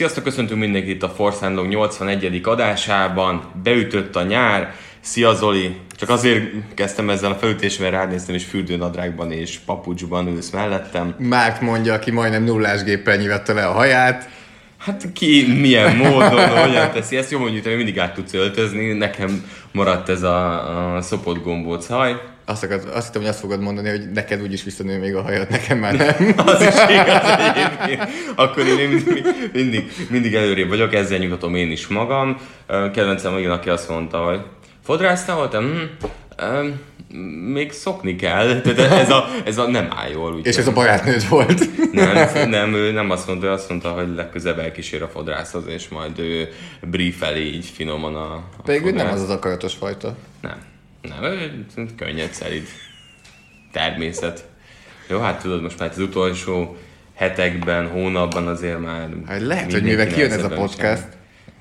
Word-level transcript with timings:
Sziasztok, 0.00 0.24
köszöntünk 0.24 0.60
mindenkit 0.60 0.94
itt 0.94 1.02
a 1.02 1.32
Long 1.40 1.68
81. 1.68 2.40
adásában. 2.44 3.50
Beütött 3.62 4.16
a 4.16 4.22
nyár. 4.22 4.74
Szia 5.00 5.34
Zoli! 5.34 5.76
Csak 5.96 6.08
azért 6.08 6.44
kezdtem 6.74 7.10
ezzel 7.10 7.30
a 7.30 7.34
felütésvel, 7.34 7.90
rád 7.90 8.10
néztem, 8.10 8.34
és 8.34 8.44
fürdőnadrágban 8.44 9.32
és 9.32 9.58
papucsban 9.58 10.26
ülsz 10.26 10.50
mellettem. 10.50 11.14
Márk 11.18 11.60
mondja, 11.60 11.92
aki 11.94 12.10
majdnem 12.10 12.44
nullás 12.44 12.82
géppel 12.82 13.16
nyivette 13.16 13.52
le 13.52 13.66
a 13.66 13.72
haját. 13.72 14.28
Hát 14.78 15.12
ki 15.12 15.52
milyen 15.60 15.96
módon, 15.96 16.48
hogyan 16.48 16.90
teszi 16.92 17.16
ezt, 17.16 17.30
jó 17.30 17.38
mondjuk, 17.38 17.64
hogy 17.64 17.76
mindig 17.76 17.98
át 17.98 18.14
tudsz 18.14 18.34
öltözni, 18.34 18.92
nekem 18.92 19.50
maradt 19.72 20.08
ez 20.08 20.22
a, 20.22 20.96
a 20.96 21.02
szopott 21.02 21.42
gombóc 21.42 21.86
haj. 21.86 22.20
Azt, 22.50 22.62
akar, 22.62 22.80
azt 22.92 23.06
hittem, 23.06 23.20
hogy 23.20 23.30
azt 23.30 23.40
fogod 23.40 23.60
mondani, 23.60 23.88
hogy 23.88 24.10
neked 24.10 24.42
úgyis 24.42 24.62
visszanő 24.62 24.98
még 24.98 25.14
a 25.14 25.22
hajad, 25.22 25.50
nekem 25.50 25.78
már 25.78 25.96
nem. 25.96 26.34
Az 26.46 26.60
is 26.60 26.74
igaz 26.88 27.38
egyébként. 27.54 28.10
Akkor 28.34 28.66
én 28.66 28.88
mindig, 28.88 29.24
mindig, 29.52 29.92
mindig 30.10 30.34
előrébb 30.34 30.68
vagyok, 30.68 30.94
ezzel 30.94 31.18
nyugatom 31.18 31.54
én 31.54 31.70
is 31.70 31.86
magam. 31.86 32.40
Kedvencem 32.66 33.38
igen, 33.38 33.50
aki 33.50 33.68
azt 33.68 33.88
mondta, 33.88 34.18
hogy 34.18 34.40
fodrásztál 34.84 35.36
voltam? 35.36 35.64
Hm, 36.36 36.66
még 37.52 37.72
szokni 37.72 38.16
kell, 38.16 38.60
tehát 38.60 38.78
ez 38.78 39.10
a, 39.10 39.24
ez 39.44 39.58
a 39.58 39.66
nem 39.66 39.88
áll 39.96 40.10
jól. 40.10 40.40
És 40.42 40.56
ez 40.56 40.66
a 40.66 40.72
barátnőd 40.72 41.28
volt? 41.28 41.92
Nem, 41.92 42.28
nem, 42.50 42.74
ő 42.74 42.92
nem 42.92 43.10
azt 43.10 43.26
mondta, 43.26 43.46
ő 43.46 43.50
azt 43.50 43.68
mondta, 43.68 43.88
hogy 43.90 44.14
legközelebb 44.14 44.58
elkísér 44.58 45.02
a 45.02 45.08
fodrászhoz, 45.08 45.64
és 45.66 45.88
majd 45.88 46.18
ő 46.18 46.48
briefeli 46.82 47.54
így 47.54 47.66
finoman 47.74 48.14
a, 48.14 48.32
a 48.32 48.62
Pedig 48.64 48.94
nem 48.94 49.08
az 49.12 49.22
az 49.22 49.30
akaratos 49.30 49.74
fajta. 49.74 50.16
Nem, 50.40 50.69
nem, 51.02 51.66
könnyed 51.96 52.32
szerint. 52.32 52.68
Természet. 53.72 54.48
Jó, 55.08 55.18
hát 55.18 55.42
tudod, 55.42 55.62
most 55.62 55.78
már 55.78 55.90
az 55.90 55.98
utolsó 55.98 56.76
hetekben, 57.14 57.88
hónapban 57.88 58.46
azért 58.46 58.80
már... 58.80 59.08
Hát 59.26 59.40
lehet, 59.40 59.72
hogy 59.72 59.82
mivel 59.82 60.06
kijön 60.06 60.30
ez 60.30 60.44
a 60.44 60.48
podcast, 60.48 61.02
sem. 61.02 61.10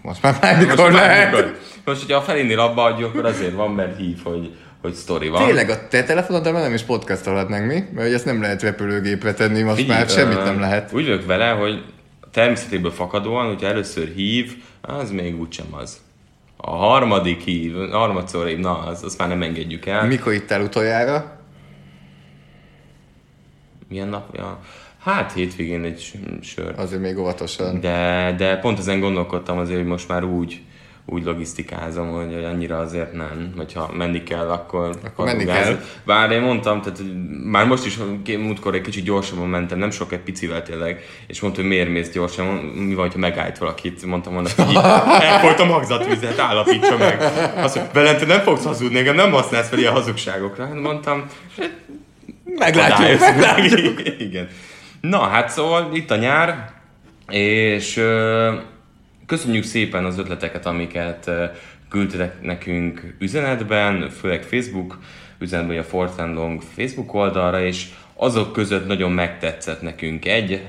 most 0.02 0.22
már 0.22 0.38
bármikor 0.42 0.92
lehet. 0.92 1.32
Mikor. 1.32 1.58
Most, 1.86 2.00
hogyha 2.02 2.18
a 2.18 2.22
felénél 2.22 2.60
abba 2.60 2.84
adjuk, 2.84 3.10
akkor 3.10 3.26
azért 3.26 3.54
van, 3.54 3.72
mert 3.72 3.98
hív, 3.98 4.18
hogy, 4.24 4.56
hogy 4.82 4.94
sztori 4.94 5.28
van. 5.28 5.46
Tényleg, 5.46 5.70
a 5.70 5.88
te 5.88 6.04
telefonoddal 6.04 6.54
nem 6.54 6.74
is 6.74 6.82
podcastolhatnánk 6.82 7.66
mi? 7.66 7.84
Mert 7.94 8.14
ezt 8.14 8.26
nem 8.26 8.42
lehet 8.42 8.62
repülőgépre 8.62 9.34
tenni, 9.34 9.62
most 9.62 9.80
Így, 9.80 9.88
már 9.88 10.10
semmit 10.10 10.44
nem 10.44 10.60
lehet. 10.60 10.94
Úgy 10.94 11.06
vagyok 11.06 11.26
vele, 11.26 11.50
hogy 11.50 11.84
természetéből 12.32 12.92
fakadóan, 12.92 13.48
hogyha 13.48 13.68
először 13.68 14.08
hív, 14.16 14.54
az 14.82 15.12
még 15.12 15.40
úgysem 15.40 15.68
az. 15.72 15.98
A 16.62 16.76
harmadik 16.76 17.42
hív, 17.42 17.78
a 17.78 17.98
harmadszor 17.98 18.48
hív, 18.48 18.58
na, 18.58 18.78
az, 18.78 19.04
azt 19.04 19.18
már 19.18 19.28
nem 19.28 19.42
engedjük 19.42 19.86
el. 19.86 20.08
Mikor 20.08 20.34
itt 20.34 20.52
el 20.52 20.62
utoljára? 20.62 21.40
Milyen 23.88 24.08
nap? 24.08 24.36
Ja. 24.36 24.60
Hát 25.00 25.34
hétvégén 25.34 25.84
egy 25.84 26.12
sör. 26.42 26.74
Azért 26.78 27.02
még 27.02 27.18
óvatosan. 27.18 27.80
De, 27.80 28.34
de 28.38 28.58
pont 28.58 28.80
ezen 28.80 29.00
gondolkodtam 29.00 29.58
azért, 29.58 29.80
hogy 29.80 29.88
most 29.88 30.08
már 30.08 30.24
úgy, 30.24 30.62
úgy 31.12 31.24
logisztikázom, 31.24 32.10
hogy, 32.10 32.34
hogy 32.34 32.44
annyira 32.44 32.78
azért 32.78 33.14
nem, 33.14 33.54
hogyha 33.58 33.92
menni 33.94 34.24
kell, 34.24 34.50
akkor, 34.50 34.96
akkor 35.04 35.26
menni 35.26 35.46
kell. 35.46 35.80
Bár 36.06 36.32
én 36.32 36.42
mondtam, 36.42 36.82
tehát 36.82 37.00
már 37.44 37.66
most 37.66 37.86
is 37.86 38.00
múltkor 38.38 38.76
egy 38.76 38.82
kicsit 38.82 39.04
gyorsabban 39.04 39.48
mentem, 39.48 39.78
nem 39.78 39.92
sok 39.92 40.12
egy 40.12 40.20
picivel 40.20 40.64
tényleg, 40.64 41.04
és 41.28 41.42
mondta, 41.42 41.62
hogy 41.62 41.70
miért 41.70 41.90
mész 41.90 42.12
gyorsan, 42.12 42.46
mi 42.76 42.94
van, 42.94 43.12
ha 43.12 43.18
megállt 43.18 43.58
valakit, 43.58 44.06
mondtam 44.06 44.34
volna, 44.34 44.50
hogy 44.56 44.76
elfolyt 45.30 45.60
a 45.60 45.66
magzatvizet, 45.66 46.40
állapítsa 46.40 46.98
meg. 46.98 47.22
Azt 47.56 47.76
mondja, 47.76 47.94
velem 47.94 48.18
te 48.18 48.26
nem 48.26 48.40
fogsz 48.40 48.64
hazudni, 48.64 48.98
engem 48.98 49.16
nem 49.16 49.32
használsz 49.32 49.70
fel 49.70 49.80
ilyen 49.80 49.94
hazugságokra. 49.94 50.66
Hát 50.66 50.80
mondtam, 50.80 51.26
meglátjuk, 52.46 53.20
meglátjuk. 53.20 54.02
Igen. 54.20 54.48
Na, 55.02 55.20
hát 55.20 55.50
szóval 55.50 55.90
itt 55.94 56.12
a 56.12 56.16
nyár, 56.16 56.72
és 57.30 58.02
Köszönjük 59.30 59.64
szépen 59.64 60.06
az 60.06 60.18
ötleteket, 60.18 60.66
amiket 60.66 61.32
küldtetek 61.90 62.42
nekünk 62.42 63.16
üzenetben, 63.20 64.10
főleg 64.10 64.44
Facebook 64.44 65.00
üzenetben, 65.40 65.78
a 65.78 65.84
Fort 65.84 66.18
Long 66.18 66.62
Facebook 66.62 67.14
oldalra, 67.14 67.62
és 67.62 67.88
azok 68.14 68.54
között 68.54 68.88
nagyon 68.88 69.12
megtetszett 69.12 69.82
nekünk 69.82 70.26
egy, 70.26 70.62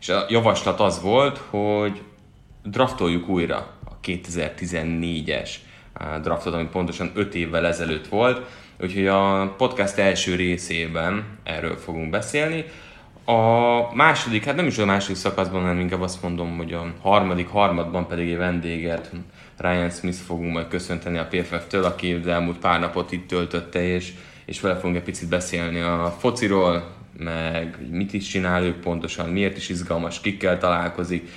és 0.00 0.08
a 0.08 0.26
javaslat 0.28 0.80
az 0.80 1.00
volt, 1.02 1.38
hogy 1.38 2.02
draftoljuk 2.64 3.28
újra 3.28 3.56
a 3.84 4.00
2014-es 4.04 5.50
draftot, 6.22 6.54
ami 6.54 6.68
pontosan 6.72 7.10
5 7.14 7.34
évvel 7.34 7.66
ezelőtt 7.66 8.06
volt, 8.06 8.46
úgyhogy 8.80 9.06
a 9.06 9.54
podcast 9.56 9.98
első 9.98 10.34
részében 10.34 11.38
erről 11.44 11.76
fogunk 11.76 12.10
beszélni. 12.10 12.64
A 13.28 13.94
második, 13.94 14.44
hát 14.44 14.56
nem 14.56 14.66
is 14.66 14.78
a 14.78 14.84
második 14.84 15.16
szakaszban, 15.16 15.60
hanem 15.60 15.80
inkább 15.80 16.00
azt 16.00 16.22
mondom, 16.22 16.56
hogy 16.56 16.72
a 16.72 16.92
harmadik 17.00 17.48
harmadban 17.48 18.06
pedig 18.06 18.30
egy 18.30 18.36
vendéget, 18.36 19.10
Ryan 19.56 19.90
Smith 19.90 20.16
fogunk 20.16 20.52
majd 20.52 20.68
köszönteni 20.68 21.18
a 21.18 21.26
PFF-től, 21.30 21.84
aki 21.84 22.12
az 22.12 22.26
elmúlt 22.26 22.58
pár 22.58 22.80
napot 22.80 23.12
itt 23.12 23.28
töltötte, 23.28 23.82
és, 23.82 24.12
és 24.44 24.60
vele 24.60 24.76
fogunk 24.76 24.96
egy 24.96 25.02
picit 25.02 25.28
beszélni 25.28 25.80
a 25.80 26.16
fociról, 26.18 26.94
meg 27.18 27.78
mit 27.90 28.12
is 28.12 28.26
csinál 28.26 28.64
ők 28.64 28.80
pontosan, 28.80 29.28
miért 29.28 29.56
is 29.56 29.68
izgalmas, 29.68 30.20
kikkel 30.20 30.58
találkozik, 30.58 31.28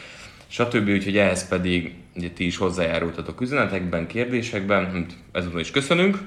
stb. 0.47 0.89
Úgyhogy 0.89 1.17
ehhez 1.17 1.47
pedig 1.47 1.93
ugye, 2.15 2.29
ti 2.29 2.45
is 2.45 2.57
hozzájárultatok 2.57 3.41
üzenetekben, 3.41 4.07
kérdésekben, 4.07 5.05
ezúttal 5.31 5.59
is 5.59 5.71
köszönünk. 5.71 6.17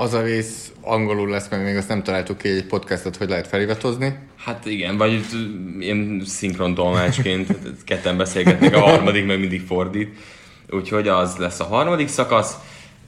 Az 0.00 0.14
a 0.14 0.22
rész 0.22 0.72
angolul 0.80 1.28
lesz, 1.28 1.48
mert 1.48 1.62
még 1.62 1.76
azt 1.76 1.88
nem 1.88 2.02
találtuk 2.02 2.38
ki 2.38 2.48
egy 2.48 2.66
podcastot, 2.66 3.16
hogy 3.16 3.28
lehet 3.28 3.46
feliratozni. 3.46 4.18
Hát 4.36 4.66
igen, 4.66 4.96
vagy 4.96 5.24
én 5.80 6.22
szinkron 6.24 6.74
tolmácsként 6.74 7.56
ketten 7.84 8.16
beszélgetnek, 8.16 8.74
a 8.74 8.80
harmadik 8.80 9.26
meg 9.26 9.40
mindig 9.40 9.60
fordít. 9.66 10.16
Úgyhogy 10.70 11.08
az 11.08 11.36
lesz 11.36 11.60
a 11.60 11.64
harmadik 11.64 12.08
szakasz, 12.08 12.56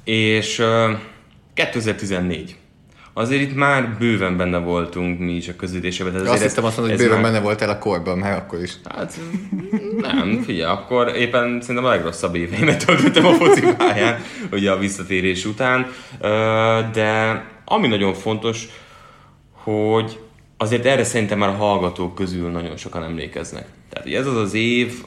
és 0.05 0.59
uh, 0.59 0.91
2014. 1.55 2.57
Azért 3.15 3.43
itt 3.43 3.55
már 3.55 3.97
bőven 3.99 4.37
benne 4.37 4.59
voltunk 4.59 5.19
mi 5.19 5.33
is 5.33 5.49
a 5.49 5.57
közülésében. 5.57 6.15
Azért 6.15 6.31
azt 6.31 6.43
hittem 6.43 6.65
azt 6.65 6.77
mondod, 6.77 6.97
hogy 6.97 7.05
bőven 7.05 7.23
már... 7.23 7.33
benne 7.33 7.45
voltál 7.45 7.69
a 7.69 7.79
korban, 7.79 8.19
mert 8.19 8.39
akkor 8.39 8.63
is. 8.63 8.73
Hát 8.89 9.21
nem, 9.99 10.43
figyelj, 10.45 10.73
akkor 10.73 11.17
éppen 11.17 11.61
szerintem 11.61 11.85
a 11.85 11.89
legrosszabb 11.89 12.35
éveimet 12.35 12.85
töltöttem 12.85 13.27
a 13.27 13.33
focipályán, 13.33 14.21
ugye 14.53 14.71
a 14.71 14.79
visszatérés 14.79 15.45
után. 15.45 15.87
De 16.93 17.45
ami 17.65 17.89
nagyon 17.89 18.15
fontos, 18.15 18.69
hogy 19.53 20.19
azért 20.57 20.85
erre 20.85 21.05
szerintem 21.05 21.39
már 21.39 21.49
a 21.49 21.53
hallgatók 21.53 22.15
közül 22.15 22.51
nagyon 22.51 22.77
sokan 22.77 23.03
emlékeznek. 23.03 23.67
Tehát 23.91 24.09
ez 24.09 24.27
az 24.27 24.37
az 24.37 24.55
év, 24.55 25.05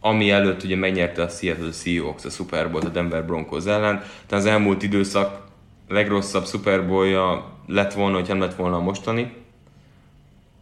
ami 0.00 0.30
előtt 0.30 0.62
ugye 0.62 0.76
megnyerte 0.76 1.22
a 1.22 1.28
Seattle 1.28 1.72
Seahawks 1.72 2.24
a 2.24 2.30
Super 2.30 2.70
Bowl 2.70 2.84
a 2.84 2.88
Denver 2.88 3.24
Broncos 3.24 3.64
ellen, 3.64 3.98
tehát 4.26 4.44
az 4.44 4.46
elmúlt 4.46 4.82
időszak 4.82 5.44
legrosszabb 5.88 6.46
Super 6.46 6.86
Bowl-ja 6.86 7.54
lett 7.66 7.92
volna, 7.92 8.18
hogy 8.18 8.28
nem 8.28 8.40
lett 8.40 8.54
volna 8.54 8.76
a 8.76 8.80
mostani, 8.80 9.32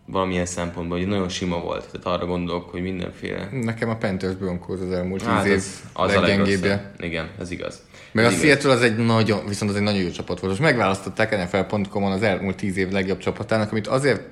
valamilyen 0.07 0.47
szempontból, 0.47 0.99
hogy 0.99 1.07
nagyon 1.07 1.29
sima 1.29 1.61
volt. 1.61 1.89
Tehát 1.91 2.19
arra 2.19 2.27
gondolok, 2.27 2.71
hogy 2.71 2.83
mindenféle... 2.83 3.49
Nekem 3.53 3.89
a 3.89 3.97
Panthers 3.97 4.35
Broncos 4.35 4.81
az 4.81 4.93
elmúlt 4.93 5.23
hát 5.23 5.43
tíz 5.43 5.53
év 5.53 5.59
az, 5.93 6.15
az 6.15 6.15
leggyengébbje. 6.15 6.93
Igen, 6.99 7.31
ez 7.39 7.51
igaz. 7.51 7.83
Mert 8.13 8.29
a 8.29 8.37
Seattle 8.37 8.71
az 8.71 8.83
egy 8.83 8.97
nagyon, 8.97 9.47
viszont 9.47 9.71
az 9.71 9.77
egy 9.77 9.83
nagyon 9.83 10.03
jó 10.03 10.11
csapat 10.11 10.41
volt. 10.41 10.53
Most 10.53 10.71
megválasztották 10.71 11.45
NFL.com-on 11.45 12.13
az 12.13 12.23
elmúlt 12.23 12.57
tíz 12.57 12.77
év 12.77 12.91
legjobb 12.91 13.19
csapatának, 13.19 13.71
amit 13.71 13.87
azért 13.87 14.23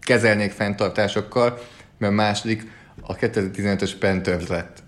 kezelnék 0.00 0.50
fenntartásokkal, 0.50 1.58
mert 1.98 2.12
a 2.12 2.16
második 2.16 2.70
a 3.00 3.16
2015-ös 3.16 3.92
Panthers 3.98 4.46
lett. 4.46 4.82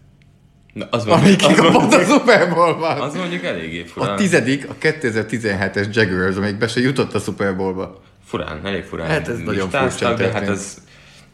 Na, 0.75 0.87
az 0.91 1.07
Ami 1.07 1.21
mondjuk, 1.21 1.41
az, 1.41 1.47
kikapott 1.47 1.93
a 1.93 2.05
Super 2.05 2.55
Bowl-ban. 2.55 3.01
az 3.01 3.15
mondjuk 3.15 3.45
eléggé 3.45 3.85
furán. 3.85 4.11
A 4.11 4.15
tizedik, 4.15 4.69
a 4.69 4.75
2017-es 4.81 5.87
Jaguars, 5.91 6.37
amelyik 6.37 6.59
be 6.59 6.69
se 6.69 6.81
jutott 6.81 7.15
a 7.15 7.19
Super 7.19 7.57
Bowl-ba. 7.57 8.03
Furán, 8.25 8.61
elég 8.65 8.85
furán. 8.85 9.07
Hát 9.07 9.29
ez 9.29 9.39
nagyon 9.39 9.71
furcsán 9.71 10.17
De 10.17 10.33
hát 10.33 10.49
ez, 10.49 10.79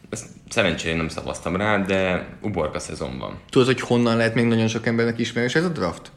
ez 0.09 0.25
szerencsére 0.49 0.95
nem 0.95 1.07
szavaztam 1.07 1.55
rá, 1.55 1.77
de 1.77 2.27
uborka 2.41 2.79
szezon 2.79 3.17
van. 3.17 3.39
Tudod, 3.49 3.67
hogy 3.67 3.81
honnan 3.81 4.17
lehet 4.17 4.35
még 4.35 4.45
nagyon 4.45 4.67
sok 4.67 4.85
embernek 4.85 5.19
ismerős 5.19 5.55
ez 5.55 5.65
a 5.65 5.69
draft? 5.69 6.11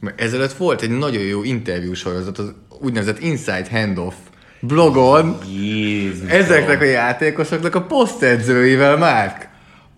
Mert 0.00 0.20
ezelőtt 0.20 0.52
volt 0.52 0.82
egy 0.82 0.90
nagyon 0.90 1.22
jó 1.22 1.42
interjú 1.42 1.94
sorozat, 1.94 2.38
az 2.38 2.52
úgynevezett 2.80 3.18
Inside 3.18 3.66
Handoff 3.70 4.14
blogon, 4.60 5.38
Jézus. 5.50 6.30
ezeknek 6.30 6.80
a 6.80 6.84
játékosoknak 6.84 7.74
a 7.74 7.82
posztedzőivel 7.82 8.96
már. 8.96 9.50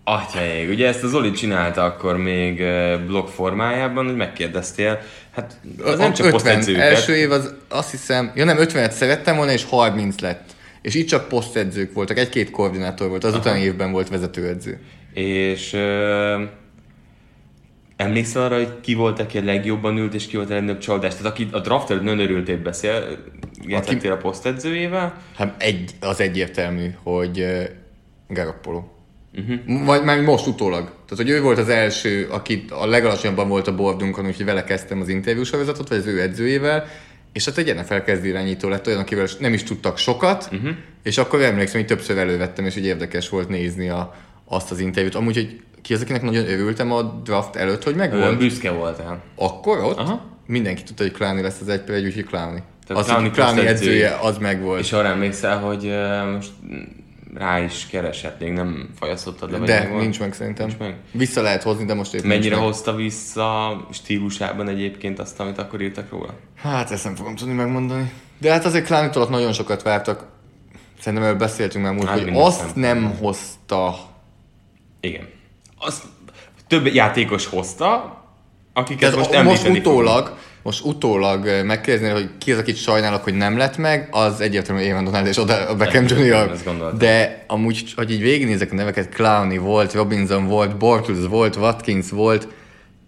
Atyaég, 0.07 0.69
ugye 0.69 0.87
ezt 0.87 1.03
az 1.03 1.13
Oli 1.13 1.31
csinálta 1.31 1.83
akkor 1.83 2.17
még 2.17 2.63
blog 3.07 3.27
formájában, 3.27 4.05
hogy 4.05 4.15
megkérdeztél, 4.15 5.01
hát 5.31 5.59
az 5.83 5.97
nem 5.97 6.13
csak 6.13 6.25
50, 6.25 6.31
posztedzőket. 6.31 6.81
első 6.81 7.15
év 7.15 7.31
az 7.31 7.53
azt 7.69 7.91
hiszem, 7.91 8.31
ja 8.35 8.45
nem, 8.45 8.57
50-et 8.59 8.91
szerettem 8.91 9.35
volna, 9.35 9.51
és 9.51 9.63
30 9.63 10.19
lett. 10.19 10.55
És 10.81 10.95
itt 10.95 11.07
csak 11.07 11.27
posztedzők 11.27 11.93
voltak, 11.93 12.17
egy-két 12.17 12.51
koordinátor 12.51 13.09
volt, 13.09 13.23
az 13.23 13.35
utáni 13.35 13.59
évben 13.59 13.91
volt 13.91 14.09
vezetőedző. 14.09 14.79
És 15.13 15.73
ö, 15.73 16.43
emlékszel 17.95 18.43
arra, 18.43 18.55
hogy 18.55 18.79
ki 18.81 18.93
volt, 18.93 19.19
aki 19.19 19.37
a 19.37 19.43
legjobban 19.43 19.97
ült, 19.97 20.13
és 20.13 20.27
ki 20.27 20.35
volt 20.35 20.49
a 20.49 20.53
legnagyobb 20.53 20.79
csalódás? 20.79 21.15
Tehát 21.15 21.31
aki 21.31 21.47
a 21.51 21.59
draft 21.59 21.89
előtt 21.89 22.03
nagyon 22.03 22.19
örültél 22.19 22.57
beszél, 22.57 23.17
játszottél 23.67 24.11
a 24.11 24.17
posztedzőjével, 24.17 25.21
Hát 25.35 25.63
egy, 25.63 25.91
az 25.99 26.19
egyértelmű, 26.19 26.89
hogy 27.03 27.39
uh, 27.39 27.63
Garoppolo. 28.27 28.94
Uh-huh. 29.37 29.85
Vagy 29.85 30.03
már 30.03 30.21
most 30.21 30.47
utólag. 30.47 30.83
Tehát, 30.83 31.23
hogy 31.25 31.29
ő 31.29 31.41
volt 31.41 31.57
az 31.57 31.69
első, 31.69 32.27
aki 32.29 32.65
a 32.69 32.85
legalacsonyabban 32.85 33.47
volt 33.47 33.67
a 33.67 33.75
bordunkon, 33.75 34.25
úgyhogy 34.25 34.45
vele 34.45 34.63
kezdtem 34.63 35.01
az 35.01 35.09
interjúsorozatot, 35.09 35.87
vagy 35.89 35.97
az 35.97 36.05
ő 36.05 36.21
edzőjével, 36.21 36.85
és 37.33 37.45
hát 37.45 37.57
egy 37.57 37.75
NFL 37.75 37.95
kezdő 37.95 38.27
irányító 38.27 38.69
lett 38.69 38.87
olyan, 38.87 38.99
akivel 38.99 39.27
nem 39.39 39.53
is 39.53 39.63
tudtak 39.63 39.97
sokat, 39.97 40.49
uh-huh. 40.51 40.69
és 41.03 41.17
akkor 41.17 41.41
emlékszem, 41.41 41.79
hogy 41.79 41.89
többször 41.89 42.17
elővettem, 42.17 42.65
és 42.65 42.73
hogy 42.73 42.85
érdekes 42.85 43.29
volt 43.29 43.49
nézni 43.49 43.89
a, 43.89 44.15
azt 44.45 44.71
az 44.71 44.79
interjút. 44.79 45.15
Amúgy, 45.15 45.35
hogy 45.35 45.59
ki 45.81 45.93
az, 45.93 46.01
akinek 46.01 46.21
nagyon 46.21 46.47
örültem 46.47 46.91
a 46.91 47.01
draft 47.01 47.55
előtt, 47.55 47.83
hogy 47.83 47.95
olyan 47.95 48.09
megvolt. 48.09 48.37
büszke 48.37 48.71
voltál. 48.71 49.23
Akkor 49.35 49.79
ott 49.83 49.97
Aha. 49.97 50.25
mindenki 50.47 50.83
tudta, 50.83 51.03
hogy 51.03 51.11
Clowny 51.11 51.41
lesz 51.41 51.61
az 51.61 51.67
egy 51.67 51.81
per 51.81 51.95
egy, 51.95 52.05
úgyhogy 52.05 52.25
Clowny. 52.25 52.63
Tehát 52.87 53.03
Az, 53.03 53.09
Clowny 53.09 53.31
posztedzője. 53.31 53.69
edzője, 53.69 54.17
az 54.21 54.37
megvolt. 54.37 54.79
És 54.79 54.91
arra 54.91 55.07
emlékszel, 55.07 55.59
hogy 55.59 55.85
ö, 55.85 56.31
most 56.31 56.49
rá 57.37 57.59
is 57.59 57.87
kereshetnénk, 57.91 58.55
nem 58.55 58.89
fajaszottad 58.99 59.51
le, 59.51 59.57
De 59.59 59.79
megvan? 59.79 59.99
nincs 59.99 60.19
meg 60.19 60.33
szerintem. 60.33 60.67
Nincs 60.67 60.79
meg. 60.79 60.95
Vissza 61.11 61.41
lehet 61.41 61.63
hozni, 61.63 61.85
de 61.85 61.93
most 61.93 62.13
épp 62.13 62.23
Mennyire 62.23 62.55
meg. 62.55 62.63
hozta 62.65 62.95
vissza 62.95 63.77
stílusában 63.91 64.67
egyébként 64.67 65.19
azt, 65.19 65.39
amit 65.39 65.57
akkor 65.57 65.81
írtak 65.81 66.09
róla? 66.09 66.33
Hát 66.55 66.91
ezt 66.91 67.03
nem 67.03 67.15
fogom 67.15 67.35
tudni 67.35 67.53
megmondani. 67.53 68.11
De 68.37 68.51
hát 68.51 68.65
azért 68.65 68.85
Klánitól 68.85 69.27
nagyon 69.29 69.53
sokat 69.53 69.81
vártak. 69.81 70.25
Szerintem 70.99 71.27
erről 71.27 71.37
beszéltünk 71.39 71.83
már 71.83 71.93
múlt, 71.93 72.07
Hát 72.07 72.19
hogy 72.19 72.31
azt 72.35 72.57
szempontból. 72.57 72.83
nem 72.93 73.17
hozta. 73.17 73.95
Igen. 74.99 75.27
Azt 75.79 76.03
több 76.67 76.85
játékos 76.87 77.45
hozta, 77.45 78.17
akiket 78.73 78.99
Tehát 78.99 79.15
most 79.15 79.29
most, 79.29 79.43
most 79.45 79.65
említeni 79.65 79.95
fogunk. 79.95 80.05
Most 80.65 80.83
utólag 80.83 81.45
ö, 81.45 81.63
megkérdezni, 81.63 82.09
hogy 82.09 82.29
ki 82.37 82.51
az, 82.51 82.57
akit 82.57 82.75
sajnálok, 82.75 83.23
hogy 83.23 83.33
nem 83.33 83.57
lett 83.57 83.77
meg, 83.77 84.07
az 84.11 84.41
egyértelműen 84.41 84.89
Evan 84.89 85.03
Donald 85.03 85.27
és 85.27 85.37
oda 85.37 85.69
a 85.69 85.75
Beckham 85.75 86.05
Jr. 86.07 86.51
De 86.97 87.43
amúgy, 87.47 87.93
hogy 87.95 88.11
így 88.11 88.21
végignézek 88.21 88.71
a 88.71 88.75
neveket, 88.75 89.09
Clowney 89.09 89.57
volt, 89.57 89.93
Robinson 89.93 90.47
volt, 90.47 90.77
Bortles 90.77 91.25
volt, 91.29 91.55
Watkins 91.55 92.09
volt, 92.09 92.47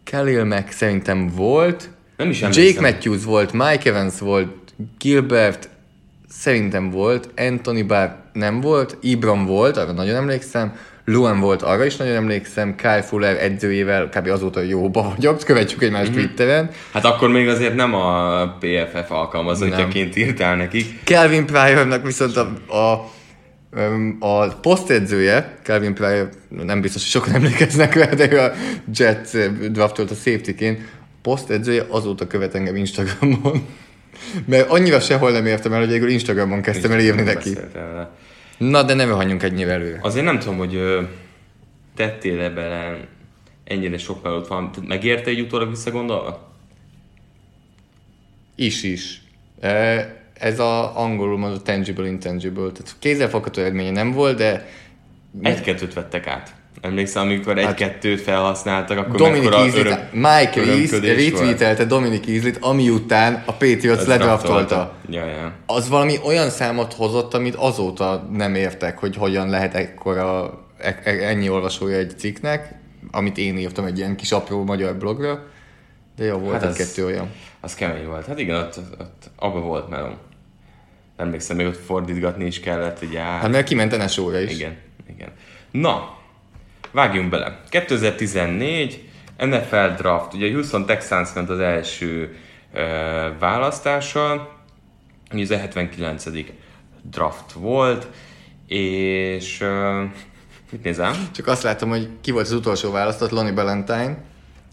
Khalil 0.04 0.44
Mack 0.44 0.72
szerintem 0.72 1.28
volt, 1.36 1.90
Nem 2.18 2.30
is 2.30 2.42
Jake 2.42 2.56
emlékszem. 2.58 2.84
Matthews 2.84 3.24
volt, 3.24 3.54
Mike 3.54 3.90
Evans 3.90 4.20
volt, 4.20 4.74
Gilbert 4.98 5.70
szerintem 6.30 6.90
volt, 6.90 7.30
Anthony 7.36 7.88
Barr 7.88 8.10
nem 8.34 8.62
volt, 8.62 8.98
Ibram 9.02 9.46
volt, 9.46 9.78
arra 9.78 9.92
nagyon 9.92 10.16
emlékszem, 10.16 10.76
Luan 11.10 11.40
volt, 11.40 11.62
arra 11.62 11.86
is 11.86 11.96
nagyon 11.96 12.16
emlékszem, 12.16 12.76
Kyle 12.76 13.02
Fuller 13.02 13.44
edzőjével 13.44 14.10
kb. 14.10 14.28
azóta 14.28 14.62
jóba 14.62 15.14
vagyok, 15.16 15.44
követjük 15.44 15.82
egymást 15.82 16.10
Mhm. 16.10 16.18
mm-hmm. 16.18 16.26
Twitteren. 16.28 16.70
Hát 16.92 17.06
akkor 17.06 17.30
még 17.30 17.48
azért 17.48 17.76
nem 17.76 17.94
a 17.94 18.48
PFF 18.60 19.12
alkalmazottjaként 19.12 20.16
írtál 20.16 20.56
nekik. 20.56 21.04
Kelvin 21.04 21.46
Pryornak 21.46 22.06
viszont 22.06 22.38
a, 22.38 22.54
a, 22.76 22.92
a 24.20 24.48
posztedzője, 24.48 25.58
Kelvin 25.64 25.94
Pryor, 25.94 26.30
nem 26.50 26.82
biztos, 26.82 27.02
hogy 27.02 27.12
sokan 27.12 27.34
emlékeznek 27.44 27.94
rá, 27.96 28.06
de 28.06 28.32
ő 28.32 28.40
a 28.40 28.52
Jets 28.96 29.30
draftolt 29.72 30.12
a 30.12 30.16
safety-ként, 30.16 30.80
posztedzője 31.22 31.86
azóta 31.90 32.28
követ 32.28 32.56
engem 32.56 32.76
Instagramon. 32.76 33.66
Mert 34.46 34.70
annyira 34.70 35.00
sehol 35.00 35.32
nem 35.32 35.46
értem 35.46 35.74
el, 35.74 35.80
hogy 35.80 35.90
végül 35.90 36.10
Instagramon 36.10 36.62
kezdtem 36.62 36.92
el 36.92 37.00
írni 37.00 37.22
neki. 37.22 37.54
Beszéltem. 37.54 38.08
Na, 38.58 38.84
de 38.84 38.94
nem 38.94 39.12
hagyjunk 39.12 39.44
ennyire 39.44 39.72
előre. 39.72 40.00
Azért 40.02 40.26
nem 40.26 40.40
tudom, 40.40 40.58
hogy 40.58 40.76
ö, 40.76 41.02
tettél-e 41.96 42.50
bele 42.50 43.08
ennyire 43.64 43.98
sok 43.98 44.24
melót 44.24 44.48
van. 44.48 44.70
Megérte 44.88 45.30
egy 45.30 45.40
utólag 45.40 45.70
visszagondolva? 45.70 46.56
Is 48.56 48.84
is. 48.84 49.22
Ez 50.34 50.60
a 50.60 51.00
angolul 51.00 51.38
mondott 51.38 51.64
tangible, 51.64 52.08
intangible. 52.08 52.72
Tehát 52.72 52.96
kézzelfogható 53.00 53.62
eredménye 53.62 53.92
nem 53.92 54.12
volt, 54.12 54.38
de 54.38 54.68
Egy-kettőt 55.42 55.94
vettek 55.94 56.28
át. 56.28 56.56
Emlékszel, 56.82 57.22
amikor 57.22 57.58
egy-kettőt 57.58 58.22
felhasználtak, 58.22 58.98
akkor 58.98 59.32
mekkora 59.32 59.58
Easley, 59.58 59.80
öröm, 59.80 60.00
Mike 60.12 60.64
Reese 60.66 61.00
retweetelte 61.00 61.86
Dominic 61.86 62.28
Easley-t, 62.28 62.58
ami 62.62 62.90
után 62.90 63.44
a 63.46 63.52
Patriots 63.52 64.06
ledraftolta. 64.06 64.66
draftolta. 64.66 64.94
Ja, 65.10 65.26
ja. 65.26 65.52
Az 65.66 65.90
valami 65.90 66.16
olyan 66.26 66.50
számot 66.50 66.94
hozott, 66.94 67.34
amit 67.34 67.56
azóta 67.56 68.28
nem 68.32 68.56
értek, 68.56 68.98
hogy 68.98 69.16
hogyan 69.16 69.50
lehet 69.50 69.74
ekkora, 69.74 70.60
e- 70.78 71.00
e- 71.04 71.28
ennyi 71.28 71.50
olvasója 71.50 71.98
egy 71.98 72.14
cikknek, 72.18 72.74
amit 73.12 73.38
én 73.38 73.58
írtam 73.58 73.86
egy 73.86 73.98
ilyen 73.98 74.16
kis 74.16 74.32
apró 74.32 74.64
magyar 74.64 74.96
blogra, 74.96 75.46
de 76.16 76.24
jó, 76.24 76.38
volt 76.38 76.54
Hát 76.54 76.62
hát 76.62 76.72
egy-kettő 76.72 77.06
olyan. 77.06 77.30
Az 77.60 77.76
kemény 77.76 78.06
volt. 78.06 78.26
Hát 78.26 78.40
igen, 78.40 78.56
ott, 78.56 78.80
ott 79.00 79.30
abba 79.36 79.60
volt 79.60 79.90
melom. 79.90 80.16
Emlékszem, 81.18 81.56
még 81.56 81.68
ott 81.68 81.84
fordítgatni 81.86 82.46
is 82.46 82.60
kellett, 82.60 83.02
ugye 83.02 83.20
át. 83.20 83.42
Hát 83.42 83.52
mert 83.52 83.68
kiment 83.68 83.94
a 83.94 84.08
sóra 84.08 84.40
is. 84.40 84.54
Igen, 84.54 84.78
igen. 85.16 85.30
Na, 85.72 86.17
vágjunk 86.98 87.30
bele. 87.30 87.60
2014, 87.70 89.10
NFL 89.38 89.88
draft. 89.98 90.34
Ugye 90.34 90.52
Houston 90.52 90.86
Texans 90.86 91.34
ment 91.34 91.50
az 91.50 91.60
első 91.60 92.36
uh, 92.74 92.82
választással, 93.40 94.56
ez 95.32 95.52
a 95.52 95.58
79. 95.58 96.24
draft 97.02 97.52
volt, 97.52 98.08
és 98.68 99.62
uh, 99.62 100.10
mit 100.72 100.84
nézem? 100.84 101.14
Csak 101.36 101.48
azt 101.48 101.64
látom, 101.64 101.90
hogy 101.90 102.10
ki 102.22 102.32
volt 102.32 102.46
az 102.46 102.52
utolsó 102.52 102.92
választott, 102.92 103.30
Lonnie 103.32 103.54
Ballantyne, 103.54 104.18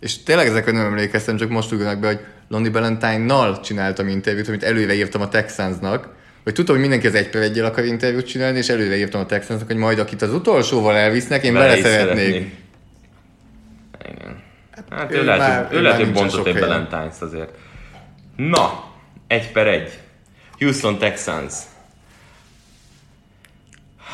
és 0.00 0.22
tényleg 0.22 0.46
ezekre 0.46 0.72
nem 0.72 0.86
emlékeztem, 0.86 1.36
csak 1.36 1.48
most 1.48 1.72
ugranak 1.72 2.00
be, 2.00 2.06
hogy 2.06 2.20
Lonnie 2.48 2.70
Ballantyne-nal 2.70 3.60
csináltam 3.60 4.08
interjút, 4.08 4.48
amit 4.48 4.62
előre 4.62 4.94
írtam 4.94 5.20
a 5.20 5.28
Texansnak, 5.28 6.08
hogy 6.44 6.52
tudtam, 6.52 6.74
hogy 6.74 6.84
mindenki 6.84 7.06
az 7.06 7.14
egy 7.14 7.30
per 7.30 7.42
egyel 7.42 7.64
akar 7.64 7.84
interjút 7.84 8.26
csinálni, 8.26 8.58
és 8.58 8.68
előre 8.68 8.96
írtam 8.96 9.20
a 9.20 9.26
Texansnak, 9.26 9.68
hogy 9.68 9.76
majd 9.76 9.98
akit 9.98 10.22
az 10.22 10.32
utolsóval 10.32 10.96
elvisznek, 10.96 11.44
én 11.44 11.52
vele 11.52 11.76
is 11.76 11.82
szeretnék. 11.84 12.34
Igen. 12.34 12.52
Hát 14.90 15.12
ő 15.12 15.16
ő, 15.16 15.24
lehet, 15.24 15.40
már- 15.40 15.72
ő 15.72 15.76
ő 15.76 15.82
lehet, 15.82 15.98
hogy 15.98 16.12
bontott 16.12 16.46
egy. 16.46 16.56
Valentine's 16.58 17.18
azért. 17.18 17.50
Na, 18.36 18.84
egy 19.26 19.52
per 19.52 19.66
egy. 19.66 19.90
Houston 20.58 20.98
Texans. 20.98 21.54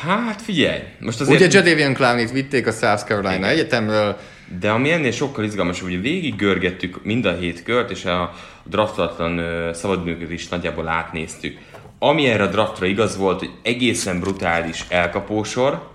Hát 0.01 0.41
figyelj, 0.41 0.79
most 0.99 1.21
azért... 1.21 1.39
Ugye 1.39 1.57
Jadavion 1.57 1.93
Clowney-t 1.93 2.31
vitték 2.31 2.67
a 2.67 2.71
South 2.71 3.05
Carolina 3.05 3.35
Igen. 3.35 3.49
Egyetemről, 3.49 4.17
De 4.59 4.69
ami 4.69 4.91
ennél 4.91 5.11
sokkal 5.11 5.43
izgalmasabb, 5.43 5.89
hogy 5.89 6.01
végig 6.01 6.35
görgettük 6.35 7.03
mind 7.03 7.25
a 7.25 7.35
hét 7.35 7.63
kört, 7.63 7.91
és 7.91 8.05
a 8.05 8.33
draftatlan 8.63 9.41
szabadműködést 9.73 10.43
is 10.43 10.49
nagyjából 10.49 10.87
átnéztük. 10.87 11.57
Ami 12.03 12.25
erre 12.25 12.43
a 12.43 12.47
draftra 12.47 12.85
igaz 12.85 13.17
volt, 13.17 13.39
hogy 13.39 13.51
egészen 13.61 14.19
brutális 14.19 14.85
elkapósor, 14.89 15.89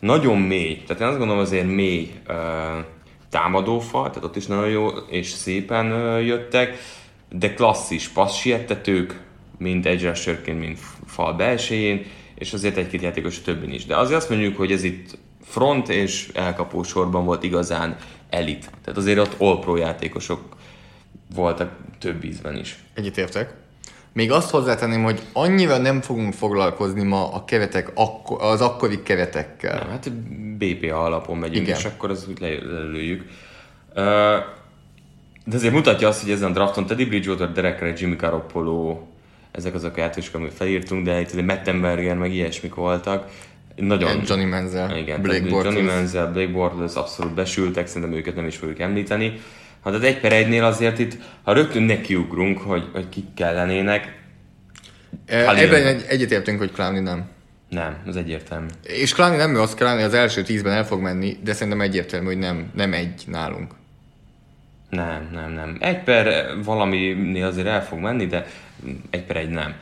nagyon 0.00 0.38
mély, 0.38 0.82
tehát 0.86 1.02
én 1.02 1.08
azt 1.08 1.18
gondolom 1.18 1.42
azért 1.42 1.66
mély 1.66 2.12
ö, 2.26 2.32
támadófal, 3.30 4.08
tehát 4.08 4.24
ott 4.24 4.36
is 4.36 4.46
nagyon 4.46 4.68
jó 4.68 4.88
és 4.88 5.28
szépen 5.28 5.90
ö, 5.90 6.18
jöttek, 6.18 6.78
de 7.30 7.54
klasszis 7.54 8.08
passzsiettetők, 8.08 9.20
mind 9.58 9.86
edge 9.86 10.08
rusherként, 10.08 10.58
mind 10.58 10.78
fal 11.06 11.34
belsején, 11.34 12.06
és 12.34 12.52
azért 12.52 12.76
egy-két 12.76 13.02
játékos 13.02 13.38
a 13.38 13.42
többin 13.44 13.72
is. 13.72 13.86
De 13.86 13.96
azért 13.96 14.18
azt 14.18 14.30
mondjuk, 14.30 14.56
hogy 14.56 14.72
ez 14.72 14.82
itt 14.82 15.18
front 15.42 15.88
és 15.88 16.30
elkapó 16.34 16.82
sorban 16.82 17.24
volt 17.24 17.42
igazán 17.42 17.96
elit. 18.30 18.70
Tehát 18.84 18.98
azért 18.98 19.18
ott 19.18 19.34
all 19.38 19.58
pro 19.58 19.76
játékosok 19.76 20.56
voltak 21.34 21.76
több 21.98 22.24
ízben 22.24 22.56
is. 22.56 22.78
egyetértek. 22.94 23.66
Még 24.18 24.32
azt 24.32 24.50
hozzátenném, 24.50 25.02
hogy 25.02 25.20
annyira 25.32 25.76
nem 25.76 26.00
fogunk 26.00 26.32
foglalkozni 26.32 27.02
ma 27.02 27.32
a 27.32 27.44
keretek, 27.44 27.92
az 28.38 28.60
akkori 28.60 29.02
keretekkel. 29.02 29.78
Nem, 29.78 29.88
hát 29.88 30.12
BPA 30.56 31.04
alapon 31.04 31.36
megyünk, 31.36 31.66
Igen. 31.66 31.78
és 31.78 31.84
akkor 31.84 32.10
az 32.10 32.26
úgy 32.28 32.40
le- 32.40 32.72
lelőjük. 32.72 33.24
De 35.44 35.54
azért 35.56 35.72
mutatja 35.72 36.08
azt, 36.08 36.22
hogy 36.22 36.30
ezen 36.30 36.50
a 36.50 36.52
drafton 36.52 36.86
Teddy 36.86 37.04
Bridgewater, 37.04 37.52
Derek 37.52 37.80
Ray, 37.80 37.92
Jimmy 37.96 38.16
Garoppolo, 38.16 39.00
ezek 39.50 39.74
azok 39.74 39.96
a 39.96 40.00
játékosok, 40.00 40.34
amit 40.34 40.52
felírtunk, 40.52 41.04
de 41.04 41.20
itt 41.20 41.44
Mettenberger, 41.44 42.16
meg 42.16 42.32
ilyesmik 42.32 42.74
voltak. 42.74 43.30
Nagyon... 43.76 44.22
Johnny 44.26 44.44
Manziel, 44.44 44.96
igen, 44.96 45.22
Blake 45.22 45.36
Johnny 45.36 45.50
Bortles. 45.50 45.94
Manziel, 45.94 46.32
Blake 46.32 46.52
Bortles 46.52 46.94
abszolút 46.94 47.34
besültek, 47.34 47.86
szerintem 47.86 48.18
őket 48.18 48.34
nem 48.34 48.46
is 48.46 48.56
fogjuk 48.56 48.78
említeni. 48.78 49.40
Hát 49.88 49.96
az 49.96 50.02
egy 50.02 50.20
per 50.20 50.32
egynél 50.32 50.64
azért 50.64 50.98
itt, 50.98 51.16
ha 51.42 51.52
rögtön 51.52 51.82
nekiugrunk, 51.82 52.58
hogy, 52.58 52.88
hogy 52.92 53.08
kik 53.08 53.34
kellenének, 53.34 54.16
E, 55.26 55.42
Khalil. 55.42 55.62
Ebben 55.62 55.86
egy, 55.86 56.04
egyetértünk, 56.08 56.58
hogy 56.58 56.72
Clowney 56.72 57.00
nem. 57.00 57.28
nem, 57.68 57.96
az 58.06 58.16
egyértelmű. 58.16 58.66
És 58.82 59.14
Clowney 59.14 59.36
nem 59.36 59.56
rossz, 59.56 59.74
Clowney 59.74 60.02
az 60.02 60.14
első 60.14 60.42
tízben 60.42 60.72
el 60.72 60.86
fog 60.86 61.00
menni, 61.00 61.36
de 61.44 61.52
szerintem 61.52 61.80
egyértelmű, 61.80 62.26
hogy 62.26 62.38
nem, 62.38 62.70
nem 62.74 62.92
egy 62.92 63.22
nálunk. 63.26 63.72
Nem, 64.90 65.28
nem, 65.32 65.52
nem. 65.52 65.76
Egy 65.80 66.02
per 66.02 66.54
valaminél 66.64 67.46
azért 67.46 67.66
el 67.66 67.84
fog 67.84 67.98
menni, 67.98 68.26
de 68.26 68.46
egy 69.10 69.24
per 69.24 69.36
egy 69.36 69.48
nem. 69.50 69.74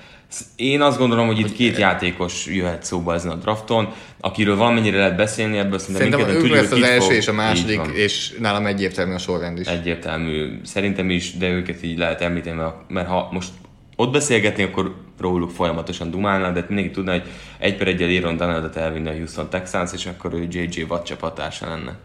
Én 0.57 0.81
azt 0.81 0.99
gondolom, 0.99 1.27
hogy 1.27 1.39
itt 1.39 1.53
két 1.53 1.79
játékos 1.79 2.47
jöhet 2.47 2.85
szóba 2.85 3.15
ezen 3.15 3.31
a 3.31 3.35
drafton, 3.35 3.93
akiről 4.21 4.57
valamennyire 4.57 4.99
lehet 4.99 5.17
beszélni, 5.17 5.59
ebből 5.59 5.79
szerintem, 5.79 6.11
Szerintem 6.11 6.37
mindketten 6.41 6.61
lesz 6.63 6.71
hogy 6.71 6.83
az 6.83 6.89
első 6.89 7.05
fog- 7.07 7.17
és 7.17 7.29
a 7.29 7.33
második, 7.33 7.81
és 7.95 8.35
nálam 8.39 8.67
egyértelmű 8.67 9.15
a 9.15 9.19
sorrend 9.19 9.59
is. 9.59 9.67
Egyértelmű. 9.67 10.61
Szerintem 10.65 11.11
is, 11.11 11.37
de 11.37 11.49
őket 11.49 11.83
így 11.83 11.99
lehet 11.99 12.21
említeni, 12.21 12.63
mert- 12.89 13.09
ha 13.09 13.29
most 13.33 13.49
ott 13.97 14.13
beszélgetni, 14.13 14.63
akkor 14.63 14.95
róluk 15.21 15.51
folyamatosan 15.51 16.11
dumálna, 16.11 16.51
de 16.51 16.65
mindenki 16.69 16.91
tudná, 16.91 17.13
hogy 17.13 17.25
egy 17.59 17.77
per 17.77 17.87
egyel 17.89 18.09
Aaron 18.09 18.37
Donaldet 18.37 18.77
elvinne 18.77 19.11
a 19.11 19.15
Houston 19.15 19.51
Texans, 19.51 19.93
és 19.93 20.07
akkor 20.07 20.33
ő 20.35 20.47
JJ 20.51 20.83
Watt 20.89 21.05
csapatársa 21.05 21.69
lenne. 21.69 21.97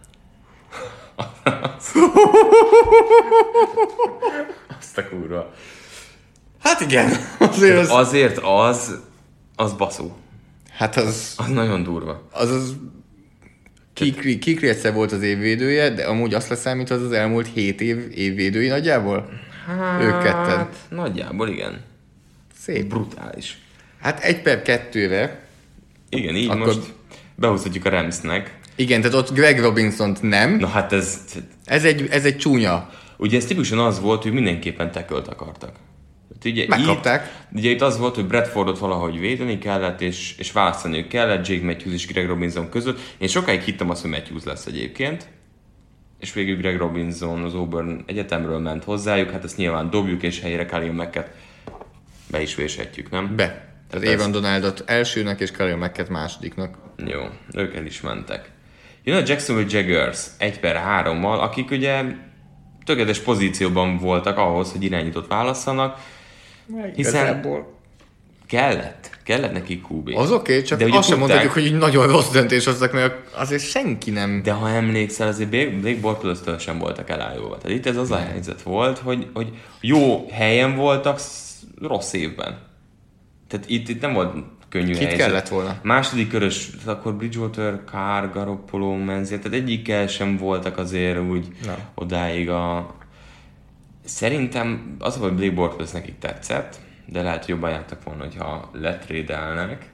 Azt 4.79 4.97
a 4.97 5.09
kurva. 5.09 5.53
Hát 6.61 6.81
igen, 6.81 7.11
azért 7.39 7.77
az... 7.77 7.89
Azért 7.89 8.37
az, 8.37 8.99
az 9.55 9.73
baszó. 9.73 10.11
Hát 10.71 10.95
az, 10.97 11.33
Az 11.37 11.47
nagyon 11.47 11.83
durva. 11.83 12.27
az, 12.31 12.49
az 12.51 12.75
Kikri, 13.93 14.39
Kikri 14.39 14.67
egyszer 14.67 14.93
volt 14.93 15.11
az 15.11 15.21
évvédője, 15.21 15.89
de 15.89 16.03
amúgy 16.05 16.33
azt 16.33 16.49
leszámít, 16.49 16.89
az 16.89 17.01
az 17.01 17.11
elmúlt 17.11 17.47
7 17.53 17.81
év 17.81 17.97
évvédői 18.15 18.67
nagyjából? 18.67 19.29
Hát, 19.67 20.01
Ők 20.01 20.23
ketten. 20.23 20.69
Nagyjából 20.89 21.47
igen. 21.49 21.81
Szép. 22.61 22.85
Brutális. 22.85 23.57
Hát 24.01 24.19
egy 24.19 24.41
per 24.41 24.61
kettőre. 24.61 25.45
Igen, 26.09 26.35
így 26.35 26.49
Akkor- 26.49 26.65
most 26.65 26.93
behúzhatjuk 27.35 27.85
a 27.85 27.89
Ramsnek. 27.89 28.59
Igen, 28.75 29.01
tehát 29.01 29.15
ott 29.17 29.33
Greg 29.33 29.59
robinson 29.59 30.17
nem. 30.21 30.55
Na 30.57 30.67
hát 30.67 30.93
ez, 30.93 31.19
Ez 31.65 31.83
egy, 31.83 32.07
ez 32.11 32.25
egy 32.25 32.37
csúnya. 32.37 32.89
ugye 33.17 33.37
ez 33.37 33.43
tipikusan 33.45 33.79
az 33.79 33.99
volt, 33.99 34.23
hogy 34.23 34.31
mindenképpen 34.31 34.91
tekölt 34.91 35.27
akartak. 35.27 35.75
Ugye 36.45 36.65
Megkapták. 36.67 37.45
Itt, 37.51 37.57
ugye 37.57 37.69
itt 37.69 37.81
az 37.81 37.98
volt, 37.98 38.15
hogy 38.15 38.27
Bradfordot 38.27 38.79
valahogy 38.79 39.19
védeni 39.19 39.57
kellett, 39.57 40.01
és, 40.01 40.36
és 40.38 40.51
választaniuk 40.51 41.07
kellett 41.07 41.48
Jake 41.48 41.65
Matthews 41.65 41.93
és 41.93 42.07
Greg 42.07 42.27
Robinson 42.27 42.69
között. 42.69 43.00
Én 43.17 43.27
sokáig 43.27 43.62
hittem 43.62 43.89
azt, 43.89 44.01
hogy 44.01 44.10
Matthews 44.10 44.43
lesz 44.43 44.65
egyébként. 44.65 45.27
És 46.19 46.33
végül 46.33 46.55
Greg 46.57 46.77
Robinson 46.77 47.43
az 47.43 47.53
Auburn 47.53 48.03
egyetemről 48.05 48.60
ment 48.60 48.83
hozzájuk, 48.83 49.29
hát 49.31 49.43
ezt 49.43 49.57
nyilván 49.57 49.89
dobjuk, 49.89 50.24
és 50.24 50.41
helyére 50.41 50.65
Khalil 50.65 50.91
Macket 50.91 51.29
be 52.31 52.41
is 52.41 52.55
véshetjük, 52.55 53.10
nem? 53.10 53.36
Be. 53.36 53.69
Tehát 53.89 54.07
ez- 54.07 54.19
Aaron 54.19 54.31
Donaldot 54.31 54.83
elsőnek 54.86 55.39
és 55.39 55.51
Khalil 55.51 55.75
Macket 55.77 56.10
másodiknak. 56.10 56.77
Jó, 57.05 57.21
ők 57.53 57.75
el 57.75 57.86
is 57.86 58.01
mentek. 58.01 58.51
Jön 59.03 59.17
a 59.24 59.24
Jacksonville 59.27 59.79
Jaguars 59.79 60.25
1 60.38 60.60
per 60.60 60.75
3-mal, 60.75 61.39
akik 61.39 61.71
ugye 61.71 62.03
tökéletes 62.86 63.19
pozícióban 63.19 63.98
voltak 63.98 64.38
ahhoz, 64.38 64.71
hogy 64.71 64.83
irányított 64.83 65.27
válasszanak, 65.27 66.00
hiszen 66.95 67.41
kellett, 68.47 69.09
kellett 69.23 69.51
neki 69.53 69.81
QB. 69.89 70.09
Az 70.15 70.31
oké, 70.31 70.51
okay, 70.53 70.63
csak 70.65 70.79
De 70.79 70.85
azt 70.85 70.91
sem 70.93 71.01
tudták- 71.01 71.19
mondhatjuk, 71.19 71.53
hogy 71.53 71.65
így 71.65 71.77
nagyon 71.77 72.07
rossz 72.07 72.29
döntés 72.31 72.65
hoztak, 72.65 72.93
mert 72.93 73.35
azért 73.35 73.63
senki 73.63 74.11
nem... 74.11 74.41
De 74.43 74.51
ha 74.51 74.69
emlékszel, 74.69 75.27
azért 75.27 75.49
Blake 75.79 75.99
Bortles-től 75.99 76.57
sem 76.57 76.79
voltak 76.79 77.09
elájulva. 77.09 77.57
Tehát 77.57 77.77
itt 77.77 77.85
ez 77.85 77.97
az 77.97 78.11
a 78.11 78.17
helyzet 78.17 78.61
volt, 78.61 78.97
hogy, 78.97 79.27
hogy 79.33 79.49
jó 79.81 80.27
helyen 80.31 80.75
voltak 80.75 81.19
sz- 81.19 81.63
rossz 81.81 82.13
évben. 82.13 82.57
Tehát 83.47 83.69
itt, 83.69 83.89
itt 83.89 84.01
nem 84.01 84.13
volt 84.13 84.35
könnyű 84.69 84.91
Kit 84.91 84.97
helyzet. 84.97 85.17
kellett 85.17 85.47
volna? 85.47 85.79
Második 85.83 86.29
körös, 86.29 86.69
akkor 86.85 87.13
Bridgewater, 87.15 87.79
Carr, 87.85 88.31
Garoppolo, 88.33 88.95
Menzies, 88.95 89.39
tehát 89.41 89.57
egyikkel 89.57 90.07
sem 90.07 90.37
voltak 90.37 90.77
azért 90.77 91.19
úgy 91.19 91.47
Na. 91.65 91.77
odáig 91.95 92.49
a... 92.49 92.95
Szerintem 94.05 94.96
az, 95.00 95.17
hogy 95.17 95.34
Blake 95.34 95.53
Bortles 95.53 95.91
nekik 95.91 96.17
tetszett, 96.17 96.79
de 97.05 97.22
lehet, 97.22 97.39
hogy 97.39 97.50
jobban 97.50 97.70
jártak 97.70 98.03
volna, 98.03 98.24
hogyha 98.24 98.70
letrédelnek. 98.74 99.91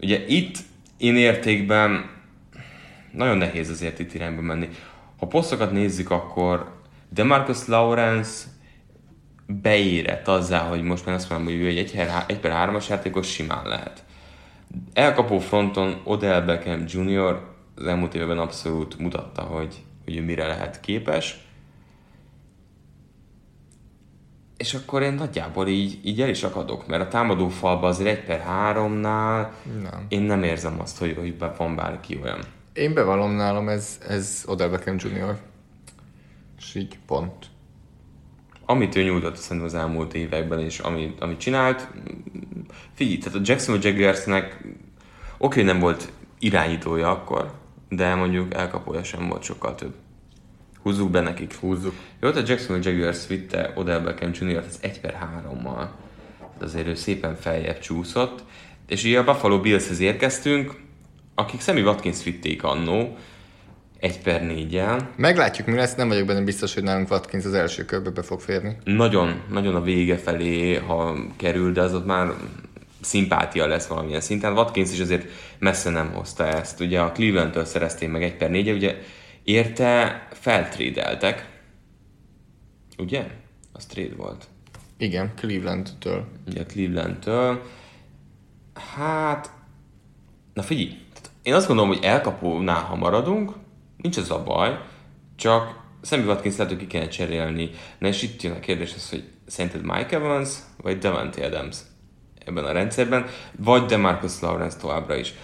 Ugye 0.00 0.26
itt 0.26 0.58
én 0.96 1.16
értékben 1.16 2.10
nagyon 3.12 3.36
nehéz 3.36 3.70
azért 3.70 3.98
itt 3.98 4.14
irányba 4.14 4.40
menni. 4.40 4.68
Ha 5.18 5.26
posztokat 5.26 5.72
nézzük, 5.72 6.10
akkor 6.10 6.78
Demarcus 7.08 7.66
Lawrence 7.66 8.46
beérett 9.46 10.28
azzá, 10.28 10.58
hogy 10.58 10.82
most 10.82 11.06
már 11.06 11.14
azt 11.14 11.30
mondom, 11.30 11.46
hogy 11.46 11.62
ő 11.62 11.66
egy 11.66 11.78
1 11.78 12.08
egy 12.26 12.38
per 12.38 12.68
3-as 12.70 12.88
játékos 12.88 13.30
simán 13.30 13.66
lehet. 13.66 14.04
Elkapó 14.92 15.38
fronton 15.38 16.00
Odell 16.04 16.40
Beckham 16.40 16.84
Jr. 16.86 17.40
az 17.76 17.86
elmúlt 17.86 18.14
évben 18.14 18.38
abszolút 18.38 18.98
mutatta, 18.98 19.42
hogy, 19.42 19.74
hogy 20.04 20.16
ő 20.16 20.22
mire 20.22 20.46
lehet 20.46 20.80
képes. 20.80 21.38
És 24.60 24.74
akkor 24.74 25.02
én 25.02 25.12
nagyjából 25.12 25.68
így, 25.68 25.98
így 26.02 26.20
el 26.20 26.28
is 26.28 26.42
akadok, 26.42 26.86
mert 26.86 27.02
a 27.02 27.08
támadó 27.08 27.48
falban 27.48 27.90
azért 27.90 28.18
1 28.18 28.24
per 28.24 28.44
3-nál 28.48 29.48
Nem. 29.82 30.06
én 30.08 30.22
nem 30.22 30.42
érzem 30.42 30.80
azt, 30.80 30.98
hogy, 30.98 31.16
hogy 31.18 31.34
van 31.56 31.76
bárki 31.76 32.20
olyan. 32.22 32.38
Én 32.72 32.94
bevallom 32.94 33.30
nálam, 33.30 33.68
ez, 33.68 34.00
ez 34.08 34.44
Odell 34.46 34.68
Beckham 34.68 34.96
Jr. 34.98 35.38
És 36.58 36.74
így 36.74 36.98
pont. 37.06 37.46
amit 38.66 38.96
ő 38.96 39.02
nyújtott 39.02 39.36
szerintem 39.36 39.66
az 39.66 39.74
elmúlt 39.74 40.14
években, 40.14 40.60
és 40.60 40.78
amit, 40.78 41.20
amit 41.20 41.38
csinált, 41.40 41.88
figyelj, 42.94 43.18
tehát 43.18 43.38
a 43.38 43.42
Jacksonville 43.44 43.88
Jaguarsnek 43.90 44.64
oké, 45.38 45.56
hogy 45.56 45.64
nem 45.64 45.80
volt 45.80 46.12
irányítója 46.38 47.10
akkor, 47.10 47.52
de 47.88 48.14
mondjuk 48.14 48.54
elkapója 48.54 49.02
sem 49.02 49.28
volt 49.28 49.42
sokkal 49.42 49.74
több. 49.74 49.94
Húzzuk 50.82 51.10
be 51.10 51.20
nekik. 51.20 51.54
Húzzuk. 51.54 51.94
Jó, 52.20 52.28
a 52.28 52.42
Jacksonville 52.46 52.90
Jaguars 52.90 53.26
vitte 53.26 53.72
Odell 53.74 54.00
Beckham 54.00 54.30
Jr. 54.32 54.56
az 54.56 54.78
1 54.80 55.00
per 55.00 55.18
3-mal. 55.44 55.86
Azért 56.60 56.86
ő 56.86 56.94
szépen 56.94 57.36
feljebb 57.36 57.78
csúszott. 57.78 58.42
És 58.88 59.04
így 59.04 59.14
a 59.14 59.24
Buffalo 59.24 59.60
Billshez 59.60 60.00
érkeztünk, 60.00 60.74
akik 61.34 61.60
Sammy 61.60 61.82
Watkins 61.82 62.24
vitték 62.24 62.62
annó, 62.62 63.16
1 64.00 64.20
per 64.20 64.42
4-jel. 64.44 65.00
Meglátjuk, 65.16 65.66
mi 65.66 65.74
lesz, 65.74 65.94
nem 65.94 66.08
vagyok 66.08 66.26
benne 66.26 66.44
biztos, 66.44 66.74
hogy 66.74 66.82
nálunk 66.82 67.10
Watkins 67.10 67.44
az 67.44 67.54
első 67.54 67.84
körbe 67.84 68.10
be 68.10 68.22
fog 68.22 68.40
férni. 68.40 68.76
nagyon, 68.84 69.40
nagyon 69.50 69.74
a 69.74 69.82
vége 69.82 70.16
felé, 70.16 70.74
ha 70.74 71.16
kerül, 71.36 71.72
de 71.72 71.80
az 71.80 71.94
ott 71.94 72.06
már 72.06 72.32
szimpátia 73.00 73.66
lesz 73.66 73.86
valamilyen 73.86 74.20
szinten. 74.20 74.52
Watkins 74.52 74.92
is 74.92 75.00
azért 75.00 75.28
messze 75.58 75.90
nem 75.90 76.12
hozta 76.12 76.46
ezt. 76.46 76.80
Ugye 76.80 77.00
a 77.00 77.12
Cleveland-től 77.12 77.64
szerezték 77.64 78.10
meg 78.10 78.22
egy 78.22 78.36
per 78.36 78.50
négye, 78.50 78.72
ugye 78.72 78.96
érte 79.44 80.26
feltrédeltek. 80.32 81.60
Ugye? 82.98 83.26
Az 83.72 83.86
trade 83.86 84.14
volt. 84.14 84.46
Igen, 84.96 85.32
Cleveland-től. 85.36 86.26
Ugye 86.46 86.66
Cleveland-től. 86.66 87.62
Hát, 88.94 89.50
na 90.54 90.62
figyelj, 90.62 90.98
én 91.42 91.54
azt 91.54 91.66
gondolom, 91.66 91.90
hogy 91.90 92.04
elkapónál, 92.04 92.82
ha 92.82 92.96
maradunk, 92.96 93.52
nincs 93.96 94.18
ez 94.18 94.30
a 94.30 94.42
baj, 94.42 94.78
csak 95.36 95.80
Sammy 96.02 96.24
Watkins 96.24 96.56
lehet, 96.56 96.72
hogy 96.72 96.82
ki 96.82 96.86
kellene 96.86 97.10
cserélni. 97.10 97.70
Na 97.98 98.08
és 98.08 98.22
itt 98.22 98.42
jön 98.42 98.56
a 98.56 98.60
kérdés 98.60 98.94
az, 98.94 99.10
hogy 99.10 99.24
szerinted 99.46 99.82
Mike 99.82 100.16
Evans, 100.16 100.50
vagy 100.82 100.98
Devante 100.98 101.46
Adams 101.46 101.76
ebben 102.44 102.64
a 102.64 102.72
rendszerben, 102.72 103.26
vagy 103.56 103.84
Demarcus 103.84 104.40
Lawrence 104.40 104.78
továbbra 104.78 105.16
is. 105.16 105.34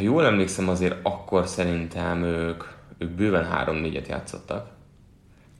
Ha 0.00 0.06
jól 0.06 0.26
emlékszem, 0.26 0.68
azért 0.68 0.96
akkor 1.02 1.46
szerintem 1.46 2.22
ők, 2.22 2.64
ők 2.98 3.10
bőven 3.10 3.48
3-4-et 3.66 4.08
játszottak. 4.08 4.70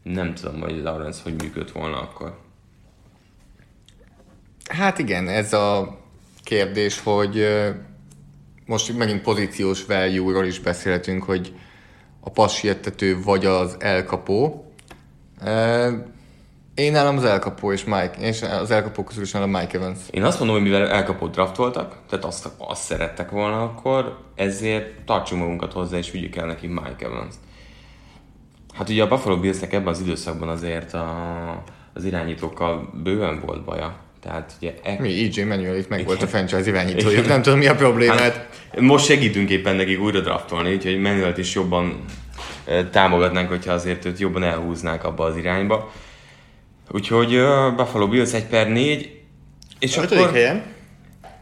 Nem 0.02 0.34
tudom, 0.34 0.60
hogy 0.60 0.82
Lawrence 0.82 1.22
hogy 1.22 1.42
működött 1.42 1.70
volna 1.70 2.00
akkor. 2.00 2.38
Hát 4.68 4.98
igen, 4.98 5.28
ez 5.28 5.52
a 5.52 5.98
kérdés, 6.42 7.00
hogy 7.00 7.46
most 8.66 8.96
megint 8.96 9.22
pozíciós 9.22 9.84
value-ról 9.84 10.44
is 10.44 10.60
beszélhetünk, 10.60 11.22
hogy 11.22 11.54
a 12.20 12.30
passietető 12.30 13.22
vagy 13.22 13.46
az 13.46 13.76
elkapó. 13.78 14.72
Én 16.74 16.92
nálam 16.92 17.16
az 17.16 17.24
elkapó 17.24 17.72
és 17.72 17.84
Mike, 17.84 18.12
és 18.18 18.42
az 18.42 18.70
elkapó 18.70 19.04
közül 19.04 19.22
is 19.22 19.30
nálam 19.32 19.50
Mike 19.50 19.78
Evans. 19.78 19.98
Én 20.10 20.24
azt 20.24 20.38
mondom, 20.38 20.56
hogy 20.56 20.64
mivel 20.64 20.88
elkapott 20.88 21.32
draftoltak, 21.32 21.96
tehát 22.08 22.24
azt, 22.24 22.48
azt 22.58 22.82
szerettek 22.82 23.30
volna 23.30 23.62
akkor, 23.62 24.18
ezért 24.34 25.00
tartsunk 25.04 25.40
magunkat 25.40 25.72
hozzá, 25.72 25.96
és 25.96 26.10
vigyük 26.10 26.36
el 26.36 26.46
neki 26.46 26.66
Mike 26.66 27.04
evans 27.04 27.34
Hát 28.74 28.88
ugye 28.88 29.02
a 29.02 29.08
Buffalo 29.08 29.38
Billsnek 29.40 29.72
ebben 29.72 29.88
az 29.88 30.00
időszakban 30.00 30.48
azért 30.48 30.94
a, 30.94 31.64
az 31.94 32.04
irányítókkal 32.04 32.90
bőven 33.02 33.40
volt 33.46 33.64
baja. 33.64 33.96
Tehát 34.22 34.52
ugye... 34.60 34.74
E- 34.82 34.96
Mi, 35.00 35.30
EJ 35.34 35.42
Manuel 35.44 35.76
itt 35.76 35.88
meg 35.88 36.04
volt 36.04 36.22
a 36.22 36.26
franchise 36.26 36.68
irányítójuk, 36.68 37.26
nem 37.26 37.42
tudom 37.42 37.58
mi 37.58 37.66
a 37.66 37.74
problémát. 37.74 38.18
Hát, 38.18 38.48
most 38.78 39.04
segítünk 39.04 39.50
éppen 39.50 39.76
nekik 39.76 40.00
újra 40.00 40.20
draftolni, 40.20 40.74
úgyhogy 40.74 41.00
Manuelt 41.00 41.38
is 41.38 41.54
jobban 41.54 42.04
e, 42.64 42.84
támogatnánk, 42.84 43.48
hogyha 43.48 43.72
azért 43.72 44.04
őt 44.04 44.18
jobban 44.18 44.42
elhúznák 44.42 45.04
abba 45.04 45.24
az 45.24 45.36
irányba. 45.36 45.90
Úgyhogy 46.92 47.34
uh, 47.34 47.74
Buffalo 47.76 48.08
Bills 48.08 48.32
1 48.32 48.46
per 48.46 48.68
4, 48.68 49.20
és 49.78 49.96
a 49.96 50.02
akkor... 50.02 50.32
helyen 50.32 50.62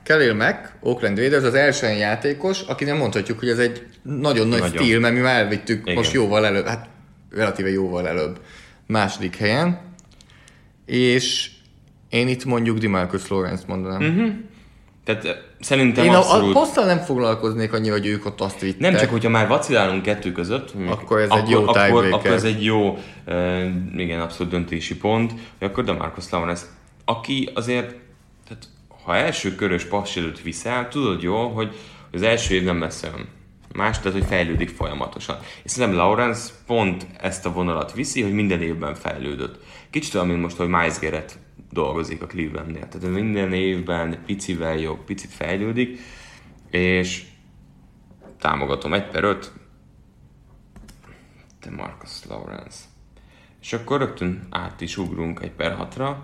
Khalil 0.02 0.34
Mack, 0.34 0.72
Oakland 0.80 1.18
Raiders 1.18 1.44
az 1.44 1.54
első 1.54 1.86
játékos, 1.86 2.60
aki 2.60 2.84
nem 2.84 2.96
mondhatjuk, 2.96 3.38
hogy 3.38 3.48
ez 3.48 3.58
egy 3.58 3.86
nagyon 4.02 4.48
nagy 4.48 4.60
nagyon. 4.60 4.82
stíl, 4.82 5.00
mert 5.00 5.14
mi 5.14 5.20
már 5.20 5.42
elvittük 5.42 5.80
Igen. 5.80 5.94
most 5.94 6.12
jóval 6.12 6.46
előbb, 6.46 6.66
hát 6.66 6.88
relatíve 7.30 7.70
jóval 7.70 8.08
előbb 8.08 8.40
második 8.86 9.36
helyen, 9.36 9.80
és 10.86 11.50
én 12.08 12.28
itt 12.28 12.44
mondjuk 12.44 12.78
Dimarcus 12.78 13.28
Lawrence 13.28 13.64
mondanám. 13.66 14.02
Uh-huh. 14.02 14.32
Tehát 15.08 15.44
szerintem 15.60 16.04
Én 16.04 16.14
abszolút... 16.14 16.56
a, 16.56 16.80
a 16.80 16.84
nem 16.84 16.98
foglalkoznék 16.98 17.72
annyira, 17.72 17.92
hogy 17.92 18.06
ők 18.06 18.26
ott 18.26 18.40
azt 18.40 18.60
vittek. 18.60 18.80
Nem 18.80 18.96
csak, 18.96 19.10
hogyha 19.10 19.28
már 19.28 19.48
vacilálunk 19.48 20.02
kettő 20.02 20.32
között, 20.32 20.72
akkor 20.88 21.20
ez 21.20 21.28
akkor, 21.28 21.42
egy 21.42 21.50
jó 21.50 21.68
akkor, 21.68 22.04
akkor 22.12 22.30
ez 22.30 22.44
egy 22.44 22.64
jó, 22.64 22.98
uh, 23.26 23.64
igen, 23.96 24.20
abszolút 24.20 24.52
döntési 24.52 24.96
pont, 24.96 25.32
hogy 25.58 25.68
akkor 25.68 25.84
Demarcus 25.84 26.30
Lawrence, 26.30 26.64
aki 27.04 27.50
azért, 27.54 27.94
tehát 28.48 28.64
ha 29.04 29.14
első 29.16 29.54
körös 29.54 29.84
passz 29.84 30.16
előtt 30.16 30.40
viszel, 30.40 30.88
tudod 30.88 31.22
jól, 31.22 31.52
hogy 31.52 31.76
az 32.12 32.22
első 32.22 32.54
év 32.54 32.64
nem 32.64 32.80
lesz 32.80 33.02
olyan 33.02 33.28
más, 33.72 33.98
tehát 33.98 34.18
hogy 34.18 34.26
fejlődik 34.28 34.68
folyamatosan. 34.68 35.36
És 35.62 35.70
szerintem 35.70 35.98
Lawrence 35.98 36.50
pont 36.66 37.06
ezt 37.20 37.46
a 37.46 37.52
vonalat 37.52 37.92
viszi, 37.92 38.22
hogy 38.22 38.32
minden 38.32 38.62
évben 38.62 38.94
fejlődött. 38.94 39.58
Kicsit 39.90 40.14
olyan, 40.14 40.26
mint 40.26 40.40
most, 40.40 40.56
hogy 40.56 40.68
Miles 40.68 40.98
Garrett 40.98 41.38
dolgozik 41.70 42.22
a 42.22 42.26
Clevelandnél. 42.26 42.88
Tehát 42.88 43.10
minden 43.10 43.52
évben 43.52 44.22
picivel 44.26 44.76
jobb, 44.76 45.04
picit 45.04 45.30
fejlődik, 45.30 45.98
és 46.70 47.24
támogatom 48.38 48.92
1 48.92 49.08
per 49.08 49.24
5, 49.24 49.52
de 51.60 51.70
Marcus 51.70 52.24
Lawrence. 52.28 52.78
És 53.60 53.72
akkor 53.72 53.98
rögtön 53.98 54.46
át 54.50 54.80
is 54.80 54.96
ugrunk 54.96 55.40
1 55.42 55.50
per 55.50 55.76
6-ra. 55.80 56.16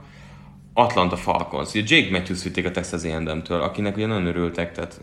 Atlanta 0.73 1.17
Falcons. 1.17 1.75
Ugye 1.75 1.97
Jake 1.97 2.11
Matthews 2.11 2.43
vitték 2.43 2.67
a 2.67 2.71
Texas 2.71 3.05
A&M-től, 3.05 3.61
akinek 3.61 3.97
ugye 3.97 4.07
nagyon 4.07 4.27
örültek, 4.27 4.73
tehát 4.73 5.01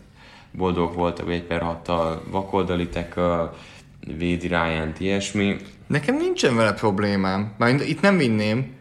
boldog 0.52 0.94
voltak, 0.94 1.30
1 1.30 1.42
per 1.42 1.62
6-tal 1.64 2.20
vakoldali 2.30 2.88
tackle, 2.88 3.52
védi 4.16 4.46
ryan 4.46 4.92
ilyesmi. 4.98 5.56
Nekem 5.86 6.16
nincsen 6.16 6.56
vele 6.56 6.72
problémám. 6.72 7.54
Már 7.58 7.80
itt 7.80 8.00
nem 8.00 8.16
vinném, 8.16 8.72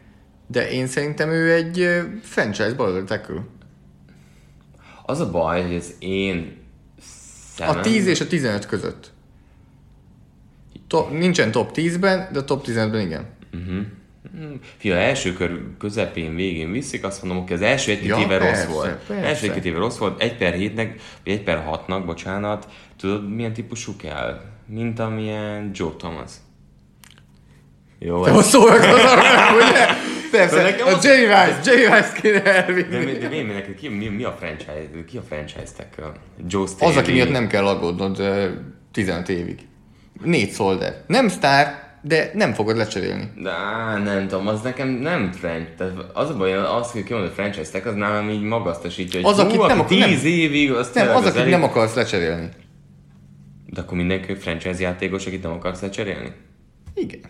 de 0.51 0.71
én 0.71 0.87
szerintem 0.87 1.29
ő 1.29 1.53
egy 1.53 2.01
franchise 2.21 2.73
baloldali 2.73 3.05
tackle. 3.05 3.41
Az 5.05 5.19
a 5.19 5.31
baj, 5.31 5.61
hogy 5.61 5.73
ez 5.73 5.93
én 5.99 6.57
szemem... 7.55 7.77
A 7.77 7.81
10 7.81 8.07
és 8.07 8.21
a 8.21 8.27
15 8.27 8.65
között. 8.65 9.11
Top, 10.87 11.11
nincsen 11.11 11.51
top 11.51 11.71
10-ben, 11.73 12.29
de 12.31 12.43
top 12.43 12.65
15-ben 12.67 12.99
igen. 12.99 13.25
Uh-huh. 13.53 13.85
Fia, 14.77 14.95
első 14.95 15.33
kör 15.33 15.61
közepén, 15.77 16.35
végén 16.35 16.71
viszik, 16.71 17.03
azt 17.03 17.23
mondom, 17.23 17.41
hogy 17.43 17.53
az 17.53 17.61
első 17.61 17.91
egy-két 17.91 18.07
ja, 18.07 18.19
éve 18.19 18.37
persze, 18.37 18.63
rossz 18.63 18.73
volt. 18.73 18.97
Persze. 19.07 19.23
Első 19.23 19.47
egy-két 19.47 19.65
éve 19.65 19.77
rossz 19.77 19.97
volt, 19.97 20.21
egy 20.21 20.37
per 20.37 20.53
hétnek, 20.53 21.01
vagy 21.23 21.33
egy 21.33 21.43
per 21.43 21.57
hatnak, 21.57 22.05
bocsánat, 22.05 22.67
tudod 22.97 23.29
milyen 23.33 23.53
típusú 23.53 23.95
kell? 23.95 24.41
Mint 24.65 24.99
amilyen 24.99 25.71
Joe 25.73 25.91
Thomas. 25.97 26.31
Jó, 27.99 28.23
Te 28.23 28.31
most 28.31 28.47
szórakozol 28.47 28.95
ugye? 29.55 29.85
Persze, 30.31 30.83
a 30.83 30.99
Jerry 31.03 31.25
Rice, 31.25 31.59
Jerry 31.63 31.85
Rice 31.85 32.11
kéne 32.21 32.43
elvinni. 32.43 32.89
De, 32.89 33.05
de, 33.05 33.17
de 33.17 33.27
mi, 33.27 33.41
mi, 33.41 33.75
ki, 33.75 33.89
mi, 33.89 34.07
mi, 34.07 34.23
a 34.23 34.35
franchise, 34.39 35.03
ki 35.07 35.17
a 35.17 35.21
franchise 35.21 35.71
tech? 35.77 35.89
Joe 36.47 36.67
Staley. 36.67 36.91
Az, 36.93 36.97
aki 36.97 37.11
miatt 37.11 37.31
nem 37.31 37.47
kell 37.47 37.67
aggódnod 37.67 38.21
15 38.91 39.29
évig. 39.29 39.59
Négy 40.23 40.49
szolder. 40.49 41.03
Nem 41.07 41.27
sztár, 41.27 41.89
de 42.01 42.31
nem 42.33 42.53
fogod 42.53 42.77
lecserélni. 42.77 43.31
De 43.35 43.51
nem 44.03 44.27
tudom, 44.27 44.47
az 44.47 44.61
nekem 44.61 44.87
nem 44.87 45.31
franchise. 45.31 45.73
Tehát 45.77 45.93
az 46.13 46.29
a 46.29 46.37
baj, 46.37 46.53
az, 46.53 46.91
hogy 46.91 47.03
kimondod 47.03 47.31
franchise 47.31 47.81
az 47.85 47.95
nálam 47.95 48.29
így 48.29 48.41
magasztosítja, 48.41 49.21
hogy 49.21 49.31
az, 49.31 49.39
akit 49.39 49.67
nem, 49.67 49.79
akar, 49.79 49.85
10 49.85 49.99
nem, 49.99 50.31
évig, 50.31 50.71
az 50.71 50.91
nem, 50.93 51.09
az, 51.09 51.25
az 51.25 51.35
akit 51.35 51.49
nem 51.49 51.63
akarsz 51.63 51.93
lecserélni. 51.93 52.49
De 53.65 53.81
akkor 53.81 53.97
mindenki 53.97 54.33
franchise 54.33 54.81
játékos, 54.81 55.25
akit 55.25 55.43
nem 55.43 55.51
akarsz 55.51 55.81
lecserélni? 55.81 56.31
Igen. 56.95 57.21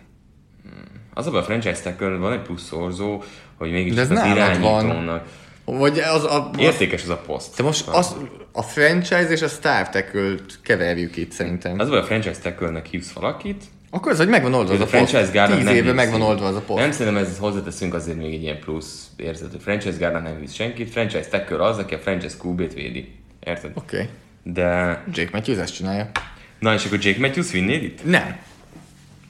Az 1.14 1.26
a 1.26 1.42
franchise 1.42 1.94
van 1.98 2.32
egy 2.32 2.40
plusz 2.40 2.62
szorzó, 2.62 3.22
hogy 3.58 3.70
mégis 3.70 3.98
az 3.98 4.10
irányítónak. 4.10 5.26
Van. 5.64 5.78
Vagy 5.78 5.98
az 5.98 6.24
a, 6.24 6.50
az, 6.50 6.58
Értékes 6.58 7.02
az 7.02 7.08
a 7.08 7.16
poszt. 7.16 7.56
De 7.56 7.62
most 7.62 7.88
az, 7.88 8.16
a 8.52 8.62
franchise 8.62 9.30
és 9.30 9.42
a 9.42 9.48
star 9.48 9.88
tackle 9.88 10.34
keverjük 10.62 11.16
itt 11.16 11.32
szerintem. 11.32 11.78
Az, 11.78 11.90
a 11.90 12.04
franchise 12.04 12.40
tackle 12.40 12.82
hívsz 12.90 13.12
valakit, 13.12 13.64
akkor 13.94 14.12
ez, 14.12 14.18
hogy 14.18 14.28
megvan 14.28 14.54
oldva 14.54 14.74
az 14.74 14.80
a, 14.80 14.82
a 14.82 14.86
franchise 14.86 15.46
poszt. 15.46 15.56
Tíz 15.56 15.68
éve 15.68 15.92
megvan 15.92 16.22
oldva 16.22 16.46
az 16.46 16.56
a 16.56 16.60
poszt. 16.60 16.80
Nem 16.80 16.90
szerintem 16.92 17.22
ez 17.22 17.38
hozzáteszünk 17.38 17.94
azért 17.94 18.16
még 18.16 18.34
egy 18.34 18.42
ilyen 18.42 18.58
plusz 18.58 19.06
érzet, 19.16 19.50
hogy 19.50 19.62
franchise 19.62 19.96
guard 19.98 20.22
nem 20.22 20.40
hisz 20.40 20.52
senkit, 20.52 20.90
franchise 20.90 21.28
tackle 21.28 21.64
az, 21.64 21.78
aki 21.78 21.94
a 21.94 21.98
franchise 21.98 22.36
QB-t 22.44 22.74
védi. 22.74 23.14
Érted? 23.40 23.70
Oké. 23.74 23.96
Okay. 23.96 24.08
De... 24.42 25.02
Jake 25.12 25.30
Matthews 25.32 25.58
ezt 25.58 25.74
csinálja. 25.74 26.10
Na 26.58 26.74
és 26.74 26.84
akkor 26.84 26.98
Jake 27.04 27.20
Matthews 27.20 27.50
vinnéd 27.50 27.82
itt? 27.82 28.04
Nem. 28.04 28.38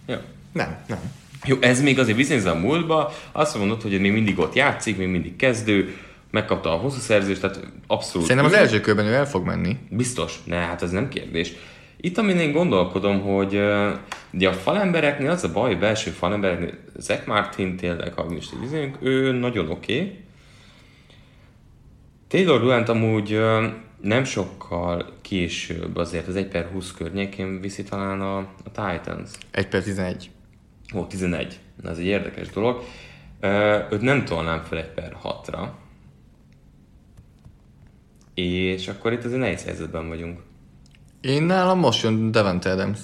Jó. 0.07 0.17
Nem, 0.53 0.77
nem. 0.87 0.99
Jó, 1.45 1.57
ez 1.61 1.83
még 1.83 1.99
azért 1.99 2.17
viszonylag 2.17 2.47
a 2.47 2.59
múltba, 2.59 3.13
azt 3.33 3.59
mondod, 3.59 3.83
hogy 3.83 4.01
még 4.01 4.13
mindig 4.13 4.39
ott 4.39 4.55
játszik, 4.55 4.97
még 4.97 5.09
mindig 5.09 5.37
kezdő, 5.37 5.97
megkapta 6.31 6.73
a 6.73 6.77
hosszú 6.77 6.99
szerzést, 7.01 7.41
tehát 7.41 7.61
abszolút... 7.87 8.27
Szerintem 8.27 8.53
az 8.53 8.59
első 8.59 8.81
körben 8.81 9.07
ő 9.07 9.13
el 9.13 9.27
fog 9.27 9.47
menni. 9.47 9.77
Biztos, 9.91 10.39
ne, 10.45 10.57
hát 10.57 10.83
ez 10.83 10.91
nem 10.91 11.09
kérdés. 11.09 11.53
Itt, 11.97 12.19
amin 12.19 12.37
én 12.37 12.53
gondolkodom, 12.53 13.21
hogy 13.21 13.61
ugye 14.33 14.49
a 14.49 14.53
falembereknél 14.53 15.31
az 15.31 15.45
a 15.45 15.53
baj, 15.53 15.71
hogy 15.71 15.79
belső 15.79 16.11
falembereknél, 16.11 16.75
Zach 16.97 17.27
Martin 17.27 17.77
tényleg, 17.77 18.13
ha 18.13 18.25
most 18.25 18.53
így 18.65 18.91
ő 19.01 19.33
nagyon 19.33 19.71
oké. 19.71 19.95
Okay. 19.95 20.19
Taylor 22.29 22.61
Ruant 22.61 22.89
amúgy 22.89 23.41
nem 24.01 24.25
sokkal 24.25 25.13
később 25.21 25.97
azért 25.97 26.29
az 26.29 26.37
1 26.37 26.47
per 26.47 26.69
20 26.73 26.93
környékén 26.93 27.61
viszi 27.61 27.83
talán 27.83 28.21
a, 28.21 28.37
a 28.39 28.47
Titans. 28.65 29.31
1 29.51 29.69
per 29.69 29.83
11. 29.83 30.31
Ó, 30.95 31.07
11. 31.07 31.61
Na, 31.83 31.91
ez 31.91 31.99
egy 31.99 32.05
érdekes 32.05 32.49
dolog. 32.49 32.83
Őt 33.91 34.01
nem 34.01 34.25
tolnám 34.25 34.63
fel 34.63 34.79
egy 34.79 34.91
per 34.91 35.17
6-ra. 35.23 35.69
És 38.35 38.89
akkor 38.89 39.13
itt 39.13 39.25
azért 39.25 39.41
nehéz 39.41 39.65
helyzetben 39.65 40.09
vagyunk. 40.09 40.41
Én 41.21 41.43
nálam 41.43 41.79
most 41.79 42.03
jön 42.03 42.31
Devante 42.31 42.71
Adams. 42.71 42.99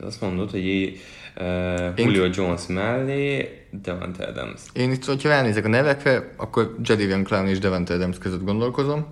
Azt 0.00 0.20
mondod, 0.20 0.50
hogy 0.50 0.64
uh, 1.40 1.92
Julio 1.96 2.24
Én... 2.24 2.32
Jones 2.34 2.66
mellé 2.66 3.48
Devante 3.70 4.24
Adams. 4.26 4.60
Én 4.72 4.90
itt, 4.90 5.04
hogyha 5.04 5.28
elnézek 5.28 5.64
a 5.64 5.68
nevekre, 5.68 6.34
akkor 6.36 6.76
Jadivian 6.82 7.24
Clown 7.24 7.48
és 7.48 7.58
Devante 7.58 7.94
Adams 7.94 8.18
között 8.18 8.44
gondolkozom. 8.44 9.06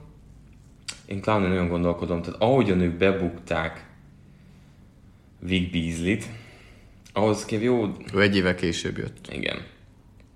Én 1.07 1.21
Clown 1.21 1.43
nagyon 1.43 1.69
gondolkodom, 1.69 2.23
tehát 2.23 2.41
ahogyan 2.41 2.81
ők 2.81 2.97
bebukták 2.97 3.87
Vic 5.39 5.71
Beasley-t, 5.73 6.25
ahhoz 7.13 7.45
kép 7.45 7.63
jó... 7.63 7.93
Ő 8.15 8.21
egy 8.21 8.37
éve 8.37 8.55
később 8.55 8.99
jött. 8.99 9.33
Igen. 9.33 9.63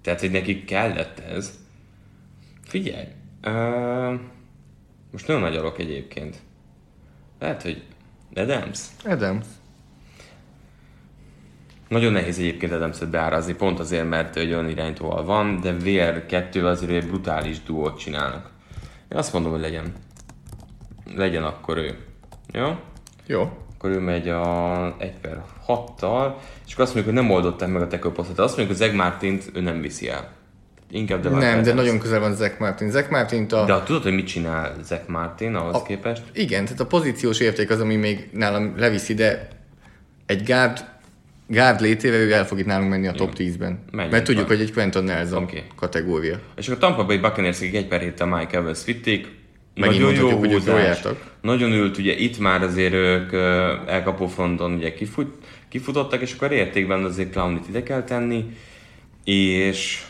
Tehát, 0.02 0.20
hogy 0.20 0.30
nekik 0.30 0.64
kellett 0.64 1.18
ez. 1.18 1.58
Figyelj, 2.64 3.06
uh, 3.44 4.20
most 5.12 5.26
nagyon 5.26 5.42
nagy 5.42 5.56
alok 5.56 5.78
egyébként. 5.78 6.36
Lehet, 7.38 7.62
hogy 7.62 7.82
Adams? 8.34 8.80
Adams. 9.04 9.46
Nagyon 11.88 12.12
nehéz 12.12 12.38
egyébként 12.38 12.72
Adams-et 12.72 13.10
beárazni, 13.10 13.54
pont 13.54 13.78
azért, 13.78 14.08
mert 14.08 14.36
egy 14.36 14.52
olyan 14.52 14.68
irányítóval 14.68 15.24
van, 15.24 15.60
de 15.60 15.72
VR 15.72 16.26
2 16.26 16.66
azért 16.66 17.02
egy 17.02 17.06
brutális 17.06 17.62
duót 17.62 17.98
csinálnak. 17.98 18.50
Én 19.12 19.18
azt 19.18 19.32
mondom, 19.32 19.52
hogy 19.52 19.60
legyen. 19.60 19.92
Legyen 21.14 21.44
akkor 21.44 21.76
ő. 21.76 21.98
Jó? 22.52 22.80
Jó 23.26 23.65
akkor 23.86 23.98
ő 23.98 24.04
megy 24.04 24.28
a 24.28 24.96
1 24.98 25.12
per 25.20 25.42
6-tal, 25.66 26.34
és 26.66 26.72
akkor 26.72 26.84
azt 26.84 26.94
mondjuk, 26.94 27.04
hogy 27.04 27.14
nem 27.14 27.30
oldották 27.30 27.68
meg 27.68 27.82
a 27.82 27.86
tackle 27.86 28.10
posztot. 28.10 28.38
Azt 28.38 28.56
mondjuk, 28.56 28.78
hogy 28.78 28.86
Zeg 28.86 28.96
Martint 28.96 29.50
ő 29.54 29.60
nem 29.60 29.80
viszi 29.80 30.08
el. 30.08 30.34
Inkább 30.90 31.22
de 31.22 31.28
Nem, 31.28 31.62
de 31.62 31.72
nagyon 31.72 31.98
közel 31.98 32.20
van 32.20 32.34
Zeg 32.34 32.56
Martin. 32.58 32.90
Zeg 32.90 33.10
Martin 33.10 33.46
a... 33.50 33.64
De 33.64 33.82
tudod, 33.84 34.02
hogy 34.02 34.14
mit 34.14 34.26
csinál 34.26 34.74
Zeg 34.84 35.02
Martin 35.06 35.54
ahhoz 35.54 35.74
a... 35.74 35.82
képest? 35.82 36.22
Igen, 36.32 36.64
tehát 36.64 36.80
a 36.80 36.86
pozíciós 36.86 37.40
érték 37.40 37.70
az, 37.70 37.80
ami 37.80 37.96
még 37.96 38.28
nálam 38.32 38.74
leviszi, 38.76 39.14
de 39.14 39.48
egy 40.26 40.42
guard, 40.44 40.84
guard 41.46 41.80
létével 41.80 42.20
ő 42.20 42.32
el 42.32 42.46
fog 42.46 42.58
itt 42.58 42.66
nálunk 42.66 42.90
menni 42.90 43.06
a 43.06 43.12
top 43.12 43.32
10-ben. 43.36 43.78
Menjünk 43.90 44.12
Mert 44.12 44.24
tudjuk, 44.24 44.48
van. 44.48 44.56
hogy 44.56 44.66
egy 44.66 44.72
Quentin 44.72 45.02
Nelson 45.02 45.42
okay. 45.42 45.62
kategória. 45.76 46.38
És 46.56 46.68
akkor 46.68 46.84
a 46.84 46.86
Tampa 46.86 47.04
Bay 47.04 47.18
Buccaneers 47.18 47.60
egy 47.60 47.86
per 47.86 48.00
héttel 48.00 48.26
Mike 48.26 48.56
Evans 48.56 48.84
vitték, 48.84 49.26
Megint 49.76 50.02
nagyon 50.02 50.30
jó 50.30 50.30
húzás. 50.30 51.02
Nagyon 51.40 51.72
ült, 51.72 51.98
ugye 51.98 52.16
itt 52.16 52.38
már 52.38 52.62
azért 52.62 52.94
ők 52.94 53.32
elkapó 53.88 54.26
fronton 54.26 54.72
ugye 54.72 54.94
kifut, 54.94 55.34
kifutottak, 55.68 56.20
és 56.20 56.32
akkor 56.32 56.52
értékben 56.52 57.04
azért 57.04 57.32
Clowney-t 57.32 57.68
ide 57.68 57.82
kell 57.82 58.02
tenni, 58.02 58.44
és 59.24 60.02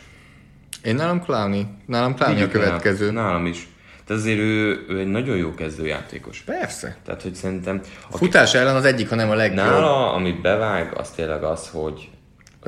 Én 0.86 0.94
nálam 0.94 1.22
Clowny. 1.22 1.66
Nálam 1.86 2.14
Clowny 2.14 2.42
a 2.42 2.48
következő. 2.48 3.10
Nálam 3.10 3.46
is. 3.46 3.68
De 4.06 4.14
azért 4.14 4.38
ő, 4.38 4.84
ő 4.88 4.98
egy 4.98 5.06
nagyon 5.06 5.36
jó 5.36 5.54
kezdőjátékos. 5.54 6.40
Persze. 6.40 6.96
Tehát, 7.04 7.22
hogy 7.22 7.34
szerintem... 7.34 7.80
A 8.10 8.16
futás 8.16 8.54
ellen 8.54 8.76
az 8.76 8.84
egyik, 8.84 9.08
hanem 9.08 9.30
a 9.30 9.34
legjobb. 9.34 9.56
Nála, 9.66 10.12
amit 10.12 10.40
bevág, 10.40 10.98
az 10.98 11.10
tényleg 11.10 11.42
az, 11.42 11.68
hogy 11.68 12.08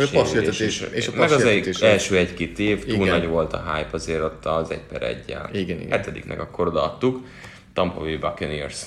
sérülés 0.07 0.61
is- 0.61 0.81
és 0.93 1.09
a 1.09 1.13
Meg 1.15 1.31
az 1.31 1.45
egy, 1.45 1.77
első 1.81 2.17
egy-két 2.17 2.59
év, 2.59 2.85
túl 2.85 2.95
Igen. 2.95 3.19
nagy 3.19 3.27
volt 3.29 3.53
a 3.53 3.73
hype 3.75 3.89
azért 3.93 4.23
ott 4.23 4.47
az 4.47 4.71
egy 4.71 4.81
per 4.93 5.03
egyel. 5.03 5.49
Igen, 5.53 5.81
igen. 5.81 5.91
Hetediknek 5.91 6.41
akkor 6.41 6.67
odaadtuk. 6.67 7.27
Tampa 7.75 8.01
Bay 8.01 8.17
Buccaneers. 8.17 8.83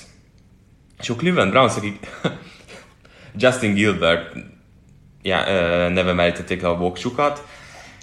És 1.00 1.08
a 1.10 1.14
Cleveland 1.14 1.50
Browns, 1.50 1.76
akik 1.76 2.06
Justin 3.38 3.74
Gilbert 3.74 4.36
já, 5.22 5.48
ö, 5.48 5.88
neve 5.88 6.12
merítették 6.12 6.62
le 6.62 6.68
a 6.68 6.76
voksukat, 6.76 7.44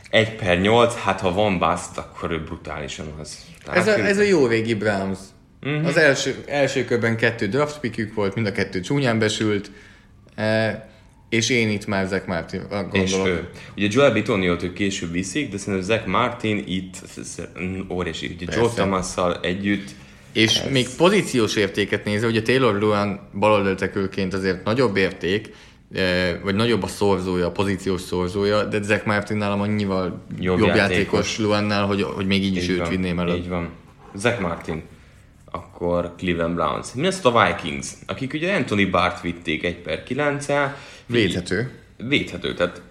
1 0.09 0.35
per 0.35 0.59
8, 0.59 0.95
hát 0.95 1.19
ha 1.19 1.33
van 1.33 1.59
bust, 1.59 1.97
akkor 1.97 2.31
ő 2.31 2.43
brutálisan 2.43 3.13
az. 3.19 3.37
Tehát 3.65 3.87
Ez 3.87 3.99
a, 3.99 4.05
ez 4.05 4.17
a 4.17 4.21
jó 4.23 4.47
régi 4.47 4.73
Browns. 4.73 5.17
Uh-huh. 5.63 5.87
Az 5.87 5.97
első, 5.97 6.43
első 6.47 6.85
körben 6.85 7.17
kettő 7.17 7.47
draft 7.47 7.79
pickük 7.79 8.13
volt, 8.13 8.35
mind 8.35 8.47
a 8.47 8.51
kettő 8.51 8.79
csúnyán 8.79 9.19
besült, 9.19 9.71
és 11.29 11.49
én 11.49 11.69
itt 11.69 11.85
már 11.85 12.07
Zach 12.07 12.27
Martin 12.27 12.61
És 12.91 13.11
gondolok. 13.11 13.27
ő. 13.27 13.49
Ugye 13.77 13.87
Joel 13.91 14.11
Bitoniot 14.11 14.63
ők 14.63 14.73
később 14.73 15.11
viszik, 15.11 15.49
de 15.51 15.57
szerintem 15.57 15.83
Zach 15.83 16.07
Martin 16.07 16.63
itt 16.67 16.95
ez 17.17 17.35
óriási. 17.89 18.25
Ugye 18.35 18.45
Joe 18.49 18.61
Persze. 18.61 18.81
Thomas-szal 18.81 19.39
együtt 19.41 19.89
És 20.31 20.57
ez... 20.57 20.71
még 20.71 20.87
pozíciós 20.97 21.55
értéket 21.55 22.05
nézve, 22.05 22.27
ugye 22.27 22.41
Taylor 22.41 22.79
Luan 22.79 23.19
baloldaltekülként 23.39 24.33
azért 24.33 24.63
nagyobb 24.63 24.95
érték, 24.97 25.53
vagy 26.43 26.55
nagyobb 26.55 26.83
a 26.83 26.87
szorzója, 26.87 27.45
a 27.45 27.51
pozíciós 27.51 28.01
szorzója, 28.01 28.63
de 28.63 28.81
Zach 28.81 29.05
Martin 29.05 29.37
nálam 29.37 29.61
annyival 29.61 30.21
jobb, 30.39 30.59
Jobb 30.59 30.67
játékos. 30.67 30.95
játékos 30.97 31.37
Luannál, 31.39 31.85
hogy, 31.85 32.01
hogy 32.01 32.25
még 32.25 32.43
így 32.43 32.55
is 32.55 32.63
Így 32.63 32.69
őt 32.69 32.79
van, 32.79 32.89
vinném 32.89 33.19
el. 33.19 33.35
Így 33.35 33.47
van. 33.49 33.69
Zach 34.15 34.39
Martin. 34.41 34.83
Akkor 35.51 36.13
Cleveland 36.17 36.55
Browns. 36.55 36.87
Mi 36.93 37.01
lesz 37.01 37.25
a 37.25 37.45
Vikings? 37.45 37.87
Akik 38.07 38.33
ugye 38.33 38.55
Anthony 38.55 38.89
Bart 38.89 39.21
vitték 39.21 39.63
1 39.63 39.75
per 39.75 40.03
9 40.03 40.45
Védhető. 41.09 41.71
Védhető. 41.97 42.53
Tehát 42.53 42.81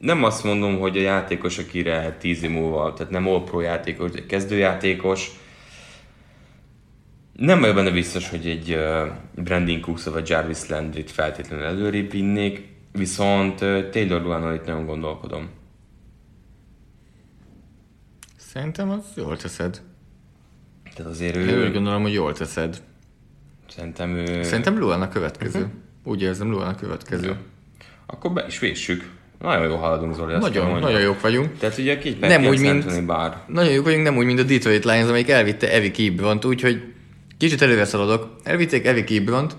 nem 0.00 0.24
azt 0.24 0.44
mondom, 0.44 0.78
hogy 0.78 0.96
a 0.96 1.00
játékos, 1.00 1.58
akire 1.58 2.16
10 2.20 2.42
év 2.42 2.50
múlva, 2.50 2.92
tehát 2.92 3.12
nem 3.12 3.28
all 3.28 3.44
pro 3.44 3.60
játékos, 3.60 4.10
de 4.10 4.26
kezdőjátékos, 4.26 5.30
nem 7.32 7.60
vagyok 7.60 7.74
benne 7.74 7.90
biztos, 7.90 8.28
hogy 8.30 8.46
egy 8.46 8.74
uh, 8.74 9.42
Brandon 9.44 9.80
Cooks 9.80 10.04
vagy 10.04 10.28
Jarvis 10.28 10.68
Landry-t 10.68 11.10
feltétlenül 11.10 11.64
előrébb 11.64 12.10
vinnék, 12.10 12.68
viszont 12.92 13.60
uh, 13.60 13.90
Taylor 13.90 14.22
Luannal 14.22 14.54
itt 14.54 14.64
nagyon 14.64 14.86
gondolkodom. 14.86 15.48
Szerintem 18.36 18.90
az 18.90 19.04
jól 19.16 19.36
teszed. 19.36 19.82
Tehát 20.94 21.12
azért 21.12 21.36
Én 21.36 21.48
ő, 21.48 21.66
úgy 21.66 21.72
gondolom, 21.72 22.02
hogy 22.02 22.12
jól 22.12 22.32
teszed. 22.32 22.82
szerintem 23.68 24.10
ő... 24.10 24.42
Szerintem 24.42 24.78
Luan 24.78 25.02
a 25.02 25.08
következő. 25.08 25.58
Uh-huh. 25.58 25.74
Úgy 26.04 26.22
érzem, 26.22 26.50
Luan 26.50 26.68
a 26.68 26.74
következő. 26.74 27.36
Akkor 28.12 28.30
be 28.32 28.44
is 28.48 28.58
véssük. 28.58 29.10
Nagyon 29.38 29.66
jól 29.68 29.76
haladunk, 29.78 30.14
Zoli, 30.14 30.36
Nagyon, 30.38 30.80
nagyon 30.80 31.00
jók 31.00 31.20
vagyunk. 31.20 31.58
Tehát 31.58 31.78
ugye 31.78 31.98
két 31.98 32.20
Nem 32.20 32.44
úgy, 32.44 32.60
mint- 32.60 33.04
Barr. 33.06 33.32
Nagyon 33.46 33.72
jók 33.72 33.84
vagyunk, 33.84 34.02
nem 34.02 34.16
úgy, 34.16 34.24
mint 34.26 34.38
a 34.38 34.42
Detroit 34.42 34.84
Lions, 34.84 35.08
amelyik 35.08 35.28
elvitte 35.28 35.72
Evi 35.72 35.90
Kibrant, 35.90 36.44
úgyhogy 36.44 36.82
kicsit 37.38 37.62
előre 37.62 37.84
szaladok. 37.84 38.36
Elvitték 38.42 38.86
Evi 38.86 39.04
Kibrant, 39.04 39.56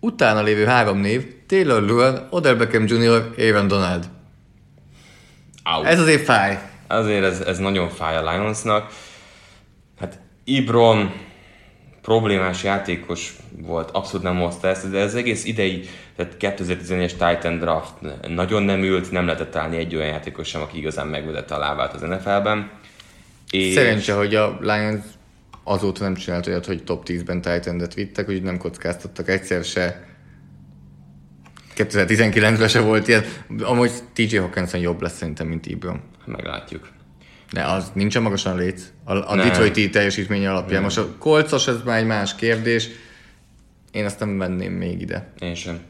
utána 0.00 0.42
lévő 0.42 0.64
három 0.64 0.98
név, 0.98 1.26
Taylor 1.46 1.82
Luan, 1.82 2.26
Odell 2.30 2.54
Beckham 2.54 2.86
Jr., 2.86 3.30
Aaron 3.38 3.68
Donald. 3.68 4.08
Au. 5.62 5.84
Ez 5.84 6.00
azért 6.00 6.24
fáj. 6.24 6.58
Azért 6.86 7.24
ez, 7.24 7.40
ez 7.40 7.58
nagyon 7.58 7.88
fáj 7.88 8.16
a 8.16 8.30
Lionsnak. 8.32 8.92
Hát 10.00 10.18
Ibron 10.44 11.12
problémás 12.02 12.62
játékos 12.62 13.36
volt, 13.62 13.90
abszolút 13.90 14.22
nem 14.22 14.38
hozta 14.38 14.68
ezt, 14.68 14.90
de 14.90 14.98
ez 14.98 15.14
egész 15.14 15.44
idei, 15.44 15.88
tehát 16.16 16.36
2011-es 16.40 17.10
Titan 17.10 17.58
draft 17.58 17.94
nagyon 18.28 18.62
nem 18.62 18.82
ült, 18.82 19.10
nem 19.10 19.26
lehetett 19.26 19.50
találni 19.50 19.76
egy 19.76 19.94
olyan 19.94 20.08
játékos 20.08 20.48
sem, 20.48 20.60
aki 20.60 20.78
igazán 20.78 21.06
megvedette 21.06 21.54
a 21.54 21.58
lábát 21.58 21.94
az 21.94 22.00
NFL-ben. 22.00 22.70
És 23.50 23.72
Szerencse, 23.72 24.12
hogy 24.14 24.34
a 24.34 24.58
Lions 24.60 25.04
azóta 25.64 26.02
nem 26.02 26.14
csinált 26.14 26.46
olyat, 26.46 26.66
hogy 26.66 26.84
top 26.84 27.02
10-ben 27.06 27.40
Titan-et 27.40 27.94
vittek, 27.94 28.28
úgyhogy 28.28 28.42
nem 28.42 28.58
kockáztattak 28.58 29.28
egyszer 29.28 29.64
se. 29.64 30.06
2019-ben 31.76 32.68
se 32.68 32.80
volt 32.80 33.08
ilyen. 33.08 33.24
Amúgy 33.58 33.90
TJ 34.12 34.36
Hawkinson 34.36 34.80
jobb 34.80 35.02
lesz 35.02 35.16
szerintem, 35.16 35.46
mint 35.46 35.66
Ibron. 35.66 36.00
meglátjuk. 36.24 36.88
De 37.52 37.64
az 37.64 37.90
nincsen 37.94 38.22
magasan 38.22 38.56
léc. 38.56 38.82
A, 39.04 39.12
a 39.12 39.34
Nem. 39.34 39.46
Detroiti 39.46 39.90
teljesítménye 39.90 40.50
alapján. 40.50 40.82
Most 40.82 40.98
a 40.98 41.08
kolcos, 41.18 41.66
ez 41.66 41.82
már 41.84 41.98
egy 41.98 42.06
más 42.06 42.34
kérdés. 42.34 42.88
Én 43.92 44.04
azt 44.04 44.20
nem 44.20 44.38
venném 44.38 44.72
még 44.72 45.00
ide. 45.00 45.32
Én 45.38 45.54
sem. 45.54 45.80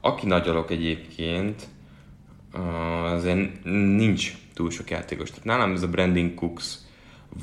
Aki 0.00 0.26
nagy 0.26 0.48
alok 0.48 0.70
egyébként, 0.70 1.62
azért 3.04 3.64
nincs 3.96 4.32
túl 4.54 4.70
sok 4.70 4.90
játékos. 4.90 5.28
Tehát 5.28 5.44
nálam 5.44 5.72
ez 5.72 5.82
a 5.82 5.88
Brandon 5.88 6.34
Cooks 6.34 6.78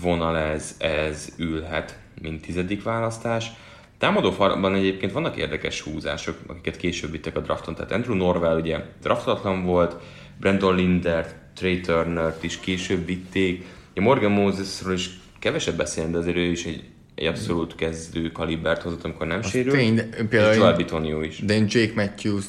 vonal 0.02 0.38
ez, 0.38 0.76
ez 0.80 1.34
ülhet, 1.38 2.00
mint 2.22 2.42
tizedik 2.42 2.84
választás. 2.84 3.52
Támadó 3.98 4.32
farban 4.32 4.76
egyébként 4.76 5.12
vannak 5.12 5.38
érdekes 5.38 5.82
húzások, 5.82 6.38
akiket 6.48 6.78
később 6.78 7.12
vittek 7.12 7.36
a 7.36 7.40
drafton. 7.40 7.76
Tehát 7.76 7.92
Andrew 7.92 8.16
Norwell 8.16 8.60
ugye 8.60 8.86
draftatlan 9.02 9.64
volt, 9.64 9.96
Brandon 10.40 10.76
Linder, 10.76 11.43
Trey 11.56 11.80
turner 11.80 12.36
is 12.42 12.60
később 12.60 13.06
vitték. 13.06 13.66
Ugye 13.92 14.02
Morgan 14.02 14.32
Mosesről 14.32 14.94
is 14.94 15.10
kevesebb 15.40 15.76
beszélni, 15.78 16.12
de 16.12 16.18
azért 16.18 16.36
ő 16.38 16.42
is 16.52 16.66
egy, 16.66 16.84
egy 17.16 17.26
abszolút 17.26 17.76
kezdő 17.76 18.32
kalibert 18.32 18.82
hozott, 18.82 19.04
amikor 19.04 19.28
nem 19.28 19.42
sérült. 19.42 19.76
tény, 19.76 19.96
de 19.96 20.08
és 20.18 20.26
például 20.30 20.54
Joel 20.54 20.70
én- 20.72 20.78
Bitonio 20.78 21.22
is. 21.22 21.40
De 21.40 21.54
én 21.54 21.66
Jake 21.70 21.92
Matthews 21.96 22.46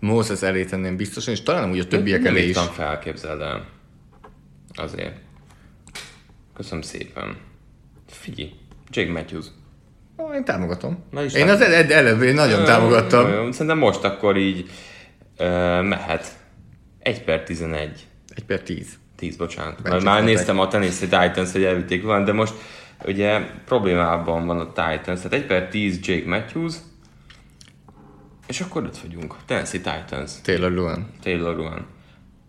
Moses 0.00 0.42
elé 0.42 0.64
tenném 0.64 0.96
biztosan, 0.96 1.32
és 1.34 1.42
talán 1.42 1.70
úgy 1.70 1.78
a 1.78 1.86
többiek 1.86 2.22
nem 2.22 2.32
elé 2.34 2.42
is. 2.42 2.48
írtam 2.48 2.66
fel, 2.66 2.98
képzeld 2.98 3.40
el. 3.40 3.66
Azért. 4.74 5.16
Köszönöm 6.54 6.82
szépen. 6.82 7.36
Figyelj, 8.08 8.50
Jake 8.90 9.10
Matthews. 9.12 9.46
Ó, 10.18 10.32
Én 10.34 10.44
támogatom. 10.44 11.04
Na 11.10 11.22
is 11.24 11.34
én 11.34 11.48
az 11.48 11.60
ed- 11.60 11.90
előbb 11.90 12.22
én 12.22 12.34
nagyon 12.34 12.64
támogattam. 12.64 13.26
Ö, 13.26 13.48
Szerintem 13.52 13.78
most 13.78 14.04
akkor 14.04 14.36
így 14.36 14.70
ö, 15.36 15.44
mehet. 15.82 16.38
1 16.98 17.22
per 17.22 17.42
11. 17.42 18.06
Egy 18.34 18.44
per 18.44 18.60
tíz. 18.60 18.98
10, 19.16 19.36
bocsánat. 19.36 19.82
Bencsi 19.82 20.04
Már, 20.04 20.24
néztem 20.24 20.58
a 20.58 20.68
Tennessee 20.68 21.08
Titans, 21.08 21.52
hogy 21.52 21.64
elvitték 21.64 22.02
van, 22.02 22.24
de 22.24 22.32
most 22.32 22.54
ugye 23.04 23.40
problémában 23.64 24.46
van 24.46 24.60
a 24.60 24.66
Titans. 24.66 25.20
Tehát 25.20 25.32
1 25.32 25.46
per 25.46 25.68
10 25.68 25.98
Jake 26.02 26.28
Matthews, 26.28 26.74
és 28.46 28.60
akkor 28.60 28.84
ott 28.84 28.98
vagyunk. 28.98 29.36
Tennessee 29.46 29.80
Titans. 29.80 30.40
Taylor 30.42 30.72
Luan. 30.72 31.10
Taylor 31.22 31.56
Ruan. 31.56 31.86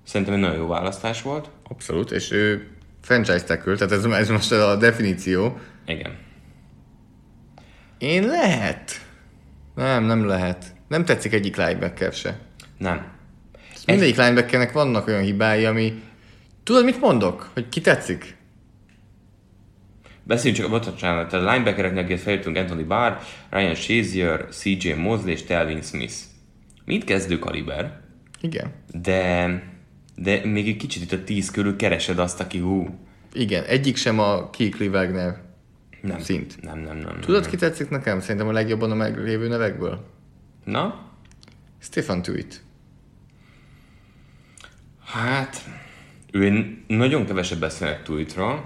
Szerintem 0.04 0.36
egy 0.36 0.42
nagyon 0.42 0.58
jó 0.58 0.68
választás 0.68 1.22
volt. 1.22 1.50
Abszolút, 1.70 2.12
és 2.12 2.32
ő 2.32 2.68
franchise 3.02 3.44
tackle, 3.44 3.76
tehát 3.76 3.94
ez, 3.94 4.06
ez 4.06 4.30
most 4.30 4.52
a 4.52 4.76
definíció. 4.76 5.60
Igen. 5.86 6.18
Én 7.98 8.28
lehet. 8.28 8.92
Nem, 9.76 10.04
nem 10.04 10.26
lehet. 10.26 10.76
Nem 10.88 11.06
tetszik 11.06 11.34
egyik 11.34 11.56
linebacker 11.56 12.14
se. 12.14 12.40
Nem. 12.78 13.15
Mindegyik 13.86 14.16
linebackernek 14.16 14.72
vannak 14.72 15.08
olyan 15.08 15.22
hibái, 15.22 15.66
ami... 15.66 16.02
Tudod, 16.64 16.84
mit 16.84 17.00
mondok? 17.00 17.50
Hogy 17.54 17.70
ki 17.70 17.82
tetszik? 17.82 18.36
Beszéljünk 20.24 20.62
csak, 20.62 20.70
bocsánat, 20.70 21.34
a 21.34 21.38
linebackereknek 21.38 22.04
akiket 22.04 22.22
feljöttünk 22.24 22.58
Anthony 22.58 22.88
Barr, 22.88 23.14
Ryan 23.50 23.76
Shazier, 23.76 24.48
CJ 24.50 24.92
Mosley 24.94 25.30
és 25.32 25.44
Telvin 25.44 25.82
Smith. 25.82 26.14
Mind 26.86 27.04
kezdő 27.04 27.40
kaliber, 27.40 28.00
Igen. 28.42 28.72
de, 28.92 29.62
de 30.16 30.46
még 30.46 30.68
egy 30.68 30.78
kicsit 30.78 31.02
itt 31.02 31.12
a 31.12 31.24
10 31.24 31.52
körül 31.52 31.76
keresed 31.76 32.20
azt, 32.20 32.40
aki 32.40 32.60
hú. 32.60 33.00
Igen, 33.34 33.64
egyik 33.64 33.96
sem 33.96 34.20
a 34.20 34.50
Kikli 34.50 34.88
Wagner 34.88 35.42
Nem. 36.02 36.20
szint. 36.20 36.62
Nem, 36.62 36.80
nem, 36.80 36.98
nem. 36.98 37.20
Tudod, 37.20 37.42
nem. 37.42 37.50
ki 37.50 37.56
tetszik 37.56 37.90
nekem? 37.90 38.20
Szerintem 38.20 38.48
a 38.48 38.52
legjobban 38.52 38.92
a 38.92 38.96
meglévő 38.96 39.48
nevekből. 39.48 40.06
Na? 40.64 41.10
Stefan 41.80 42.22
Tuit. 42.22 42.65
Hát, 45.06 45.64
ő 46.32 46.78
nagyon 46.88 47.26
keveset 47.26 47.60
beszélnek 47.60 48.04
Tweetről, 48.04 48.60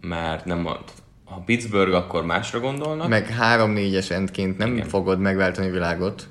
mert 0.00 0.44
nem 0.44 0.66
a, 0.66 0.80
ha 1.24 1.42
Pittsburgh, 1.46 1.94
akkor 1.94 2.24
másra 2.24 2.60
gondolnak. 2.60 3.08
Meg 3.08 3.34
3-4-es 3.40 4.10
endként 4.10 4.58
nem 4.58 4.72
Igen. 4.72 4.88
Fogod 4.88 5.18
megváltani 5.18 5.68
a 5.68 5.72
világot, 5.72 6.28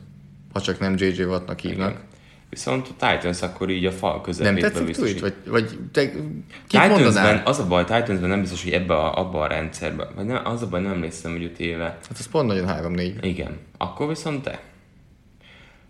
ha 0.53 0.61
csak 0.61 0.79
nem 0.79 0.95
JJ 0.97 1.23
Wattnak 1.23 1.59
hívnak. 1.59 1.89
Igen. 1.89 2.01
Viszont 2.49 2.87
a 2.87 3.05
Titans 3.07 3.41
akkor 3.41 3.69
így 3.69 3.85
a 3.85 3.91
fal 3.91 4.11
Nem 4.11 4.21
közepétbe 4.21 4.61
tetszik 4.61 4.85
biztosít. 4.85 5.19
Tuit? 5.19 5.35
Vagy, 5.45 5.51
vagy 5.51 5.79
te 5.91 6.09
Titansben, 6.67 7.41
az 7.45 7.59
a 7.59 7.67
baj, 7.67 7.83
Titansben 7.83 8.29
nem 8.29 8.39
biztos, 8.39 8.63
hogy 8.63 8.71
ebbe 8.71 8.93
a, 8.93 9.17
abba 9.19 9.41
a 9.41 9.47
rendszerben, 9.47 10.07
vagy 10.15 10.25
nem, 10.25 10.41
az 10.45 10.61
a 10.61 10.67
baj, 10.67 10.81
nem 10.81 10.91
emlékszem, 10.91 11.31
hogy 11.31 11.43
öt 11.43 11.59
éve. 11.59 11.83
Hát 11.83 12.17
az 12.19 12.27
pont 12.27 12.47
nagyon 12.47 12.67
3-4. 12.69 13.13
Igen. 13.21 13.57
Akkor 13.77 14.07
viszont 14.07 14.43
te. 14.43 14.61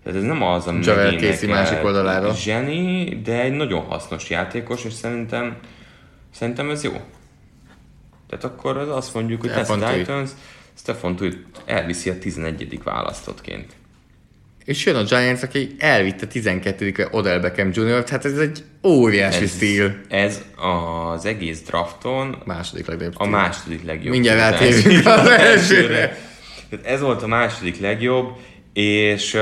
Tehát 0.03 0.19
ez 0.19 0.25
nem 0.25 0.43
az, 0.43 0.67
ami 0.67 0.85
Javel 0.85 1.13
Casey 1.17 1.49
másik 1.49 1.83
oldalára. 1.83 2.33
Zseni, 2.35 3.21
de 3.23 3.41
egy 3.41 3.51
nagyon 3.53 3.81
hasznos 3.81 4.29
játékos, 4.29 4.83
és 4.83 4.93
szerintem, 4.93 5.57
szerintem 6.33 6.69
ez 6.69 6.83
jó. 6.83 6.91
Tehát 8.29 8.43
akkor 8.43 8.77
az 8.77 8.89
azt 8.89 9.13
mondjuk, 9.13 9.41
hogy 9.41 9.49
Stefan 9.49 9.79
Tuitt. 9.79 9.93
Titans, 9.97 10.29
Stefan 10.77 11.15
Tuitt 11.15 11.61
elviszi 11.65 12.09
a 12.09 12.17
11. 12.19 12.79
választottként. 12.83 13.71
És 14.65 14.85
jön 14.85 14.95
a 14.95 15.03
Giants, 15.03 15.41
aki 15.43 15.75
elvitte 15.79 16.27
12-re 16.33 17.07
Odell 17.11 17.39
Beckham 17.39 17.69
Jr. 17.73 18.03
Hát 18.09 18.25
ez 18.25 18.37
egy 18.37 18.63
óriási 18.83 19.43
Ez, 19.43 19.49
stíl. 19.55 19.95
ez 20.09 20.41
az 21.13 21.25
egész 21.25 21.61
drafton 21.61 22.35
Második 22.45 22.85
legnagyobb 22.87 23.13
a 23.17 23.25
második 23.25 23.83
legjobb. 23.85 24.11
Mindjárt 24.13 24.61
első- 24.61 25.01
az 25.05 25.27
elsőre. 25.51 26.17
Tehát 26.69 26.85
ez 26.85 27.01
volt 27.01 27.21
a 27.23 27.27
második 27.27 27.79
legjobb, 27.79 28.37
és 28.73 29.33
uh, 29.33 29.41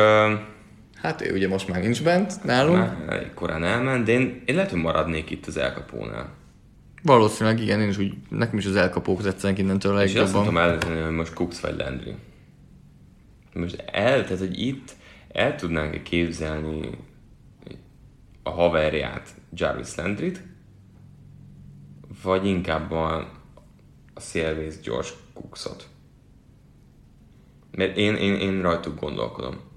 Hát 1.02 1.22
ő 1.22 1.34
ugye 1.34 1.48
most 1.48 1.68
már 1.68 1.82
nincs 1.82 2.04
bent 2.04 2.44
nálunk. 2.44 2.78
már 2.78 3.06
elég 3.10 3.34
korán 3.34 3.64
elment, 3.64 4.06
de 4.06 4.12
én, 4.12 4.42
én 4.46 4.56
lehet, 4.56 4.72
hogy 4.72 4.82
maradnék 4.82 5.30
itt 5.30 5.46
az 5.46 5.58
elkapónál. 5.58 6.30
Valószínűleg 7.04 7.60
igen, 7.60 7.82
én 7.82 7.90
is 7.90 7.98
úgy, 7.98 8.14
nekem 8.30 8.58
is 8.58 8.66
az 8.66 8.76
elkapók 8.76 9.22
tetszenek 9.22 9.58
innentől 9.58 9.96
a 9.96 10.04
És 10.04 10.16
azt 10.16 10.34
mondtam 10.34 10.56
legjobban. 10.56 10.88
előzni, 10.88 11.06
hogy 11.06 11.16
most 11.16 11.34
Cooks 11.34 11.60
vagy 11.60 11.76
Landry. 11.78 12.16
Most 13.54 13.84
el, 13.92 14.24
tehát 14.24 14.40
hogy 14.40 14.60
itt 14.60 14.96
el 15.32 15.56
tudnánk 15.56 16.04
képzelni 16.04 16.90
a 18.44 18.50
haverját, 18.50 19.30
Jarvis 19.54 19.96
Landryt, 19.96 20.42
vagy 22.24 22.46
inkább 22.46 22.92
a, 22.92 23.16
a 24.14 24.20
szélvész 24.20 24.80
George 24.84 25.10
Cooksot. 25.34 25.88
Mert 27.72 27.98
én, 27.98 28.16
én, 28.16 28.36
én 28.36 28.62
rajtuk 28.62 29.00
gondolkodom. 29.00 29.70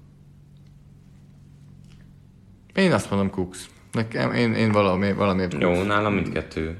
Én 2.75 2.91
azt 2.91 3.09
mondom 3.09 3.29
Cooks. 3.29 3.65
Nekem, 3.91 4.31
én, 4.31 4.53
én 4.53 4.71
valami, 4.71 5.13
valamiért 5.13 5.57
Cooks. 5.57 5.77
Jó, 5.77 5.83
nálam 5.83 6.13
mindkettő. 6.13 6.77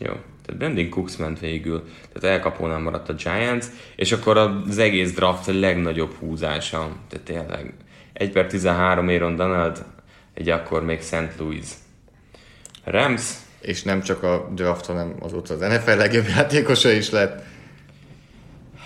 Jó. 0.00 0.12
Tehát 0.12 0.56
Brandon 0.58 0.88
Cooks 0.88 1.16
ment 1.16 1.40
végül, 1.40 1.88
tehát 2.12 2.36
elkapónál 2.36 2.78
maradt 2.78 3.08
a 3.08 3.12
Giants, 3.12 3.66
és 3.96 4.12
akkor 4.12 4.36
az 4.36 4.78
egész 4.78 5.12
draft 5.12 5.48
a 5.48 5.52
legnagyobb 5.52 6.12
húzása. 6.12 6.96
Tehát 7.08 7.24
tényleg 7.24 7.74
1 8.12 8.30
per 8.32 8.46
13 8.46 9.08
Aaron 9.08 9.36
Donald, 9.36 9.84
egy 10.34 10.48
akkor 10.48 10.84
még 10.84 11.02
St. 11.02 11.38
Louis. 11.38 11.66
Rams, 12.84 13.32
És 13.60 13.82
nem 13.82 14.00
csak 14.00 14.22
a 14.22 14.50
draft, 14.54 14.86
hanem 14.86 15.14
azóta 15.20 15.54
az 15.54 15.60
NFL 15.60 15.90
legjobb 15.90 16.26
játékosa 16.26 16.90
is 16.90 17.10
lett. 17.10 17.42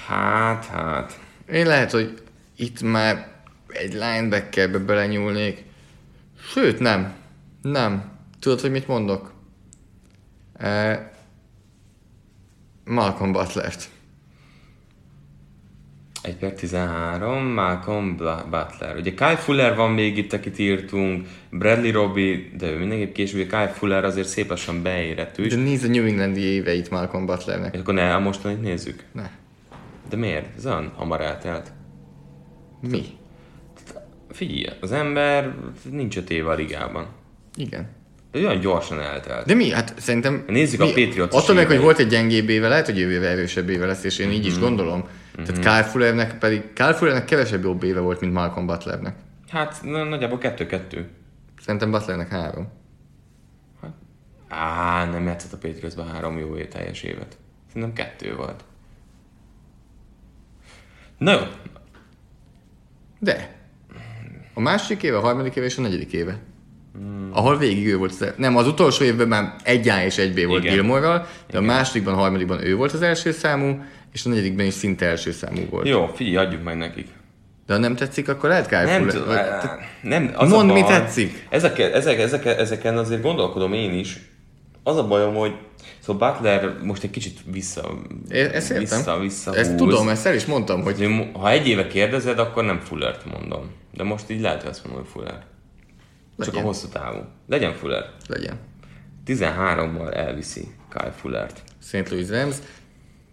hát, 0.06 0.64
hát. 0.66 1.18
Én 1.52 1.66
lehet, 1.66 1.90
hogy 1.90 2.22
itt 2.56 2.82
már 2.82 3.31
egy 3.74 3.92
linebackerbe 3.92 4.78
belenyúlnék. 4.78 5.64
Sőt, 6.52 6.78
nem. 6.78 7.14
Nem. 7.62 8.12
Tudod, 8.40 8.60
hogy 8.60 8.70
mit 8.70 8.86
mondok? 8.86 9.32
E... 10.58 11.10
Malcolm 12.84 13.32
Butlert. 13.32 13.88
1 16.22 16.36
per 16.36 16.52
13, 16.52 17.44
Malcolm 17.44 18.16
Butler. 18.50 18.96
Ugye 18.96 19.14
Kyle 19.14 19.36
Fuller 19.36 19.76
van 19.76 19.90
még 19.90 20.16
itt, 20.16 20.32
akit 20.32 20.58
írtunk, 20.58 21.26
Bradley 21.50 21.92
Robbie, 21.92 22.50
de 22.56 22.70
ő 22.70 22.78
mindenképp 22.78 23.12
később, 23.12 23.48
Kyle 23.48 23.68
Fuller 23.68 24.04
azért 24.04 24.28
szép 24.28 24.48
lassan 24.48 24.82
beérett 24.82 25.38
ő 25.38 25.44
is. 25.44 25.54
De 25.54 25.62
nézd 25.62 25.84
a 25.84 25.88
New 25.88 26.04
Englandi 26.04 26.40
éveit 26.40 26.90
Malcolm 26.90 27.26
Butlernek. 27.26 27.74
És 27.74 27.80
akkor 27.80 27.94
ne, 27.94 28.14
a 28.14 28.18
mostanit 28.18 28.60
nézzük. 28.60 29.04
Ne. 29.12 29.30
De 30.08 30.16
miért? 30.16 30.56
Ez 30.56 30.66
olyan 30.66 30.92
hamar 30.96 31.20
eltelt. 31.20 31.72
Mi? 32.80 33.04
Figyelj, 34.32 34.76
az 34.80 34.92
ember 34.92 35.54
nincs 35.90 36.16
öt 36.16 36.30
éve 36.30 36.50
a 36.50 36.54
ligában. 36.54 37.06
Igen. 37.54 37.88
De 38.30 38.38
olyan 38.38 38.60
gyorsan 38.60 39.00
eltelt. 39.00 39.46
De 39.46 39.54
mi? 39.54 39.70
Hát 39.70 39.94
szerintem... 39.98 40.44
Nézzük 40.46 40.80
a 40.80 40.84
mi? 40.84 40.90
Patriots-os 40.90 41.42
Attól 41.42 41.54
meg, 41.54 41.66
hogy 41.66 41.80
volt 41.80 41.98
egy 41.98 42.06
gyengébb 42.06 42.48
éve, 42.48 42.68
lehet, 42.68 42.86
hogy 42.86 42.98
jövő 42.98 43.12
éve 43.12 43.28
erősebb 43.28 43.68
éve 43.68 43.86
lesz, 43.86 44.04
és 44.04 44.18
én 44.18 44.30
így 44.30 44.38
Mhm. 44.38 44.46
is 44.48 44.58
gondolom. 44.58 45.08
Tehát 45.34 45.58
Kyle 45.58 45.82
Fullernek 45.90 46.38
pedig... 46.38 46.72
Kyle 46.72 46.94
Fullernek 46.94 47.24
kevesebb 47.24 47.62
jobb 47.62 47.82
éve 47.82 48.00
volt, 48.00 48.20
mint 48.20 48.32
Malcolm 48.32 48.66
Butlernek. 48.66 49.14
Hát 49.48 49.82
na, 49.82 50.04
nagyjából 50.04 50.38
kettő-kettő. 50.38 51.08
Szerintem 51.60 51.90
Butlernek 51.90 52.28
három. 52.28 52.68
Á, 54.48 55.04
nem 55.04 55.26
játszott 55.26 55.52
a 55.52 55.56
Patriotsban 55.68 56.08
három 56.08 56.38
jó 56.38 56.56
év 56.56 56.68
teljes 56.68 57.02
évet. 57.02 57.36
Szerintem 57.72 57.92
kettő 57.92 58.34
volt. 58.34 58.64
Na 61.18 61.32
jó, 61.32 61.38
De. 63.18 63.60
A 64.54 64.60
második 64.60 65.02
éve, 65.02 65.16
a 65.16 65.20
harmadik 65.20 65.54
éve 65.54 65.66
és 65.66 65.76
a 65.76 65.80
negyedik 65.80 66.12
éve. 66.12 66.38
Hmm. 66.94 67.28
Ahol 67.32 67.58
végig 67.58 67.86
ő 67.86 67.96
volt 67.96 68.10
az 68.10 68.22
el... 68.22 68.34
Nem, 68.36 68.56
az 68.56 68.66
utolsó 68.66 69.04
évben 69.04 69.28
már 69.28 69.54
egy 69.62 69.88
A 69.88 70.02
és 70.04 70.18
egy 70.18 70.34
B 70.34 70.46
volt 70.46 70.62
Igen. 70.62 70.74
Gilmore-ral, 70.74 71.18
de 71.18 71.26
Igen. 71.48 71.62
a 71.62 71.66
másodikban, 71.66 72.14
a 72.14 72.16
harmadikban 72.16 72.66
ő 72.66 72.76
volt 72.76 72.92
az 72.92 73.02
első 73.02 73.32
számú, 73.32 73.82
és 74.12 74.24
a 74.24 74.28
negyedikben 74.28 74.66
is 74.66 74.74
szinte 74.74 75.06
első 75.06 75.32
számú 75.32 75.60
volt. 75.70 75.88
jó, 75.88 76.06
figyelj, 76.14 76.46
adjuk 76.46 76.62
meg 76.62 76.76
nekik. 76.76 77.06
De 77.66 77.74
ha 77.74 77.78
nem 77.78 77.96
tetszik, 77.96 78.28
akkor 78.28 78.48
lehet 78.48 78.68
Kyle 78.68 78.84
Nem 78.84 79.04
vagy- 79.06 79.38
nem, 80.02 80.30
az 80.34 80.50
Mondd, 80.50 80.72
mi 80.72 80.82
tetszik. 80.82 81.46
Ezek, 81.48 81.78
ezek, 81.78 82.18
ezek, 82.18 82.46
ezeken 82.46 82.96
azért 82.98 83.22
gondolkodom 83.22 83.72
én 83.72 83.92
is. 83.94 84.20
Az 84.82 84.96
a 84.96 85.06
bajom, 85.06 85.34
hogy 85.34 85.52
szóval 86.04 86.32
Butler 86.32 86.76
most 86.82 87.02
egy 87.02 87.10
kicsit 87.10 87.38
vissza, 87.46 87.98
É- 88.28 88.52
Ezt 88.52 88.70
értem. 88.70 88.98
vissza, 88.98 89.18
vissza 89.18 89.56
Ezt 89.56 89.70
húz. 89.70 89.78
tudom, 89.78 90.08
ezt 90.08 90.26
el 90.26 90.34
is 90.34 90.44
mondtam, 90.44 90.82
hogy 90.82 91.08
ha 91.32 91.50
egy 91.50 91.68
éve 91.68 91.86
kérdezed, 91.86 92.38
akkor 92.38 92.64
nem 92.64 92.78
Fullert 92.80 93.24
mondom. 93.24 93.70
De 93.94 94.02
most 94.02 94.30
így 94.30 94.40
lehet, 94.40 94.60
hogy 94.62 94.70
azt 94.70 94.84
mondom, 94.84 95.02
hogy 95.02 95.12
Fuller. 95.12 95.44
Csak 96.38 96.46
Legyen. 96.46 96.62
a 96.62 96.66
hosszú 96.66 96.88
távú. 96.88 97.18
Legyen 97.48 97.72
Fuller. 97.74 98.10
legyen. 98.28 98.58
13-mal 99.26 100.14
elviszi 100.14 100.68
Kyle 100.90 101.12
Fullert. 101.20 101.62
St. 101.82 102.10
Louis 102.10 102.28
Rams. 102.28 102.56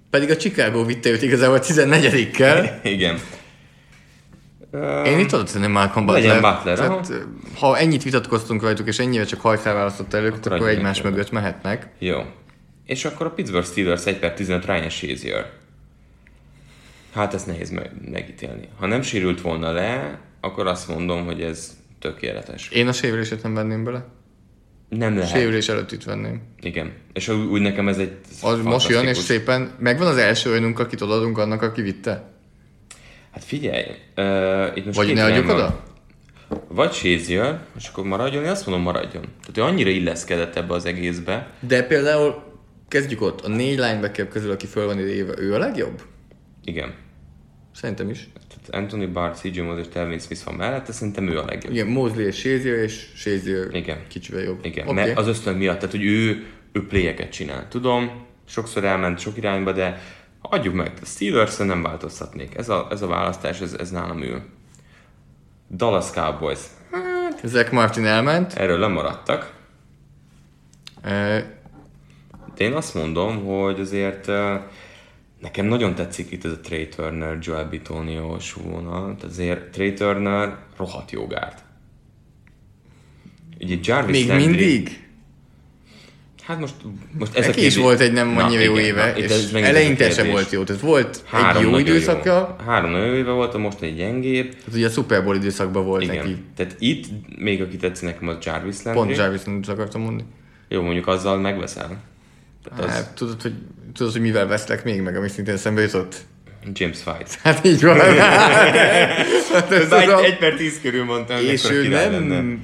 Pedig 0.10 0.30
a 0.30 0.36
Chicago 0.38 0.86
vitte 0.86 1.10
őt 1.10 1.22
igazából 1.22 1.60
14-kel. 1.62 2.70
Igen. 2.84 3.20
Én 5.06 5.20
itt 5.20 5.34
oda 5.34 5.44
tenném 5.44 5.72
Malcolm 5.72 6.06
Butler. 6.06 6.24
Legyen 6.24 6.42
Butler. 6.42 6.78
Tehát, 6.78 7.26
ha 7.60 7.78
ennyit 7.78 8.04
vitatkoztunk 8.04 8.62
rajtuk, 8.62 8.88
és 8.88 9.00
ennyire 9.00 9.24
csak 9.24 9.42
hajszál 9.42 9.74
választott 9.74 10.14
előtt, 10.14 10.46
akkor, 10.46 10.58
akkor 10.58 10.68
egymás 10.70 11.02
mögött 11.02 11.32
mehetnek. 11.32 11.88
Jó. 12.00 12.22
És 12.90 13.06
akkor 13.06 13.26
a 13.26 13.30
Pittsburgh 13.30 13.68
Steelers 13.68 14.06
1 14.06 14.18
per 14.18 14.34
15 14.34 14.66
Ryan 14.66 14.90
Shazier. 14.90 15.50
Hát 17.14 17.34
ezt 17.34 17.48
nehéz 17.48 17.70
meg- 17.70 17.92
megítélni. 18.12 18.68
Ha 18.78 18.86
nem 18.86 19.02
sérült 19.02 19.42
volna 19.42 19.72
le, 19.72 20.20
akkor 20.42 20.68
azt 20.68 20.88
mondom, 20.88 21.26
hogy 21.26 21.42
ez 21.42 21.78
tökéletes. 22.00 22.70
Én 22.70 22.88
a 22.88 22.92
sérülését 22.92 23.44
nem 23.44 23.54
venném 23.54 23.84
bele. 23.84 24.06
Nem 24.90 25.18
lehet. 25.18 25.30
Sérülés 25.32 25.70
előtt 25.70 25.92
itt 25.92 26.04
venném. 26.04 26.42
Igen. 26.62 26.94
És 27.14 27.28
úgy, 27.28 27.46
úgy 27.46 27.62
nekem 27.62 27.88
ez 27.88 27.98
egy 27.98 28.18
Az 28.42 28.62
most 28.62 28.90
jön, 28.90 29.08
és 29.08 29.18
szépen 29.18 29.72
megvan 29.80 30.08
az 30.08 30.18
első 30.18 30.50
olyanunk, 30.50 30.80
akit 30.80 31.02
odaadunk 31.02 31.38
annak, 31.38 31.62
aki 31.62 31.82
vitte. 31.82 32.32
Hát 33.32 33.44
figyelj, 33.44 33.86
uh, 34.16 34.78
itt 34.78 34.86
most 34.86 34.98
Vagy 34.98 35.14
ne 35.14 35.24
adjuk 35.24 35.50
oda? 35.50 35.84
Vagy 36.68 36.94
Shazier, 36.94 37.60
és 37.78 37.88
akkor 37.88 38.04
maradjon, 38.04 38.44
én 38.44 38.50
azt 38.50 38.66
mondom 38.66 38.84
maradjon. 38.84 39.22
Tehát 39.22 39.58
ő 39.58 39.62
annyira 39.62 39.90
illeszkedett 39.90 40.56
ebbe 40.56 40.74
az 40.74 40.86
egészbe. 40.86 41.52
De 41.60 41.84
például 41.84 42.49
kezdjük 42.90 43.22
ott. 43.22 43.42
A 43.42 43.48
négy 43.48 43.78
linebacker 43.78 44.28
közül, 44.28 44.52
aki 44.52 44.66
föl 44.66 44.86
van 44.86 45.00
ide 45.00 45.34
ő 45.38 45.54
a 45.54 45.58
legjobb? 45.58 46.02
Igen. 46.64 46.94
Szerintem 47.74 48.10
is. 48.10 48.30
Tehát 48.34 48.84
Anthony 48.84 49.12
Barr, 49.12 49.32
CJ 49.32 49.60
Mosley 49.60 49.80
és 49.80 49.88
Telvin 49.88 50.20
Smith 50.20 50.46
van 50.46 50.56
mellette, 50.56 50.92
szerintem 50.92 51.28
ő 51.28 51.38
a 51.38 51.46
legjobb. 51.46 51.74
Igen, 51.74 51.88
Mosley 51.88 52.26
és 52.26 52.36
Shazier, 52.36 52.78
és 52.78 53.08
Shazier 53.16 53.74
Igen. 53.76 53.98
kicsivel 54.08 54.42
jobb. 54.42 54.66
Igen, 54.66 54.88
okay. 54.88 55.06
mert 55.06 55.18
az 55.18 55.28
ösztön 55.28 55.56
miatt, 55.56 55.76
tehát 55.76 55.92
hogy 55.92 56.06
ő, 56.06 56.46
ő 56.72 56.88
playeket 56.88 57.32
csinál. 57.32 57.68
Tudom, 57.68 58.26
sokszor 58.46 58.84
elment 58.84 59.20
sok 59.20 59.38
irányba, 59.38 59.72
de 59.72 60.02
adjuk 60.42 60.74
meg, 60.74 60.92
a 61.02 61.06
steelers 61.06 61.58
nem 61.58 61.82
változtatnék. 61.82 62.56
Ez 62.58 62.70
a, 62.70 62.88
ez 62.92 63.02
a 63.02 63.08
választás, 63.08 63.62
ez, 63.62 63.74
ez 63.74 63.92
nálam 63.92 64.22
ül. 64.22 64.42
Dallas 65.72 66.10
Cowboys. 66.12 66.60
Zach 67.44 67.72
Martin 67.72 68.06
elment. 68.06 68.54
Erről 68.54 68.80
lemaradtak. 68.80 69.54
Eh, 71.02 71.44
De 72.60 72.66
én 72.66 72.74
azt 72.74 72.94
mondom, 72.96 73.46
hogy 73.46 73.80
azért 73.80 74.28
nekem 75.42 75.66
nagyon 75.66 75.96
tetszik 75.96 76.32
itt 76.32 76.46
ez 76.46 76.52
a 76.52 76.60
Trey 76.60 76.88
Turner, 76.88 77.38
Joel 77.42 77.66
Bitonio 77.70 78.38
vonal. 78.64 79.16
Tehát 79.16 79.24
Azért 79.24 79.72
Trey 79.72 79.94
Turner 79.94 80.58
rohadt 80.78 81.12
jó 81.12 81.28
gárd. 81.28 81.58
Ugye 83.60 83.76
Jarvis 83.84 84.18
Még 84.20 84.28
Landry, 84.28 84.46
mindig? 84.48 85.08
Hát 86.44 86.60
most, 86.60 86.74
most 87.18 87.36
ez 87.36 87.44
a 87.44 87.48
Neki 87.48 87.66
is 87.66 87.74
kérdés- 87.74 87.84
volt 87.84 88.00
egy 88.00 88.12
nem 88.12 88.38
annyira 88.38 88.62
jó 88.62 88.74
igen, 88.74 88.86
éve, 88.86 89.12
na, 89.12 89.18
és 89.18 89.26
ez 89.32 89.54
a 89.54 89.58
eleinte 89.58 90.10
sem 90.10 90.30
volt 90.30 90.52
jó. 90.52 90.64
Tehát 90.64 90.82
volt 90.82 91.24
Három 91.26 91.58
egy 91.58 91.64
jó 91.64 91.70
nagyon 91.70 91.88
időszaka, 91.88 92.56
Három 92.66 92.92
nagyon 92.92 93.08
jó 93.08 93.14
éve 93.14 93.32
volt, 93.32 93.54
a 93.54 93.58
most 93.58 93.82
egy 93.82 93.96
gyengébb. 93.96 94.50
tehát 94.50 94.74
ugye 94.74 94.88
a 94.88 94.90
Super 94.90 95.24
Bowl 95.24 95.36
időszakban 95.36 95.86
volt 95.86 96.02
Igen. 96.02 96.16
neki. 96.16 96.38
Tehát 96.56 96.76
itt 96.80 97.06
még 97.38 97.62
aki 97.62 97.78
tetszik 97.78 98.08
nekem 98.08 98.28
az 98.28 98.38
Jarvis 98.42 98.84
Landry. 98.84 99.04
Pont 99.04 99.18
Jarvis 99.18 99.44
nem 99.44 99.62
akartam 99.68 100.02
mondani. 100.02 100.30
Jó, 100.68 100.82
mondjuk 100.82 101.08
azzal 101.08 101.38
megveszel. 101.38 102.02
Tehát 102.64 102.84
az, 102.84 102.92
Hát, 102.92 103.14
tudod, 103.14 103.42
hogy, 103.42 103.54
tudod, 103.94 104.12
hogy 104.12 104.22
mivel 104.22 104.48
veszlek 104.48 104.84
még 104.84 105.02
meg, 105.02 105.16
ami 105.16 105.28
szintén 105.30 105.54
eszembe 105.54 105.82
jutott? 105.82 106.16
James 106.74 106.98
White. 107.06 107.32
Hát 107.44 107.66
így 107.66 107.82
van. 107.84 107.98
hát 107.98 109.72
ez 109.72 109.92
Egy, 109.92 110.10
az 110.10 110.20
a- 110.20 110.24
egy 110.24 110.38
per 110.38 110.54
tíz 110.54 110.80
körül 110.82 111.04
mondtam, 111.04 111.38
és 111.38 111.70
ő 111.70 111.88
nem... 111.88 112.12
lenne. 112.12 112.58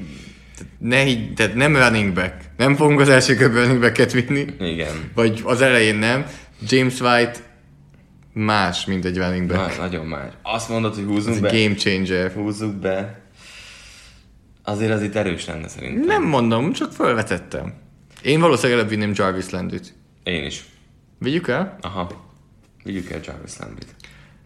Ne 0.80 0.98
higgy, 1.00 1.34
tehát 1.34 1.56
nem 1.56 1.76
running 1.78 2.14
back. 2.14 2.34
Nem 2.58 2.76
fogunk 2.76 3.00
az 3.00 3.10
első 3.10 3.36
körben 3.36 3.62
running 3.62 3.82
backet 3.82 4.12
vinni. 4.12 4.46
Igen. 4.60 5.12
Vagy 5.16 5.42
az 5.44 5.62
elején 5.62 5.96
nem. 5.96 6.26
James 6.68 7.00
White 7.00 7.40
más, 8.34 8.86
mint 8.86 9.06
egy 9.06 9.18
running 9.18 9.48
back. 9.48 9.78
Na, 9.78 9.84
nagyon 9.84 10.06
már. 10.06 10.32
Azt 10.42 10.70
mondod, 10.70 10.96
hogy 10.96 11.04
húzzunk 11.04 11.36
Ez 11.36 11.42
be? 11.42 11.50
game 11.62 11.76
changer. 11.76 12.32
Húzzuk 12.32 12.76
be. 12.76 13.20
Azért 14.64 14.92
az 14.92 15.02
itt 15.02 15.16
erős 15.16 15.46
lenne 15.46 15.68
szerintem. 15.68 16.06
Nem 16.06 16.24
mondom, 16.24 16.72
csak 16.74 16.92
felvetettem. 16.92 17.74
Én 18.26 18.40
valószínűleg 18.40 18.78
előbb 18.78 18.90
vinném 18.90 19.12
Jarvis 19.16 19.50
Landryt. 19.50 19.94
Én 20.24 20.44
is. 20.44 20.66
Vigyük 21.20 21.48
el? 21.48 21.78
Aha. 21.82 22.10
Vigyük 22.84 23.10
el 23.10 23.20
Jarvis 23.24 23.58
Landryt. 23.58 23.96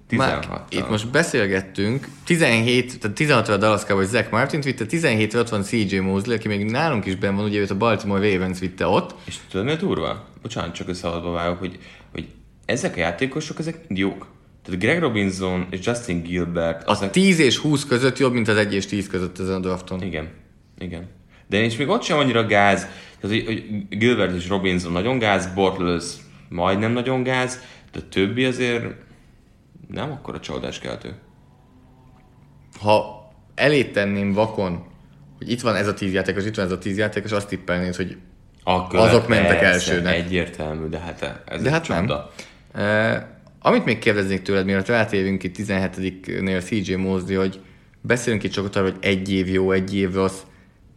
Már 0.10 0.39
16 0.39 0.74
itt 0.74 0.89
most 0.89 1.12
beszélgettünk, 1.12 2.08
17, 2.26 3.00
tehát 3.00 3.15
16 3.15 3.48
a 3.48 3.58
Dallas 3.58 3.84
Cowboys 3.84 4.08
Zach 4.08 4.32
Martin 4.32 4.62
vitte, 4.62 4.86
17 4.86 5.34
ott 5.34 5.50
van 5.50 5.63
CJ 5.63 5.98
Mosley, 5.98 6.36
aki 6.36 6.48
még 6.48 6.65
nálunk 6.72 7.06
is 7.06 7.15
benn 7.15 7.36
van, 7.36 7.46
ugye 7.46 7.60
őt 7.60 7.70
a 7.70 7.78
Baltimore 7.78 8.32
Ravens 8.32 8.60
vitte 8.60 8.88
ott. 8.88 9.15
És 9.26 9.36
tudod, 9.50 9.65
mi 9.65 9.72
a 9.72 9.76
durva? 9.76 10.28
Bocsánat, 10.42 10.74
csak 10.74 10.88
összehadba 10.88 11.32
vágok, 11.32 11.60
hogy, 11.60 11.80
hogy 12.12 12.28
ezek 12.65 12.96
a 12.96 13.00
játékosok, 13.00 13.60
ezek 13.60 13.88
mind 13.88 14.00
jók. 14.00 14.28
Tehát 14.63 14.80
Greg 14.80 15.00
Robinson 15.00 15.68
és 15.70 15.86
Justin 15.86 16.22
Gilbert, 16.22 16.88
A 16.88 16.92
azok... 16.92 17.12
10 17.12 17.39
és 17.39 17.58
20 17.58 17.86
között 17.86 18.18
jobb, 18.18 18.34
mint 18.34 18.48
az 18.48 18.58
1 18.58 18.74
és 18.74 18.86
10 18.86 19.08
között 19.08 19.39
ezen 19.39 19.56
a 19.56 19.60
drafton. 19.60 20.02
Igen, 20.02 20.30
igen. 20.78 21.18
De 21.49 21.63
és 21.63 21.77
még 21.77 21.88
ott 21.88 22.03
sem 22.03 22.17
annyira 22.17 22.45
gáz, 22.45 22.88
tehát, 23.19 23.35
hogy, 23.35 23.45
hogy 23.45 23.88
Gilbert 23.97 24.35
és 24.35 24.47
Robinson 24.47 24.91
nagyon 24.91 25.17
gáz, 25.17 25.53
Bortles 25.53 26.03
majdnem 26.49 26.91
nagyon 26.91 27.23
gáz, 27.23 27.59
de 27.91 27.99
a 27.99 28.09
többi 28.09 28.45
azért 28.45 28.85
nem 29.88 30.12
akkora 30.12 30.39
csodás 30.39 30.79
keltő. 30.79 31.15
Ha 32.79 33.27
elé 33.55 33.83
tenném 33.83 34.33
vakon, 34.33 34.83
hogy 35.38 35.51
itt 35.51 35.62
van 35.62 35.75
ez 35.75 35.88
a 35.88 35.93
10 35.93 36.13
játékos, 36.13 36.45
itt 36.45 36.55
van 36.55 36.65
ez 36.65 36.71
a 36.71 36.77
10 36.77 36.97
játékos, 36.97 37.31
azt 37.31 37.47
tippelnéd, 37.47 37.95
hogy 37.95 38.17
A 38.63 38.97
Azok 38.97 39.27
mentek 39.27 39.62
elsőnek. 39.62 40.13
Egyértelmű, 40.13 40.88
de 40.88 40.99
hát 40.99 41.41
ez 41.45 41.62
De 41.62 41.69
hát 41.69 41.88
nem. 41.88 42.12
Uh, 42.75 43.15
amit 43.59 43.85
még 43.85 43.99
kérdeznék 43.99 44.41
tőled, 44.41 44.65
mielőtt 44.65 44.88
rátérünk 44.88 45.43
itt 45.43 45.55
17-nél 45.57 46.63
CJ 46.63 46.93
Mosley, 46.93 47.39
hogy 47.39 47.59
beszélünk 48.01 48.43
itt 48.43 48.51
csak 48.51 48.75
arról, 48.75 48.91
hogy 48.91 48.99
egy 49.01 49.31
év 49.31 49.47
jó, 49.47 49.71
egy 49.71 49.95
év 49.95 50.13
rossz. 50.13 50.39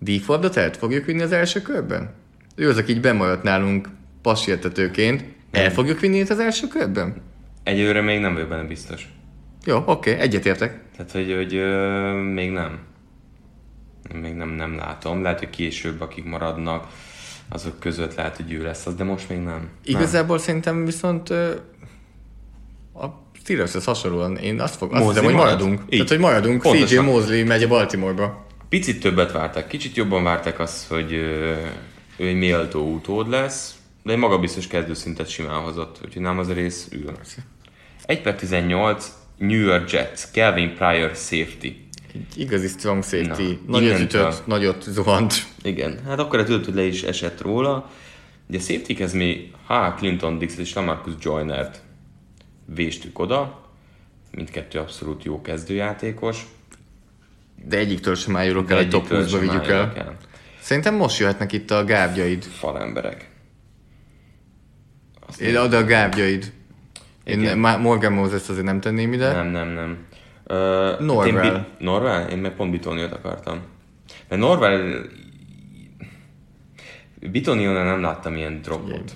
D-Fordot 0.02 0.56
el 0.56 0.70
fogjuk 0.72 1.04
vinni 1.04 1.22
az 1.22 1.32
első 1.32 1.62
körben? 1.62 2.14
Ő 2.54 2.68
az, 2.68 2.76
aki 2.76 2.92
így 2.92 3.00
bemaradt 3.00 3.42
nálunk 3.42 3.88
passértetőként. 4.22 5.24
El 5.50 5.70
fogjuk 5.70 6.00
vinni 6.00 6.18
itt 6.18 6.30
az 6.30 6.38
első 6.38 6.66
körben? 6.66 7.22
Egyelőre 7.62 8.00
még 8.00 8.20
nem 8.20 8.32
vagyok 8.32 8.48
benne 8.48 8.62
biztos. 8.62 9.08
Jó, 9.64 9.76
oké, 9.76 10.10
okay, 10.10 10.22
egyetértek. 10.22 10.80
Tehát, 10.96 11.12
hogy, 11.12 11.34
hogy 11.34 11.54
ö, 11.54 12.12
még 12.12 12.50
nem. 12.50 12.78
Még 14.20 14.34
nem, 14.34 14.48
nem 14.48 14.76
látom. 14.76 15.22
Lehet, 15.22 15.38
hogy 15.38 15.50
később, 15.50 16.00
akik 16.00 16.24
maradnak, 16.24 16.86
azok 17.48 17.78
között 17.80 18.14
lehet, 18.14 18.36
hogy 18.36 18.52
ő 18.52 18.62
lesz 18.62 18.86
az, 18.86 18.94
de 18.94 19.04
most 19.04 19.28
még 19.28 19.38
nem. 19.38 19.68
Igazából 19.84 20.38
szerintem 20.38 20.84
viszont 20.84 21.30
ö, 21.30 21.54
a 22.94 23.06
Steelershez 23.42 23.84
hasonlóan 23.84 24.36
én 24.36 24.60
azt, 24.60 24.76
fog, 24.76 24.92
azt 24.92 25.06
hiszem, 25.06 25.24
hogy 25.24 25.34
marad? 25.34 25.52
maradunk. 25.52 25.80
Így. 25.82 25.88
Tehát, 25.88 26.08
hogy 26.08 26.18
maradunk. 26.18 26.62
CJ 26.62 26.68
Pontosan. 26.68 27.04
Mosley 27.04 27.46
megy 27.46 27.62
a 27.62 27.68
Baltimoreba. 27.68 28.46
Picit 28.72 29.00
többet 29.00 29.32
vártak, 29.32 29.68
kicsit 29.68 29.96
jobban 29.96 30.22
vártak 30.22 30.58
azt, 30.58 30.88
hogy 30.88 31.12
ő 31.12 31.56
egy 32.16 32.34
méltó 32.34 32.92
utód 32.92 33.28
lesz, 33.28 33.74
de 34.02 34.12
egy 34.12 34.18
magabiztos 34.18 34.66
kezdőszintet 34.66 35.28
simán 35.28 35.60
hozott, 35.60 36.00
úgyhogy 36.04 36.22
nem 36.22 36.38
az 36.38 36.48
a 36.48 36.52
rész 36.52 36.88
ül. 36.92 37.12
1 38.02 38.20
per 38.20 38.34
18, 38.34 39.12
New 39.38 39.60
York 39.60 39.90
Jets, 39.90 40.20
Calvin 40.20 40.74
Pryor 40.74 41.14
safety. 41.14 41.64
Egy 42.14 42.26
igazi 42.36 42.66
strong 42.66 43.02
safety. 43.02 43.58
Na, 43.66 43.78
nagyot 43.78 44.00
ütött, 44.00 44.46
nagyot 44.46 44.82
zuhant. 44.82 45.34
Igen, 45.62 46.00
hát 46.06 46.18
akkor 46.18 46.44
tudod, 46.44 46.64
hogy 46.64 46.74
le 46.74 46.84
is 46.84 47.02
esett 47.02 47.40
róla. 47.40 47.90
Ugye 48.48 48.58
a 48.58 48.60
safety 48.60 49.16
mi 49.16 49.50
H. 49.66 49.72
Clinton 49.96 50.38
Dix 50.38 50.56
és 50.56 50.74
Lamarcus 50.74 51.14
Joynert 51.20 51.82
véstük 52.64 53.18
oda. 53.18 53.70
Mindkettő 54.30 54.78
abszolút 54.78 55.24
jó 55.24 55.42
kezdőjátékos. 55.42 56.46
De 57.64 57.76
egyiktől 57.78 58.14
sem 58.14 58.36
ájulok 58.36 58.66
De 58.66 58.74
el, 58.74 58.80
hogy 58.80 58.88
top 58.90 59.00
egyiktől 59.00 59.24
20-ba 59.26 59.30
sem 59.30 59.40
vigyük 59.40 59.66
el. 59.66 59.92
el. 59.96 60.16
Szerintem 60.60 60.94
most 60.94 61.18
jöhetnek 61.18 61.52
itt 61.52 61.70
a 61.70 61.84
gábjaid. 61.84 62.42
Falemberek. 62.44 63.30
Azt 65.26 65.40
Én 65.40 65.56
oda 65.56 65.76
a 65.76 65.84
gábjaid. 65.84 66.52
Én 67.24 67.40
Igen. 67.40 67.58
Ma- 67.58 67.76
Morgan 67.76 68.12
Moses 68.12 68.48
azért 68.48 68.64
nem 68.64 68.80
tenném 68.80 69.12
ide. 69.12 69.32
Nem, 69.32 69.46
nem, 69.46 69.68
nem. 69.68 69.98
Uh, 70.46 71.00
Norvel. 71.00 71.44
Én 71.44 71.66
Bi-? 71.78 72.32
Én 72.32 72.38
meg 72.38 72.52
pont 72.54 72.70
Bitoniot 72.70 73.12
akartam. 73.12 73.60
Mert 74.28 74.42
Norvel... 74.42 75.02
Bitonionnál 77.30 77.84
nem 77.84 78.00
láttam 78.00 78.36
ilyen 78.36 78.62
dropot. 78.62 79.12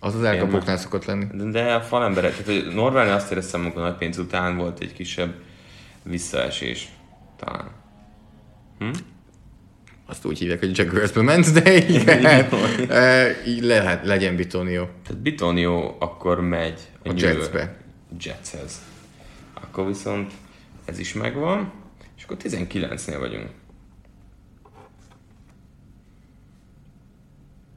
Az 0.00 0.14
az 0.14 0.22
elkapóknál 0.22 0.76
szokott 0.76 1.04
lenni. 1.04 1.24
De- 1.32 1.44
De 1.44 1.74
a 1.74 1.80
falemberek, 1.80 2.30
tehát 2.36 2.62
hogy 2.62 2.74
Norvelnél 2.74 3.12
azt 3.12 3.30
éreztem, 3.30 3.60
amikor 3.60 3.82
nagy 3.82 3.94
pénz 3.96 4.18
után 4.18 4.56
volt 4.56 4.80
egy 4.80 4.92
kisebb 4.92 5.34
visszaesés. 6.02 6.88
Talán. 7.40 7.70
Azt 10.06 10.24
úgy 10.24 10.38
hívják, 10.38 10.58
hogy 10.58 10.78
Jaguarsbe 10.78 11.22
ment, 11.22 11.52
de 11.52 11.74
igen. 11.74 12.48
Így 13.46 13.62
lehet, 13.62 14.06
legyen 14.06 14.36
Bitonio. 14.36 14.86
Tehát 15.06 15.22
Bitonio 15.22 15.96
akkor 15.98 16.40
megy 16.40 16.80
a, 17.02 17.08
A 17.08 17.12
Jetsbe. 17.16 17.76
Jetshez. 18.20 18.82
Akkor 19.54 19.86
viszont 19.86 20.32
ez 20.84 20.98
is 20.98 21.12
megvan, 21.12 21.72
és 22.16 22.24
akkor 22.24 22.36
19-nél 22.42 23.16
vagyunk. 23.18 23.48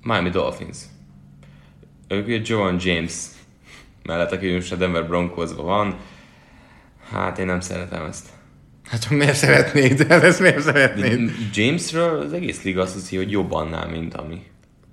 Miami 0.01 0.29
Dolphins. 0.29 0.77
Ők 2.07 2.27
ugye 2.27 2.41
Joan 2.43 2.77
James 2.79 3.13
mellett, 4.03 4.31
aki 4.31 4.53
most 4.53 4.71
a 4.71 4.75
Denver 4.75 5.07
Broncosban 5.07 5.65
van. 5.65 5.97
Hát 7.11 7.37
én 7.37 7.45
nem 7.45 7.59
szeretem 7.59 8.05
ezt. 8.05 8.32
Hát 8.89 9.09
miért 9.09 9.35
szeretnéd? 9.35 10.05
Ezt 10.09 10.39
miért 10.39 10.61
szeretnéd? 10.61 11.31
Jamesről 11.53 12.19
az 12.19 12.33
egész 12.33 12.63
liga 12.63 12.81
azt 12.81 12.93
hiszi, 12.93 13.15
hogy 13.17 13.31
jobb 13.31 13.51
annál, 13.51 13.87
mint 13.87 14.13
ami. 14.13 14.41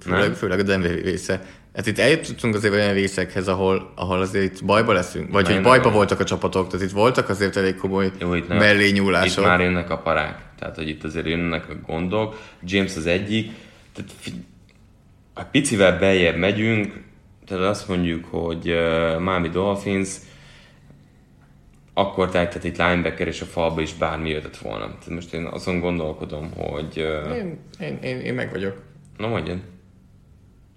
Főleg, 0.00 0.20
Nem? 0.20 0.33
főleg 0.33 0.59
a 0.59 0.62
Denver 0.62 1.00
része. 1.03 1.42
Hát 1.74 1.87
itt 1.87 1.98
eljutottunk 1.98 2.55
azért 2.55 2.74
olyan 2.74 2.92
részekhez, 2.92 3.48
ahol, 3.48 3.92
ahol 3.96 4.20
azért 4.20 4.44
itt 4.44 4.64
bajba 4.64 4.92
leszünk. 4.92 5.31
Vagy 5.33 5.44
Nem, 5.44 5.53
hogy 5.53 5.62
bajba 5.62 5.85
nem. 5.85 5.94
voltak 5.94 6.20
a 6.20 6.24
csapatok, 6.24 6.68
tehát 6.70 6.87
itt 6.87 6.92
voltak 6.92 7.29
azért 7.29 7.57
elég 7.57 7.76
komoly 7.76 8.11
Jó, 8.18 8.35
itt 8.35 8.48
mellé 8.48 8.87
Itt 8.87 8.94
nyúlások. 8.94 9.44
már 9.44 9.61
jönnek 9.61 9.90
a 9.90 9.98
parák. 9.98 10.38
Tehát, 10.59 10.76
hogy 10.76 10.88
itt 10.88 11.05
azért 11.05 11.26
jönnek 11.26 11.68
a 11.68 11.74
gondok. 11.87 12.40
James 12.64 12.96
az 12.96 13.07
egyik. 13.07 13.50
Tehát, 13.94 14.11
ha 15.35 15.44
picivel 15.44 15.98
beljebb 15.98 16.37
megyünk, 16.37 16.92
tehát 17.46 17.64
azt 17.64 17.88
mondjuk, 17.88 18.24
hogy 18.24 18.70
uh, 18.70 19.18
Miami 19.20 19.48
Dolphins, 19.48 20.09
akkor 21.94 22.31
tehát 22.31 22.64
itt 22.64 22.76
linebacker 22.76 23.26
és 23.26 23.40
a 23.40 23.44
falba 23.44 23.81
is 23.81 23.94
bármi 23.94 24.29
jöhetett 24.29 24.57
volna. 24.57 24.85
Tehát 24.85 25.09
most 25.09 25.33
én 25.35 25.44
azon 25.44 25.81
gondolkodom, 25.81 26.50
hogy... 26.57 26.98
Uh, 27.26 27.37
Én, 27.37 27.59
én, 27.81 27.98
én, 28.03 28.20
én 28.20 28.35
meg 28.35 28.50
vagyok. 28.50 28.83
na 29.16 29.26
mondjad. 29.29 29.59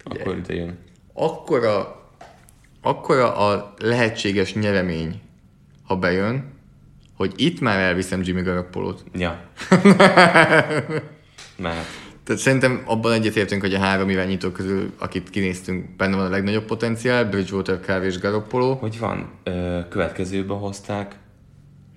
Akkor 0.03 0.37
ide 0.37 0.53
jön. 0.53 0.77
Akkora, 1.13 2.01
akkora 2.81 3.35
a 3.35 3.73
lehetséges 3.77 4.53
nyeremény, 4.53 5.21
ha 5.83 5.95
bejön, 5.95 6.51
hogy 7.15 7.33
itt 7.35 7.59
már 7.59 7.79
elviszem 7.79 8.21
Jimmy 8.23 8.41
Garoppolót. 8.41 9.03
Ja. 9.13 9.39
Mehet. 11.57 11.85
Tehát 12.23 12.41
szerintem 12.41 12.83
abban 12.85 13.11
egyetértünk, 13.11 13.61
hogy 13.61 13.73
a 13.73 13.79
három 13.79 14.09
irányító 14.09 14.49
közül, 14.49 14.93
akit 14.97 15.29
kinéztünk, 15.29 15.95
benne 15.95 16.15
van 16.15 16.25
a 16.25 16.29
legnagyobb 16.29 16.65
potenciál, 16.65 17.29
Bridgewater, 17.29 17.79
Kár 17.79 18.03
és 18.03 18.19
Garoppolo. 18.19 18.73
Hogy 18.73 18.99
van? 18.99 19.31
Következőbe 19.89 20.53
hozták? 20.53 21.15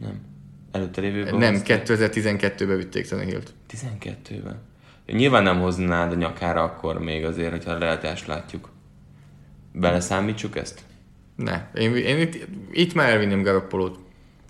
Nem. 0.00 0.20
Előtte 0.72 1.00
lévőben 1.00 1.36
Nem, 1.36 1.52
hozták? 1.52 1.82
2012-ben 1.86 2.76
vitték 2.76 3.08
Tannehill-t. 3.08 3.54
12-ben. 3.72 4.58
Nyilván 5.06 5.42
nem 5.42 5.60
hoznád 5.60 6.12
a 6.12 6.14
nyakára 6.14 6.62
akkor 6.62 6.98
még 6.98 7.24
azért, 7.24 7.50
hogyha 7.50 7.70
a 7.70 7.78
realitást 7.78 8.26
látjuk. 8.26 8.68
Beleszámítsuk 9.72 10.56
ezt? 10.56 10.80
Ne, 11.36 11.70
én, 11.74 11.96
én 11.96 12.20
itt, 12.20 12.46
itt 12.72 12.94
már 12.94 13.10
elvinném 13.10 13.42
Garoppolót. 13.42 13.98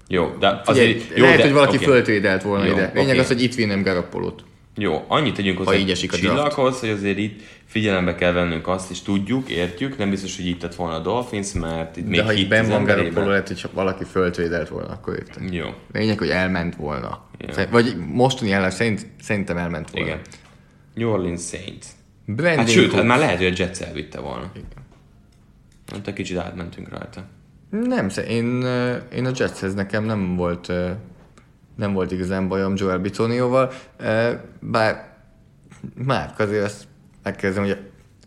Jó, 0.09 0.37
de 0.39 0.61
Figyelj, 0.65 0.95
azért... 0.95 1.17
Jó, 1.17 1.25
lehet, 1.25 1.39
de, 1.39 1.45
hogy 1.45 1.53
valaki 1.53 1.77
oké. 1.77 1.85
föltrédelt 1.85 2.43
volna 2.43 2.65
Jó, 2.65 2.73
ide. 2.73 2.91
Lényeg 2.95 3.11
oké. 3.11 3.19
az, 3.19 3.27
hogy 3.27 3.43
itt 3.43 3.55
vinnem 3.55 3.83
Garoppolót. 3.83 4.45
Jó, 4.79 5.05
annyit 5.09 5.35
tegyünk 5.35 5.59
hozzá 5.59 5.75
így 5.75 5.91
esik 5.91 6.13
a 6.13 6.17
csillaghoz, 6.17 6.81
hogy 6.81 6.89
azért 6.89 7.19
itt 7.19 7.41
figyelembe 7.65 8.15
kell 8.15 8.33
vennünk 8.33 8.69
azt, 8.69 8.91
és 8.91 9.03
tudjuk, 9.03 9.49
értjük, 9.49 9.99
nem 9.99 10.11
biztos, 10.11 10.37
hogy 10.37 10.47
itt 10.47 10.63
lett 10.63 10.75
volna 10.75 10.95
a 10.95 10.99
Dolphins, 10.99 11.53
mert 11.53 11.97
itt 11.97 12.07
még 12.09 12.19
De 12.19 12.25
ha 12.25 12.33
itt 12.33 12.53
az 12.53 12.69
van. 12.69 12.85
Garoppolo, 12.85 13.29
lehet, 13.29 13.49
hogy 13.49 13.65
valaki 13.73 14.05
föltrédelt 14.05 14.69
volna, 14.69 14.89
akkor 14.89 15.15
értem. 15.15 15.53
Jó, 15.53 15.69
Lényeg, 15.93 16.19
hogy 16.19 16.29
elment 16.29 16.77
volna. 16.77 17.25
Szer- 17.51 17.71
Vagy 17.71 17.97
mostani 18.13 18.53
állás 18.53 18.75
szerint 18.75 19.07
szerintem 19.21 19.57
elment 19.57 19.91
volna. 19.91 20.07
igen. 20.07 20.21
New 20.95 21.09
Orleans 21.11 21.43
Saints. 21.43 21.87
Brandon 22.27 22.57
Hát 22.59 22.71
sőt, 22.71 22.93
hát 22.93 23.05
már 23.05 23.19
lehet, 23.19 23.37
hogy 23.37 23.47
a 23.47 23.53
Jets 23.57 23.81
elvitte 23.81 24.21
volna. 24.21 24.51
Igen. 24.55 24.67
Hát 25.93 26.09
egy 26.09 26.15
kicsit 26.15 26.37
átmentünk 26.39 26.89
rajta. 26.89 27.25
Nem, 27.71 28.09
én, 28.29 28.61
én 29.13 29.27
a 29.27 29.31
Jetshez 29.37 29.75
nekem 29.75 30.05
nem 30.05 30.37
volt, 30.37 30.73
nem 31.77 31.93
volt 31.93 32.13
igazán 32.13 32.49
bajom 32.49 32.73
Joel 32.77 32.99
Bitonioval, 32.99 33.73
bár 34.61 35.15
Márk 35.95 36.39
azért 36.39 36.65
azt 36.65 36.85
megkérdezem, 37.23 37.65
hogy 37.65 37.79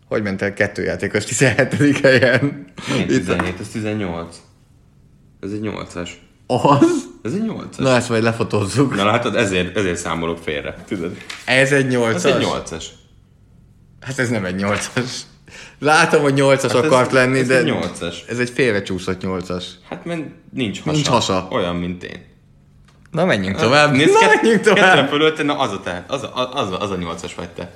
hogy 0.08 0.22
ment 0.22 0.42
el 0.42 0.52
kettő 0.52 0.82
játékos 0.82 1.24
17. 1.24 2.00
helyen? 2.00 2.64
Itt- 2.98 3.06
17, 3.06 3.60
ez 3.60 3.68
18. 3.68 4.36
Ez 5.40 5.50
egy 5.50 5.60
8-as. 5.62 6.10
Az? 6.46 7.08
Ez 7.22 7.32
egy 7.32 7.42
8-as. 7.46 7.78
Na 7.78 7.94
ezt 7.96 8.08
majd 8.08 8.22
lefotózzuk. 8.22 8.94
Na 8.96 9.04
látod, 9.04 9.34
ezért, 9.36 9.76
ezért 9.76 9.96
számolok 9.96 10.38
félre, 10.38 10.74
tudod? 10.86 11.16
Ez 11.46 11.72
egy 11.72 11.84
Ez 11.86 11.92
nyolcas? 11.92 12.32
egy 12.32 12.42
8-as. 12.46 12.84
Hát 14.00 14.18
ez 14.18 14.28
nem 14.30 14.44
egy 14.44 14.54
nyolcas. 14.54 15.22
Látom, 15.78 16.22
hogy 16.22 16.34
nyolcas 16.34 16.72
Hát 16.72 16.80
ez- 16.84 16.90
akart 16.90 17.12
lenni, 17.12 17.38
ez 17.38 17.46
de 17.46 17.58
egy 17.58 17.64
nyolcas. 17.64 18.24
ez 18.28 18.38
egy 18.38 18.50
félrecsúszott 18.50 19.22
nyolcas. 19.22 19.64
Hát 19.88 20.04
mert 20.04 20.22
nincs 20.52 20.78
hasa. 20.80 20.92
Nincs 20.92 21.06
hasa. 21.08 21.48
Olyan, 21.50 21.76
mint 21.76 22.04
én. 22.04 22.28
Na 23.10 23.24
menjünk 23.24 23.56
tovább. 23.56 23.92
Nézd, 23.92 24.12
Na 24.12 24.18
kett- 24.18 24.42
menjünk 24.42 24.62
Kettőre 24.62 24.90
tovább. 24.90 25.08
fölötte, 25.08 25.42
na 25.42 25.58
az 25.58 25.72
a 25.72 25.80
te, 25.80 26.04
az 26.08 26.22
a, 26.22 26.52
az, 26.54 26.70
a, 26.70 26.80
az 26.80 26.90
a 26.90 26.96
8-as 26.98 27.32
vagy 27.36 27.48
te. 27.48 27.72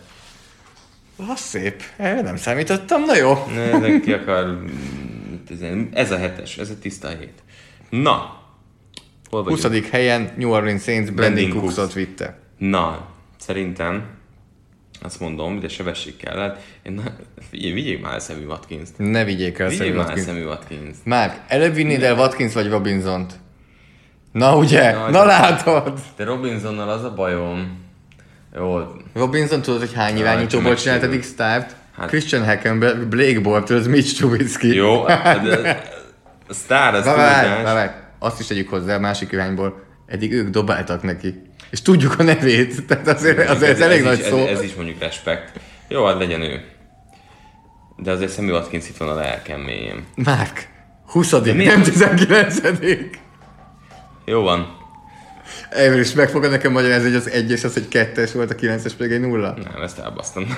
Az 1.17 1.41
szép. 1.41 1.83
Erre 1.97 2.21
nem 2.21 2.37
számítottam, 2.37 3.03
na 3.05 3.17
jó. 3.17 3.45
Ne, 3.55 3.79
de 3.79 4.01
ki 4.01 4.13
akar... 4.13 4.59
Ez 5.93 6.11
a 6.11 6.17
hetes, 6.19 6.57
ez 6.59 6.71
a 6.71 6.79
tiszta 6.79 7.09
hét. 7.09 7.43
Na, 7.91 8.43
hol 9.31 9.43
vagyunk? 9.43 9.63
20. 9.73 9.91
helyen 9.91 10.33
New 10.37 10.51
Orleans 10.51 10.83
Saints 10.83 11.11
Brandon 11.13 11.51
Cooksot 11.51 11.75
Cooks. 11.77 11.95
vitte. 11.95 12.39
Na, 12.59 13.07
szerintem 13.41 14.07
azt 15.03 15.21
mondom, 15.21 15.61
de 15.61 15.69
sebesség 15.69 16.17
kellett. 16.17 16.63
Én, 16.83 16.93
na, 16.93 17.03
figyelj, 17.51 17.73
vigyék 17.73 18.03
már 18.03 18.13
el 18.13 18.19
Sammy 18.21 18.45
Watkins-t. 18.45 18.93
Ne 18.99 19.25
vigyék 19.25 19.59
el 19.59 19.71
Sammy 19.71 19.91
már 19.91 20.07
Watkins. 20.07 20.45
Watkins. 20.45 20.97
Márk, 21.05 21.41
előbb 21.49 21.75
vinnéd 21.75 22.03
el 22.03 22.17
Watkins 22.17 22.55
vagy 22.55 22.69
Robinsont? 22.69 23.33
Na 24.35 24.57
ugye? 24.57 24.93
Na 24.93 25.11
de- 25.11 25.25
látod? 25.25 25.99
De 26.17 26.25
Robinsonnal 26.25 26.89
az 26.89 27.05
a 27.05 27.15
bajom. 27.15 27.83
Jó, 28.57 28.81
Robinson 29.15 29.63
tudod, 29.63 29.81
hogy 29.81 29.93
hány 29.95 30.17
irányítóból 30.19 30.71
csak 30.71 30.79
csinált 30.83 31.03
eddig 31.03 31.15
megsérült. 31.19 31.41
start? 31.41 31.77
Hát- 31.97 32.09
Christian 32.09 32.45
Hackenberg, 32.45 33.07
Blake 33.07 33.41
Bortles, 33.41 33.85
Mitch 33.87 34.17
Trubisky. 34.17 34.75
jó, 34.75 35.05
de 35.45 35.83
a 36.49 36.53
sztár 36.53 36.95
az 36.95 37.05
Várj, 37.05 37.63
várj, 37.63 37.91
azt 38.19 38.41
is 38.41 38.47
tegyük 38.47 38.69
hozzá 38.69 38.95
a 38.95 38.99
másik 38.99 39.33
irányból. 39.33 39.83
Eddig 40.07 40.33
ők 40.33 40.49
dobáltak 40.49 41.03
neki. 41.03 41.43
És 41.71 41.83
tudjuk 41.83 42.19
a 42.19 42.23
nevét, 42.23 42.83
tehát 42.87 43.09
azért, 43.09 43.49
azért 43.49 43.71
ez, 43.71 43.81
elég 43.81 44.03
nagy 44.03 44.19
is, 44.19 44.25
szó. 44.25 44.39
Ez, 44.39 44.59
ez, 44.59 44.63
is 44.63 44.75
mondjuk 44.75 44.99
respekt. 45.01 45.61
Jó, 45.89 46.05
hát 46.07 46.19
legyen 46.19 46.41
ő. 46.43 46.65
De 47.97 48.11
azért 48.11 48.35
Sammy 48.35 48.51
Watkins 48.51 48.89
itt 48.89 48.97
van 48.97 49.09
a 49.09 49.15
lelkem 49.15 49.61
mélyén. 49.61 50.05
Márk, 50.15 50.69
20 51.07 51.33
miért? 51.33 51.75
nem 51.75 51.83
19 51.83 52.61
Jó 54.25 54.43
van. 54.43 54.77
Ebből 55.71 56.01
is 56.01 56.13
meg 56.13 56.29
fogod 56.29 56.51
nekem 56.51 56.73
magyarázni, 56.73 57.07
hogy 57.09 57.17
az 57.17 57.31
egyes 57.31 57.65
az 57.65 57.77
egy 57.77 57.89
kettes 57.89 58.33
volt, 58.33 58.51
a 58.51 58.55
9-es 58.55 58.93
pedig 58.99 59.13
egy 59.13 59.21
nulla. 59.21 59.55
Nem, 59.73 59.83
ezt 59.83 59.99
elbasztam. 59.99 60.57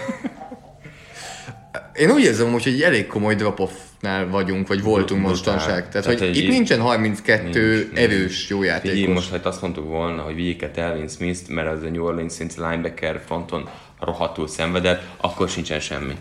Én 1.95 2.11
úgy 2.11 2.23
érzem, 2.25 2.53
hogy 2.53 2.63
egy 2.67 2.83
elég 2.83 3.07
komoly 3.07 3.35
drop-offnál 3.35 4.29
vagyunk, 4.29 4.69
vagy 4.69 4.83
voltunk 4.83 5.07
Brutál. 5.09 5.29
mostanság. 5.31 5.89
Tehát, 5.89 5.91
Tehát, 5.91 6.05
hogy 6.07 6.19
hogy 6.19 6.37
itt 6.37 6.43
így- 6.43 6.49
nincsen 6.49 6.81
32 6.81 7.75
Nincs, 7.93 7.99
erős 7.99 8.49
jó 8.49 8.63
játékos. 8.63 8.97
Figyelj, 8.97 9.13
most 9.15 9.31
ha 9.31 9.49
azt 9.49 9.63
mondtuk 9.63 9.87
volna, 9.89 10.23
hogy 10.23 10.35
vigyék 10.35 10.63
el 10.63 10.71
Telvin 10.71 11.09
Smith-t, 11.09 11.49
mert 11.49 11.69
az 11.69 11.83
a 11.83 11.89
New 11.89 12.05
Orleans 12.05 12.35
Saints 12.35 12.55
linebacker 12.57 13.21
fronton 13.27 13.69
rohadtul 14.01 14.49
szenvedett, 14.49 15.03
akkor 15.17 15.49
sincsen 15.49 15.81
semmi. 15.81 16.15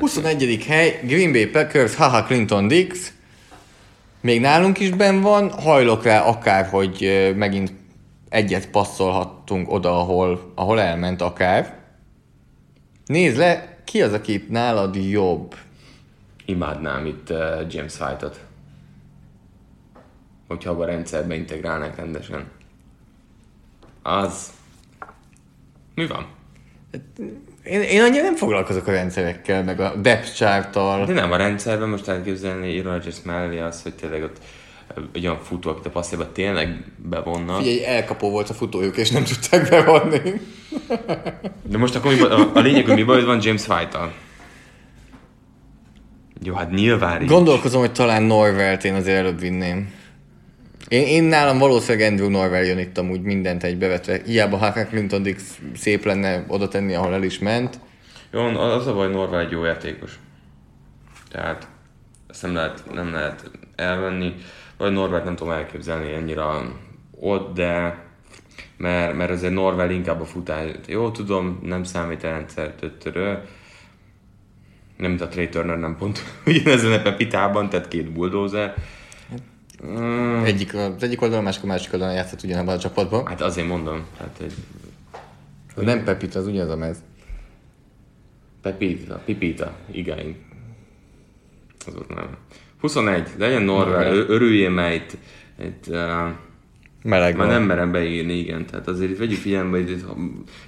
21. 0.00 0.64
hely, 0.66 1.00
Green 1.02 1.32
Bay 1.32 1.46
Packers, 1.46 1.94
haha 1.94 2.22
Clinton 2.24 2.68
Dix. 2.68 3.12
Még 4.24 4.40
nálunk 4.40 4.78
is 4.78 4.90
ben 4.90 5.20
van, 5.20 5.50
hajlok 5.50 6.02
rá 6.02 6.20
akár, 6.20 6.66
hogy 6.68 7.32
megint 7.36 7.72
egyet 8.28 8.70
passzolhattunk 8.70 9.72
oda, 9.72 9.98
ahol, 9.98 10.52
ahol 10.54 10.80
elment 10.80 11.20
akár. 11.20 11.78
Nézd 13.06 13.36
le, 13.36 13.82
ki 13.84 14.02
az, 14.02 14.12
aki 14.12 14.32
itt 14.32 14.48
nálad 14.50 14.94
jobb? 14.94 15.54
Imádnám 16.44 17.06
itt 17.06 17.30
uh, 17.30 17.38
James 17.68 18.00
White-ot. 18.00 18.44
Hogyha 20.48 20.70
a 20.70 20.84
rendszerbe 20.84 21.34
integrálnák 21.34 21.96
rendesen. 21.96 22.50
Az... 24.02 24.52
Mi 25.94 26.06
van? 26.06 26.26
Én, 27.64 27.80
én 27.80 28.02
annyira 28.02 28.22
nem 28.22 28.36
foglalkozok 28.36 28.86
a 28.86 28.90
rendszerekkel, 28.90 29.64
meg 29.64 29.80
a 29.80 29.94
depth 29.96 30.34
charttal. 30.34 31.04
De 31.04 31.12
nem 31.12 31.32
a 31.32 31.36
rendszerben 31.36 31.88
most 31.88 32.08
elképzelni 32.08 32.80
Rodgers 32.80 33.16
mellé 33.24 33.58
az, 33.58 33.82
hogy 33.82 33.94
tényleg 33.94 34.22
ott 34.22 34.36
egy 35.12 35.26
olyan 35.26 35.38
futó, 35.42 35.70
akit 35.70 35.86
a 35.86 35.90
passzéba 35.90 36.32
tényleg 36.32 36.84
bevonnak. 36.96 37.58
Figyelj, 37.62 37.84
elkapó 37.84 38.30
volt 38.30 38.50
a 38.50 38.54
futójuk, 38.54 38.96
és 38.96 39.10
nem 39.10 39.24
tudták 39.24 39.68
bevonni. 39.68 40.20
De 41.62 41.78
most 41.78 41.94
akkor 41.94 42.12
mi, 42.12 42.18
baj- 42.18 42.32
a, 42.32 42.50
a 42.54 42.60
lényeg, 42.60 42.84
hogy 42.86 42.94
mi 42.94 43.02
bajod 43.02 43.24
van 43.24 43.38
James 43.42 43.68
White-tal? 43.68 44.12
Jó, 46.42 46.54
hát 46.54 46.70
nyilván 46.70 47.22
így. 47.22 47.28
Gondolkozom, 47.28 47.80
hogy 47.80 47.92
talán 47.92 48.22
Norvelt 48.22 48.84
én 48.84 48.94
azért 48.94 49.18
előbb 49.18 49.40
vinném. 49.40 49.92
Én, 50.88 51.06
én 51.06 51.22
nálam 51.22 51.58
valószínűleg 51.58 52.10
Andrew 52.10 52.28
Norvel 52.28 52.64
jön 52.64 52.78
itt 52.78 52.98
amúgy 52.98 53.22
mindent 53.22 53.62
egybevetve. 53.62 54.20
Hiába 54.24 54.56
Haka 54.56 54.86
Clinton 54.86 55.22
Dix 55.22 55.58
szép 55.74 56.04
lenne 56.04 56.44
oda 56.48 56.68
tenni, 56.68 56.94
ahol 56.94 57.14
el 57.14 57.22
is 57.22 57.38
ment. 57.38 57.80
Jó, 58.30 58.40
az 58.40 58.86
a 58.86 58.94
baj, 58.94 59.08
Norval 59.08 59.40
egy 59.40 59.50
jó 59.50 59.64
játékos. 59.64 60.18
Tehát 61.30 61.68
ezt 62.28 62.42
nem 62.42 62.54
lehet, 62.54 62.82
nem 62.92 63.12
lehet 63.12 63.50
elvenni. 63.76 64.34
Vagy 64.76 64.92
Norvelt 64.92 65.24
nem 65.24 65.36
tudom 65.36 65.52
elképzelni 65.52 66.12
annyira 66.12 66.62
ott, 67.10 67.54
de 67.54 67.98
mert, 68.76 69.14
mert 69.14 69.30
azért 69.30 69.52
Norvel 69.52 69.90
inkább 69.90 70.20
a 70.20 70.24
futás. 70.24 70.70
Jó, 70.86 71.10
tudom, 71.10 71.60
nem 71.62 71.84
számít 71.84 72.24
a 72.24 72.28
rendszer, 72.28 72.72
töttörő. 72.72 73.38
Nem, 74.96 75.10
mint 75.10 75.20
a 75.20 75.28
Trey 75.28 75.48
Turner, 75.48 75.78
nem 75.78 75.96
pont 75.96 76.22
ugyanezen 76.46 76.92
a 76.92 77.02
Pepitában, 77.02 77.68
tehát 77.68 77.88
két 77.88 78.12
bulldozer. 78.12 78.74
Mm, 79.86 80.44
Egyik, 80.44 80.74
az 80.74 81.02
egyik 81.02 81.22
oldalon, 81.22 81.44
másik 81.44 81.62
a 81.62 81.66
másik 81.66 81.92
oldalon 81.92 82.14
játszott 82.14 82.42
ugyanabban 82.42 82.74
a 82.74 82.78
csapatban. 82.78 83.26
hát 83.26 83.40
azért 83.40 83.66
mondom, 83.68 84.04
hát 84.18 84.40
egy 84.40 84.54
Nem 85.84 86.04
Pepit, 86.04 86.34
az 86.34 86.46
ugyanaz 86.46 86.70
a 86.70 86.76
mez. 86.76 86.96
Pepita, 88.62 89.20
Pipita, 89.24 89.72
igen. 89.90 90.36
Az 91.86 91.94
volt 91.94 92.14
nem. 92.14 92.36
21, 92.80 93.28
legyen 93.38 93.68
ö- 93.68 94.28
örüljél 94.28 94.70
már 94.70 94.92
itt. 94.92 95.16
itt 95.62 95.84
uh, 95.88 95.96
Meleg 97.02 97.36
már 97.36 97.46
van. 97.46 97.54
nem 97.54 97.62
merem 97.62 97.92
beírni, 97.92 98.32
igen. 98.38 98.66
Tehát 98.66 98.88
azért 98.88 99.18
vegyük 99.18 99.38
figyelembe, 99.38 99.78
hogy 99.78 99.90
itt 99.90 100.04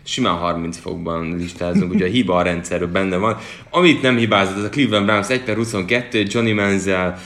simán 0.03 0.35
30 0.35 0.79
fokban 0.79 1.37
listázunk, 1.37 1.93
ugye 1.93 2.05
a 2.05 2.09
hiba 2.09 2.37
a 2.37 2.43
rendszerről 2.43 2.89
benne 2.89 3.17
van. 3.17 3.37
Amit 3.71 4.03
nem 4.03 4.17
hibázott, 4.17 4.57
az 4.57 4.65
a 4.65 4.69
Cleveland 4.69 5.07
Browns 5.07 5.29
1 5.29 5.43
per 5.43 5.57
22, 5.57 6.25
Johnny 6.29 6.53
Manziel. 6.53 7.19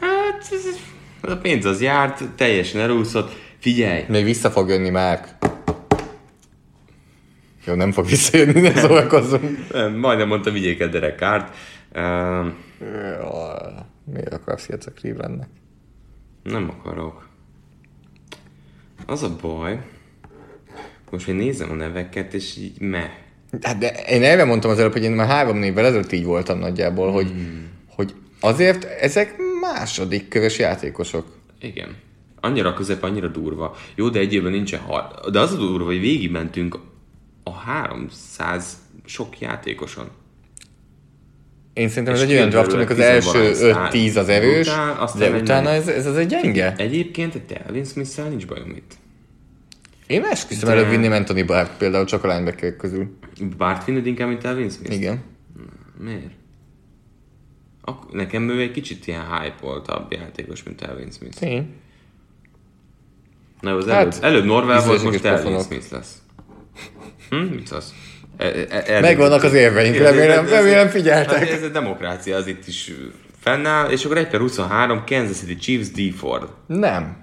Hát, 0.00 0.48
ez, 0.50 0.64
ez 0.66 0.78
a 1.30 1.36
pénz 1.36 1.64
az 1.64 1.80
járt, 1.80 2.28
teljesen 2.36 2.80
elúszott. 2.80 3.32
Figyelj, 3.58 4.04
Még 4.08 4.24
vissza 4.24 4.50
fog 4.50 4.68
jönni 4.68 4.90
már. 4.90 5.36
Jó, 7.66 7.74
nem 7.74 7.92
fog 7.92 8.06
visszajönni, 8.06 8.60
ne 8.60 8.74
szórakozzunk. 8.74 9.72
nem, 9.72 9.94
majdnem 9.94 10.28
mondtam, 10.28 10.52
vigyék 10.52 10.80
el 10.80 10.88
Derek 10.88 11.18
Carrt. 11.18 11.54
Uh, 11.94 12.46
Jaj, 13.20 13.72
Miért 14.04 14.32
akarsz 14.32 14.68
ilyet 14.68 14.84
a 14.86 14.90
Clevelandnek? 14.90 15.48
Nem 16.42 16.70
akarok. 16.78 17.28
Az 19.06 19.22
a 19.22 19.36
baj, 19.40 19.80
most 21.10 21.28
én 21.28 21.34
nézem 21.34 21.70
a 21.70 21.74
neveket, 21.74 22.34
és 22.34 22.56
így 22.56 22.80
meh. 22.80 23.10
Hát 23.62 23.78
de 23.78 23.90
én 23.90 24.22
erre 24.22 24.44
mondtam 24.44 24.70
az 24.70 24.78
előbb, 24.78 24.92
hogy 24.92 25.02
én 25.02 25.10
már 25.10 25.26
három 25.26 25.62
évvel 25.62 25.86
ezelőtt 25.86 26.12
így 26.12 26.24
voltam 26.24 26.58
nagyjából, 26.58 27.06
hmm. 27.06 27.14
hogy, 27.14 27.32
hogy 27.88 28.14
azért 28.40 28.84
ezek 28.84 29.36
második 29.70 30.28
körös 30.28 30.58
játékosok. 30.58 31.26
Igen. 31.60 31.96
Annyira 32.40 32.74
közep, 32.74 33.02
annyira 33.02 33.28
durva. 33.28 33.76
Jó, 33.94 34.08
de 34.08 34.18
egy 34.18 34.32
évben 34.32 34.52
nincsen 34.52 34.80
har... 34.80 35.30
De 35.32 35.40
az 35.40 35.52
a 35.52 35.56
durva, 35.56 35.84
hogy 35.84 36.00
végigmentünk 36.00 36.78
a 37.42 37.52
300 37.52 38.76
sok 39.04 39.40
játékoson. 39.40 40.08
Én 41.72 41.88
szerintem 41.88 42.14
ez 42.14 42.20
egy 42.20 42.32
olyan 42.32 42.48
draft, 42.48 42.72
amikor 42.72 42.90
az 42.90 42.98
első 42.98 43.48
tizenvalahány 43.48 43.90
5-10 43.92 44.16
az 44.18 44.28
erős, 44.28 44.68
Után 44.68 45.08
de 45.18 45.30
utána 45.30 45.68
ez, 45.70 45.88
ez 45.88 46.06
az 46.06 46.16
egy 46.16 46.26
gyenge. 46.26 46.74
Egyébként 46.76 47.34
egy 47.34 47.42
Telvin 47.42 47.84
smith 47.84 48.28
nincs 48.28 48.46
bajom 48.46 48.70
itt. 48.70 48.92
Én 50.06 50.24
esküszöm 50.24 50.68
De- 50.68 50.74
előbb 50.74 50.90
vinném 50.90 51.12
Anthony 51.12 51.46
Bart 51.46 51.76
például 51.76 52.04
csak 52.04 52.24
a 52.24 52.28
linebacker 52.28 52.76
közül. 52.76 53.16
Bart 53.56 53.84
vinnéd 53.84 54.06
inkább, 54.06 54.28
mint 54.28 54.40
Telvin 54.40 54.70
Smith? 54.70 54.94
Igen. 54.94 55.22
Miért? 55.98 56.30
Ak- 57.84 58.12
nekem 58.12 58.48
ő 58.48 58.60
egy 58.60 58.70
kicsit 58.70 59.06
ilyen 59.06 59.38
hype-oltabb 59.40 60.12
játékos, 60.12 60.62
mint 60.62 60.76
Telvin 60.76 61.10
Smith. 61.10 61.38
Tény. 61.38 61.74
Na, 63.60 63.74
az 63.74 63.86
Hát, 63.88 63.94
előbb, 64.00 64.22
előbb 64.22 64.44
Norvel 64.44 64.84
volt, 64.84 65.02
most 65.02 65.14
és 65.14 65.20
Telvin 65.20 65.42
pofonok. 65.42 65.64
Smith 65.64 65.92
lesz. 65.92 66.14
Hm? 67.30 67.36
Mit 67.36 67.66
szólsz? 67.66 67.92
E- 68.36 68.44
e- 68.70 68.82
e- 68.86 69.00
Megvannak 69.00 69.42
az 69.42 69.54
érveink, 69.54 69.96
remélem, 69.96 70.46
remélem 70.48 70.78
Hát 70.84 70.90
figyeltek. 70.90 71.50
ez 71.50 71.62
a 71.62 71.68
demokrácia, 71.68 72.36
az 72.36 72.46
itt 72.46 72.66
is 72.66 72.92
fennáll, 73.40 73.90
és 73.90 74.04
akkor 74.04 74.16
1 74.18 74.28
per 74.28 74.40
23 74.40 75.02
Kansas 75.06 75.36
City 75.36 75.56
Chiefs 75.56 75.90
D 75.90 76.14
Ford. 76.16 76.48
Nem. 76.66 77.16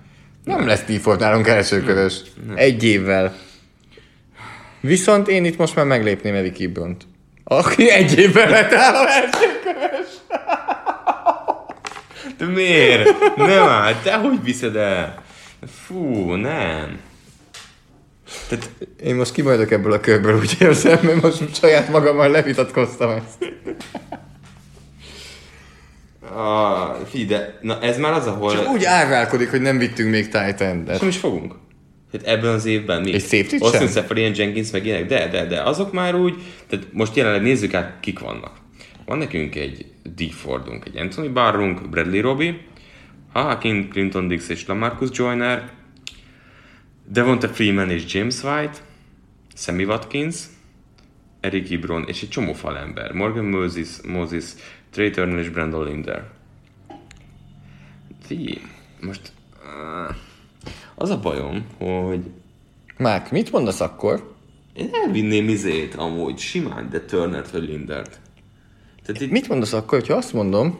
Nem 0.43 0.67
lesz 0.67 0.83
Tiford 0.83 1.19
nálunk 1.19 1.47
elsőkörös. 1.47 2.21
Egy 2.55 2.83
évvel. 2.83 3.35
Viszont 4.81 5.27
én 5.27 5.45
itt 5.45 5.57
most 5.57 5.75
már 5.75 5.85
meglépném 5.85 6.35
Erik 6.35 6.59
Ibront. 6.59 7.03
Aki 7.43 7.89
egy 7.89 8.17
évvel 8.19 8.49
lett 8.49 8.71
a 8.71 8.75
elsőkörös. 8.75 9.58
De 12.39 12.45
miért? 12.45 13.35
Nem 13.35 13.67
áll, 13.67 13.93
te 14.03 14.15
hogy 14.15 14.43
viszed 14.43 14.75
el? 14.75 15.23
Fú, 15.85 16.31
nem. 16.33 16.99
Tehát, 18.49 18.69
Én 19.03 19.15
most 19.15 19.31
kimajdok 19.31 19.71
ebből 19.71 19.91
a 19.91 19.99
körből, 19.99 20.37
úgy 20.37 20.57
érzem, 20.59 20.99
mert 21.01 21.21
most 21.21 21.55
saját 21.55 21.89
magammal 21.89 22.29
levitatkoztam 22.29 23.09
ezt. 23.09 23.53
a, 26.35 26.97
figyelj, 27.09 27.27
de 27.27 27.57
na 27.61 27.81
ez 27.81 27.97
már 27.97 28.13
az, 28.13 28.27
ahol... 28.27 28.51
Csak 28.51 28.69
úgy 28.69 28.83
árválkodik, 28.83 29.49
hogy 29.49 29.61
nem 29.61 29.77
vittünk 29.77 30.09
még 30.09 30.23
titan 30.25 30.83
Nem 30.85 31.07
is 31.07 31.17
fogunk. 31.17 31.55
Tehát 32.11 32.27
ebben 32.27 32.53
az 32.53 32.65
évben 32.65 33.01
mi? 33.01 33.09
És 33.09 33.21
safety-t 33.21 33.61
Austin? 33.61 33.87
Seferian, 33.87 34.31
Jenkins, 34.35 34.71
meg 34.71 34.85
ilyenek, 34.85 35.05
de, 35.07 35.27
de, 35.27 35.45
de 35.45 35.61
azok 35.61 35.91
már 35.91 36.15
úgy, 36.15 36.35
tehát 36.67 36.85
most 36.91 37.15
jelenleg 37.15 37.41
nézzük 37.41 37.73
át, 37.73 37.97
kik 37.99 38.19
vannak. 38.19 38.51
Van 39.09 39.17
nekünk 39.17 39.55
egy 39.55 39.85
D. 40.15 40.31
Fordunk, 40.31 40.85
egy 40.85 40.97
Anthony 40.97 41.33
Barrunk, 41.33 41.89
Bradley 41.89 42.21
Robbie, 42.21 42.59
Hakim, 43.33 43.89
Clinton 43.89 44.27
Dix 44.27 44.49
és 44.49 44.65
Lamarcus 44.65 45.09
Joyner, 45.13 45.71
Devonta 47.05 47.47
Freeman 47.47 47.89
és 47.89 48.13
James 48.13 48.43
White, 48.43 48.77
Sammy 49.55 49.83
Watkins, 49.83 50.43
Eric 51.39 51.69
Ibron 51.69 52.03
és 52.07 52.21
egy 52.21 52.29
csomó 52.29 52.53
falember. 52.53 53.11
Morgan 53.11 53.45
Moses, 53.45 54.01
Moses 54.07 54.53
Trey 54.89 55.09
Turner 55.09 55.39
és 55.39 55.49
Brandon 55.49 55.85
Linder. 55.85 56.29
Figyelj, 58.21 58.61
most 59.01 59.31
uh, 59.63 60.15
az 60.95 61.09
a 61.09 61.19
bajom, 61.19 61.65
hogy 61.77 62.31
Márk, 62.97 63.31
mit 63.31 63.51
mondasz 63.51 63.81
akkor? 63.81 64.37
én 64.79 64.89
elvinném 64.91 65.49
izét 65.49 65.95
amúgy 65.95 66.37
simán, 66.37 66.89
de 66.89 66.99
Turnert 66.99 67.51
vagy 67.51 67.63
Lindert. 67.63 68.19
Tehát 69.09 69.23
itt 69.23 69.31
Mit 69.31 69.47
mondasz 69.47 69.73
akkor, 69.73 69.99
hogyha 69.99 70.13
azt 70.13 70.33
mondom, 70.33 70.79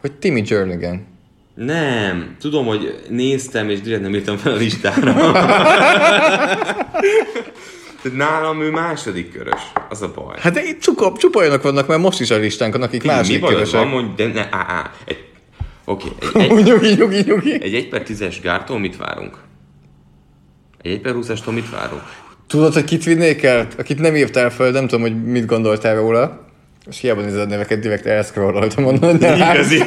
hogy 0.00 0.12
Timmy 0.12 0.42
Jernigan? 0.46 1.06
nem, 1.54 2.36
tudom, 2.40 2.66
hogy 2.66 3.04
néztem, 3.08 3.68
és 3.70 3.80
direkt 3.80 4.02
nem 4.02 4.14
írtam 4.14 4.36
fel 4.36 4.52
a 4.52 4.56
listára. 4.56 5.12
Tehát 8.02 8.18
nálam 8.18 8.60
ő 8.60 8.70
második 8.70 9.32
körös, 9.32 9.60
az 9.88 10.02
a 10.02 10.12
baj. 10.14 10.36
Hát 10.40 10.52
de 10.52 10.62
itt 10.62 10.80
csupa, 10.80 11.12
csupa 11.16 11.38
olyanok 11.38 11.62
vannak, 11.62 11.86
mert 11.86 12.00
most 12.00 12.20
is 12.20 12.30
a 12.30 12.36
listánkon, 12.36 12.82
akik 12.82 13.02
mi 13.02 13.08
második 13.08 13.40
bajod 13.40 13.56
körösek. 13.56 13.80
van, 13.80 13.88
mondj, 13.88 14.22
de 14.22 14.26
ne, 14.26 14.40
á, 14.40 14.48
á, 14.50 14.90
egy, 15.04 15.24
oké, 15.84 16.08
egy, 16.20 16.40
egy, 16.42 16.64
nyugi, 16.64 16.94
nyugi, 16.94 17.22
nyugi. 17.26 17.62
egy 17.62 17.74
1 17.74 17.88
per 17.88 18.02
10-es 18.06 18.36
gártól 18.42 18.78
mit 18.78 18.96
várunk? 18.96 19.38
Egy 20.82 20.92
1 20.92 21.00
per 21.00 21.14
20-astól 21.16 21.54
mit 21.54 21.70
várunk? 21.70 22.02
Tudod, 22.46 22.72
hogy 22.72 22.84
kit 22.84 23.04
vinnék 23.04 23.42
el? 23.42 23.66
Akit 23.78 23.98
nem 23.98 24.16
írtál 24.16 24.50
föl, 24.50 24.70
nem 24.70 24.86
tudom, 24.86 25.00
hogy 25.00 25.24
mit 25.24 25.46
gondoltál 25.46 25.94
róla. 25.94 26.43
És 26.90 27.00
hiába 27.00 27.20
nézed 27.20 27.40
a 27.40 27.44
neveket, 27.44 27.78
direkt 27.78 28.06
elszkrololtam 28.06 28.84
onnan, 28.84 29.16
Igazi. 29.16 29.78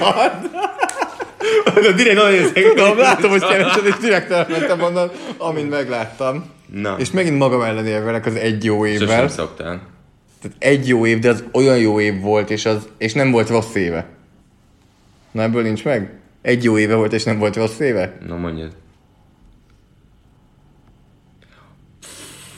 De 1.82 1.91
direkt 1.95 2.18
oda 2.20 2.30
nézek. 2.38 2.74
Tudom, 2.74 2.98
látom, 2.98 3.30
hogy 3.30 3.45
keresed, 3.45 3.86
és 3.86 3.95
direkt 4.02 4.32
elmentem 4.32 4.82
onnan, 4.89 5.12
amint 5.38 5.70
megláttam. 5.70 6.45
Na. 6.66 6.95
És 7.00 7.12
megint 7.12 7.38
magam 7.38 7.62
ellen 7.62 7.88
érvelek 7.88 8.26
az 8.26 8.36
egy 8.36 8.64
jó 8.64 8.86
Sosem 8.86 9.02
évvel. 9.02 9.28
szoktál. 9.28 9.82
Tehát 10.41 10.58
egy 10.60 10.88
jó 10.88 11.06
év, 11.06 11.20
de 11.20 11.30
az 11.30 11.43
olyan 11.54 11.78
jó 11.78 12.00
év 12.00 12.22
volt, 12.22 12.50
és, 12.50 12.66
az, 12.66 12.88
és 12.98 13.14
nem 13.14 13.32
volt 13.32 13.50
rossz 13.50 13.76
éve. 13.76 14.06
Na 15.32 15.41
ebből 15.41 15.62
nincs 15.62 15.84
meg? 15.84 16.12
Egy 16.41 16.64
jó 16.64 16.78
éve 16.78 16.95
volt, 16.95 17.14
és 17.14 17.24
nem 17.24 17.39
volt 17.39 17.56
rossz 17.56 17.80
éve? 17.80 18.18
Na 18.28 18.36
mondjad. 18.36 18.72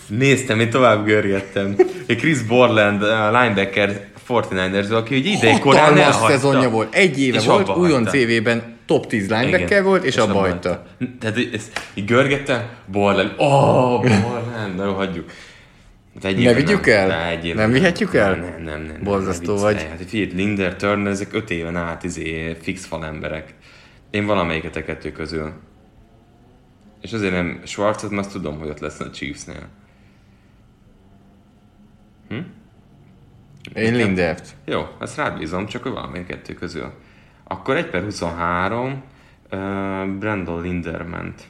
Néztem, 0.08 0.60
én 0.60 0.70
tovább 0.70 1.06
görgettem. 1.06 1.76
Egy 2.06 2.18
Chris 2.18 2.42
Borland, 2.42 3.04
a 3.04 3.42
linebacker 3.42 4.08
49ers, 4.30 4.92
aki 4.92 5.18
ugye 5.18 5.30
ideig 5.30 5.60
korán 5.60 5.98
elhagyta. 5.98 6.28
szezonja 6.28 6.70
volt. 6.70 6.96
Egy 6.96 7.22
éve 7.22 7.38
És 7.38 7.46
volt, 7.46 7.70
újon. 7.70 8.06
CV-ben 8.06 8.78
top 8.86 9.06
10 9.08 9.30
linebacker 9.30 9.84
volt, 9.84 10.04
és, 10.04 10.18
abba 10.18 10.32
abba 10.32 10.40
hagyta. 10.40 10.86
Tehát 11.20 11.38
ezt 11.54 11.82
így 11.94 12.06
görgette, 12.06 12.70
Borland, 12.86 13.34
oh, 13.38 14.02
Borland, 14.02 14.76
na 14.76 14.86
jó, 14.86 14.94
hagyjuk. 14.94 15.32
Hát 16.24 16.36
Ne 16.36 16.54
vigyük 16.54 16.86
nem. 16.86 16.96
el? 17.10 17.38
Ne, 17.42 17.54
Nem 17.54 17.72
vihetjük 17.72 18.14
el? 18.16 18.36
Nem, 18.36 18.42
nem, 18.42 18.64
nem. 18.64 18.82
nem 18.82 19.04
Borzasztó 19.04 19.56
ne 19.56 19.62
vagy. 19.62 19.84
Hát 19.90 20.00
figyelj, 20.08 20.32
Linder, 20.34 20.76
Turner, 20.76 21.12
ezek 21.12 21.34
öt 21.34 21.50
éven 21.50 21.76
át 21.76 22.04
izé, 22.04 22.58
fix 22.62 22.86
falemberek. 22.86 23.54
Én 24.10 24.26
valamelyiket 24.26 24.76
a 24.76 24.84
kettő 24.84 25.12
közül. 25.12 25.54
És 27.02 27.14
azért 27.14 27.32
nem 27.34 27.62
Schwarzot, 27.64 28.10
mert 28.10 28.26
azt 28.26 28.32
tudom, 28.36 28.60
hogy 28.60 28.70
ott 28.70 28.80
lesz 28.80 29.00
a 29.00 29.10
Chiefsnél. 29.10 29.68
Én 33.74 33.95
Lindert. 33.95 34.55
Jó, 34.66 34.88
ezt 34.99 35.16
rád 35.16 35.38
bízom, 35.38 35.66
csak 35.66 35.84
hogy 35.84 35.91
valamelyik 35.91 36.28
kettő 36.28 36.53
közül. 36.53 36.93
Akkor 37.43 37.76
1 37.76 37.89
per 37.89 38.03
23 38.03 38.91
uh, 38.91 38.99
Brandon 40.18 40.62
Linder 40.62 41.03
ment 41.03 41.47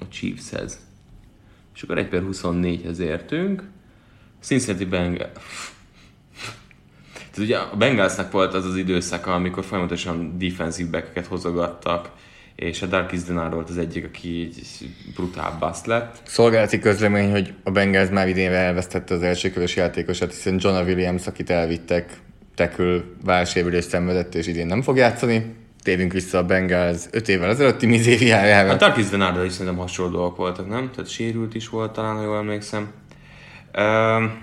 a 0.00 0.08
Chiefshez. 0.08 0.80
És 1.74 1.82
akkor 1.82 1.98
1 1.98 2.08
per 2.08 2.22
24-hez 2.30 2.98
értünk. 2.98 3.62
Cincinnati 4.40 4.84
Bengals. 4.84 5.72
Tehát 7.14 7.38
ugye 7.38 7.58
a 7.58 7.76
Bengalsnak 7.76 8.32
volt 8.32 8.54
az 8.54 8.64
az 8.64 8.76
időszaka, 8.76 9.34
amikor 9.34 9.64
folyamatosan 9.64 10.38
defensive 10.38 10.90
back 10.90 11.26
hozogattak, 11.26 12.10
és 12.62 12.82
a 12.82 12.86
Darkis 12.86 13.22
Denard 13.22 13.52
volt 13.54 13.68
az 13.68 13.78
egyik, 13.78 14.04
aki 14.04 14.28
így 14.28 14.62
brutál 15.14 15.56
bust 15.60 15.86
lett. 15.86 16.22
Szolgálati 16.24 16.78
közlemény, 16.78 17.30
hogy 17.30 17.54
a 17.62 17.70
Bengals 17.70 18.08
már 18.08 18.28
idénre 18.28 18.56
elvesztette 18.56 19.14
az 19.14 19.22
első 19.22 19.50
körös 19.50 19.76
játékosát, 19.76 20.30
hiszen 20.30 20.58
John 20.60 20.84
Williams, 20.84 21.26
akit 21.26 21.50
elvittek, 21.50 22.18
tekül 22.54 23.16
válsérülést 23.24 23.88
szenvedett, 23.88 24.34
és 24.34 24.46
idén 24.46 24.66
nem 24.66 24.82
fog 24.82 24.96
játszani. 24.96 25.54
Térjünk 25.82 26.12
vissza 26.12 26.38
a 26.38 26.44
Bengals 26.44 27.02
5 27.10 27.28
évvel 27.28 27.50
ezelőtti 27.50 27.86
A 27.86 27.88
mizériájára. 27.88 28.76
Darkis 28.76 29.08
Denarddal 29.08 29.44
is 29.44 29.52
szerintem 29.52 29.76
hasonló 29.76 30.12
dolgok 30.12 30.36
voltak, 30.36 30.68
nem? 30.68 30.90
Tehát 30.94 31.10
sérült 31.10 31.54
is 31.54 31.68
volt 31.68 31.92
talán, 31.92 32.16
ha 32.16 32.22
jól 32.22 32.36
emlékszem. 32.36 32.92
Um, 33.78 34.42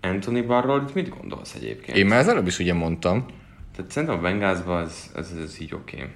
Anthony 0.00 0.46
Barról 0.46 0.84
itt 0.88 0.94
mit 0.94 1.08
gondolsz 1.08 1.54
egyébként? 1.54 1.96
Én 1.96 2.06
már 2.06 2.18
az 2.18 2.28
előbb 2.28 2.46
is 2.46 2.58
ugye 2.58 2.74
mondtam, 2.74 3.26
Tehát 3.76 3.90
szerintem 3.90 4.18
a 4.18 4.20
Bengalsban 4.20 4.82
az, 4.82 5.10
az, 5.14 5.34
az 5.44 5.60
így 5.60 5.74
oké. 5.74 5.96
Okay. 5.96 6.08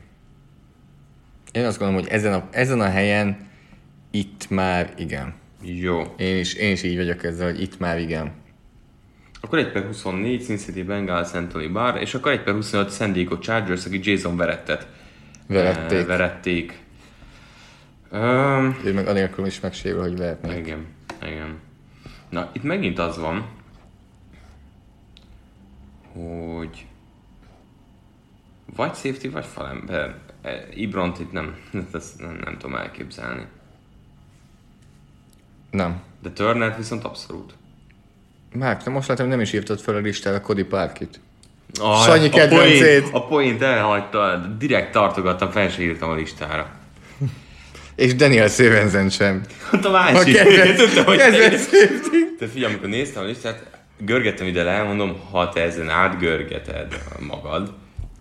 én 1.52 1.64
azt 1.64 1.78
gondolom, 1.78 2.02
hogy 2.02 2.12
ezen 2.12 2.32
a, 2.32 2.48
ezen 2.50 2.80
a 2.80 2.88
helyen 2.88 3.48
itt 4.10 4.50
már 4.50 4.94
igen. 4.96 5.34
Jó. 5.62 6.14
Én 6.16 6.38
is, 6.38 6.54
én 6.54 6.72
is 6.72 6.82
így 6.82 6.96
vagyok 6.96 7.24
ezzel, 7.24 7.46
hogy 7.50 7.60
itt 7.60 7.78
már 7.78 7.98
igen. 7.98 8.32
Akkor 9.40 9.58
1 9.58 9.72
per 9.72 9.84
24 9.84 10.42
Cincinnati 10.42 10.82
Bengals 10.82 11.32
Anthony 11.32 11.72
Barr, 11.72 11.96
és 12.00 12.14
akkor 12.14 12.32
1 12.32 12.42
per 12.42 12.54
25 12.54 12.92
San 12.92 13.12
Diego 13.12 13.38
Chargers, 13.38 13.86
aki 13.86 14.00
Jason 14.02 14.36
Verettet 14.36 14.88
Verették. 15.46 15.98
eh, 15.98 16.06
verették. 16.06 16.78
Um, 18.12 18.78
Ő 18.84 18.92
meg 18.92 19.06
anélkül 19.06 19.46
is 19.46 19.60
megsérül, 19.60 20.00
hogy 20.00 20.16
vehetnék. 20.16 20.58
Igen, 20.58 20.86
igen. 21.22 21.58
Na, 22.28 22.50
itt 22.52 22.62
megint 22.62 22.98
az 22.98 23.18
van, 23.18 23.46
hogy 26.12 26.86
vagy 28.76 28.94
safety, 28.94 29.28
vagy 29.28 29.44
falember. 29.52 30.14
Ibront 30.74 31.18
itt 31.20 31.32
nem, 31.32 31.56
ezt 31.92 32.18
nem, 32.18 32.40
nem 32.44 32.56
tudom 32.58 32.76
elképzelni. 32.76 33.46
Nem. 35.70 36.00
De 36.22 36.30
Turner 36.30 36.76
viszont 36.76 37.04
abszolút. 37.04 37.54
Márk, 38.54 38.82
te 38.82 38.90
most 38.90 39.08
látom, 39.08 39.28
nem 39.28 39.40
is 39.40 39.52
írtad 39.52 39.80
fel 39.80 39.94
a 39.94 39.98
listára 39.98 40.40
Cody 40.40 40.62
Parkit. 40.64 41.20
Ah, 41.80 42.04
Sanyi 42.04 42.26
a 42.26 42.30
kedvencét. 42.30 43.00
point- 43.02 43.14
A 43.14 43.26
point 43.26 43.62
elhagyta, 43.62 44.36
direkt 44.58 44.92
tartogattam, 44.92 45.50
fel 45.50 45.68
se 45.70 45.82
írtam 45.82 46.10
a 46.10 46.14
listára. 46.14 46.70
És 47.94 48.14
Daniel 48.14 48.48
Stevenson 48.48 49.08
sem. 49.10 49.42
Hát 49.70 49.84
a 49.84 49.88
A 49.88 49.92
másik. 49.92 50.34
kedvenc, 50.34 50.78
Tudtam, 50.84 51.04
hogy 51.04 51.16
kedvenc. 51.16 51.66
Tehát 52.38 52.52
figyelj, 52.52 52.72
amikor 52.72 52.88
néztem 52.88 53.22
a 53.22 53.26
listát, 53.26 53.66
görgettem 53.98 54.46
ide 54.46 54.62
le, 54.62 54.70
elmondom, 54.70 55.20
ha 55.30 55.48
te 55.48 55.62
ezen 55.62 55.88
átgörgeted 55.90 56.98
magad, 57.18 57.74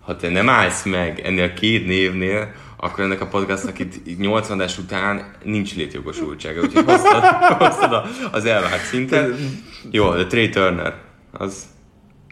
ha 0.06 0.16
te 0.16 0.28
nem 0.28 0.48
állsz 0.48 0.84
meg 0.84 1.20
ennél 1.20 1.44
a 1.44 1.52
két 1.52 1.86
névnél, 1.86 2.52
akkor 2.76 3.04
ennek 3.04 3.20
a 3.20 3.26
podcastnak 3.26 3.78
itt 3.78 4.18
80 4.18 4.60
es 4.60 4.78
után 4.78 5.30
nincs 5.44 5.76
létjogosultsága, 5.76 6.60
úgyhogy 6.60 6.84
hoztad, 6.84 7.22
hoztad 7.62 8.06
az 8.32 8.44
elvárt 8.44 8.84
szintet. 8.84 9.38
Jó, 9.90 10.14
de 10.14 10.26
Trey 10.26 10.48
Turner, 10.48 10.94
az 11.32 11.66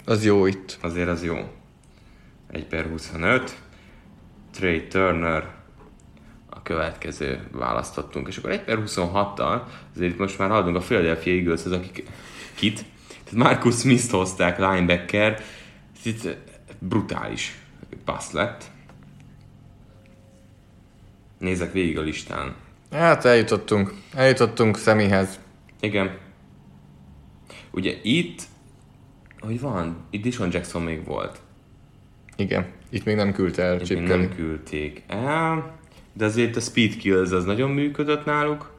Az 0.04 0.24
jó 0.24 0.46
itt. 0.46 0.78
azért 0.82 1.08
az 1.08 1.24
jó. 1.24 1.36
1 2.50 2.64
per 2.66 2.86
25. 2.86 3.54
Trey 4.52 4.86
Turner 4.86 5.48
a 6.50 6.62
következő 6.62 7.40
választottunk. 7.52 8.28
És 8.28 8.36
akkor 8.36 8.50
1 8.50 8.60
per 8.60 8.78
26-tal, 8.86 9.60
azért 9.94 10.12
itt 10.12 10.18
most 10.18 10.38
már 10.38 10.48
haladunk 10.48 10.76
a 10.76 10.80
Philadelphia 10.80 11.32
Eagles, 11.32 11.64
az 11.64 11.72
akik 11.72 12.04
kit? 12.54 12.84
Tehát 13.24 13.48
Marcus 13.48 13.78
Smith-t 13.78 14.10
hozták 14.10 14.58
linebacker, 14.58 15.42
itt 16.02 16.36
brutális 16.78 17.58
passz 18.04 18.30
lett. 18.32 18.64
Nézek 21.38 21.72
végig 21.72 21.98
a 21.98 22.02
listán. 22.02 22.54
Hát 22.90 23.24
eljutottunk. 23.24 23.92
Eljutottunk 24.14 24.76
Szemihez. 24.76 25.40
Igen. 25.80 26.18
Ugye 27.70 27.98
itt, 28.02 28.42
hogy 29.40 29.60
van, 29.60 29.96
itt 30.10 30.22
Dishon 30.22 30.48
Jackson 30.52 30.82
még 30.82 31.04
volt. 31.04 31.40
Igen. 32.36 32.66
Itt 32.90 33.04
még 33.04 33.16
nem 33.16 33.32
küldte 33.32 33.62
el 33.62 33.80
Itt 33.80 33.88
még 33.88 34.02
nem 34.02 34.34
küldték 34.34 35.02
el, 35.06 35.78
de 36.12 36.24
azért 36.24 36.56
a 36.56 36.60
Speed 36.60 36.96
Kills 36.96 37.30
az 37.30 37.44
nagyon 37.44 37.70
működött 37.70 38.24
náluk. 38.24 38.72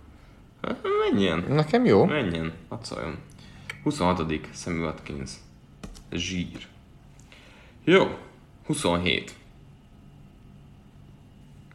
Hát, 0.62 0.82
Menjen, 1.12 1.46
Nekem 1.50 1.86
jó. 1.86 2.06
menjen, 2.06 2.54
szóljon. 2.82 3.18
26. 3.84 4.40
Sammy 4.54 4.80
Watkins. 4.80 5.32
Zsír. 6.12 6.68
Jó, 7.84 8.18
27. 8.66 9.34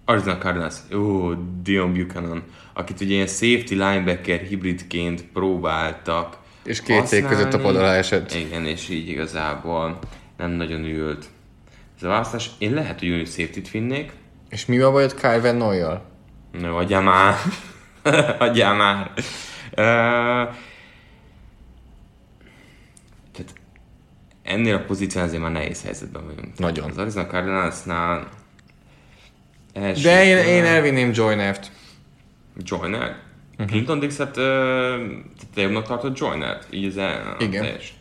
Arizona 0.05 0.39
Cardinals. 0.39 0.75
Ó, 0.95 1.33
Dion 1.63 1.93
Buchanan, 1.93 2.45
akit 2.73 3.01
ugye 3.01 3.15
ilyen 3.15 3.27
safety 3.27 3.71
linebacker 3.71 4.41
hibridként 4.41 5.25
próbáltak 5.25 6.39
És 6.65 6.83
két 6.83 7.07
cég 7.07 7.27
között 7.27 7.53
a 7.53 7.61
pad 7.61 7.77
alá 7.77 7.95
esett. 7.95 8.35
Igen, 8.35 8.67
és 8.67 8.89
így 8.89 9.09
igazából 9.09 9.99
nem 10.37 10.51
nagyon 10.51 10.85
ült. 10.85 11.27
Ez 11.97 12.03
a 12.03 12.09
választás, 12.09 12.51
én 12.59 12.75
lehet, 12.75 12.99
hogy 12.99 13.09
unit 13.09 13.31
safety-t 13.31 13.71
vinnék. 13.71 14.13
És 14.49 14.67
mi 14.67 14.79
a 14.79 14.91
bajod 14.91 15.15
Kyle 15.15 15.41
Van 15.41 15.57
Noy-jal? 15.57 16.05
No, 16.53 16.77
adjál 16.77 17.03
már. 17.03 17.35
adjál 18.39 18.75
már. 18.75 19.11
Uh, 19.71 20.55
tehát 23.33 23.53
ennél 24.51 24.75
a 24.75 24.85
pozíción 24.85 25.25
azért 25.25 25.43
már 25.43 25.53
nehéz 25.53 25.83
helyzetben 25.83 26.25
vagyunk. 26.27 26.59
Nagyon. 26.59 26.91
Az 26.91 26.99
Arizona 26.99 27.27
Cardinalsnál 27.27 28.29
első 29.73 30.03
De 30.03 30.25
én, 30.25 30.37
én 30.37 30.65
elvinném 30.65 31.11
Joynert. 31.15 31.71
Joyner. 32.57 33.17
Uh-huh. 33.53 33.67
Clinton 33.67 33.99
Dixet 33.99 34.37
uh, 34.37 34.45
te 35.55 35.61
jobbnak 35.61 35.87
tartott 35.87 36.19
Joynert? 36.19 36.67
Így 36.71 36.87
az 36.87 36.97
el, 36.97 37.37
Igen. 37.39 37.63
teljes. 37.63 37.95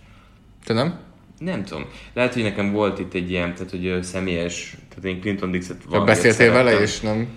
Te 0.63 0.73
nem? 0.73 0.99
Nem 1.39 1.63
tudom. 1.63 1.85
Lehet, 2.13 2.33
hogy 2.33 2.43
nekem 2.43 2.71
volt 2.71 2.99
itt 2.99 3.13
egy 3.13 3.31
ilyen, 3.31 3.53
tehát 3.53 3.69
hogy 3.71 4.03
személyes, 4.03 4.77
tehát 4.89 5.05
én 5.05 5.21
Clinton 5.21 5.51
Dixet 5.51 5.77
Ja, 5.83 5.89
valamiért 5.89 6.21
beszéltél 6.21 6.51
vele, 6.53 6.79
és 6.79 6.99
nem... 6.99 7.27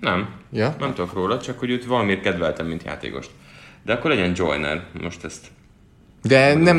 Nem. 0.00 0.28
Ja? 0.52 0.76
Nem 0.78 0.94
tudok 0.94 1.12
róla, 1.12 1.40
csak 1.40 1.58
hogy 1.58 1.70
őt 1.70 1.84
valamiért 1.84 2.20
kedveltem, 2.20 2.66
mint 2.66 2.82
játékost. 2.82 3.30
De 3.84 3.92
akkor 3.92 4.10
legyen 4.10 4.32
Joyner, 4.34 4.84
most 5.00 5.24
ezt. 5.24 5.46
De 6.22 6.54
nem, 6.54 6.76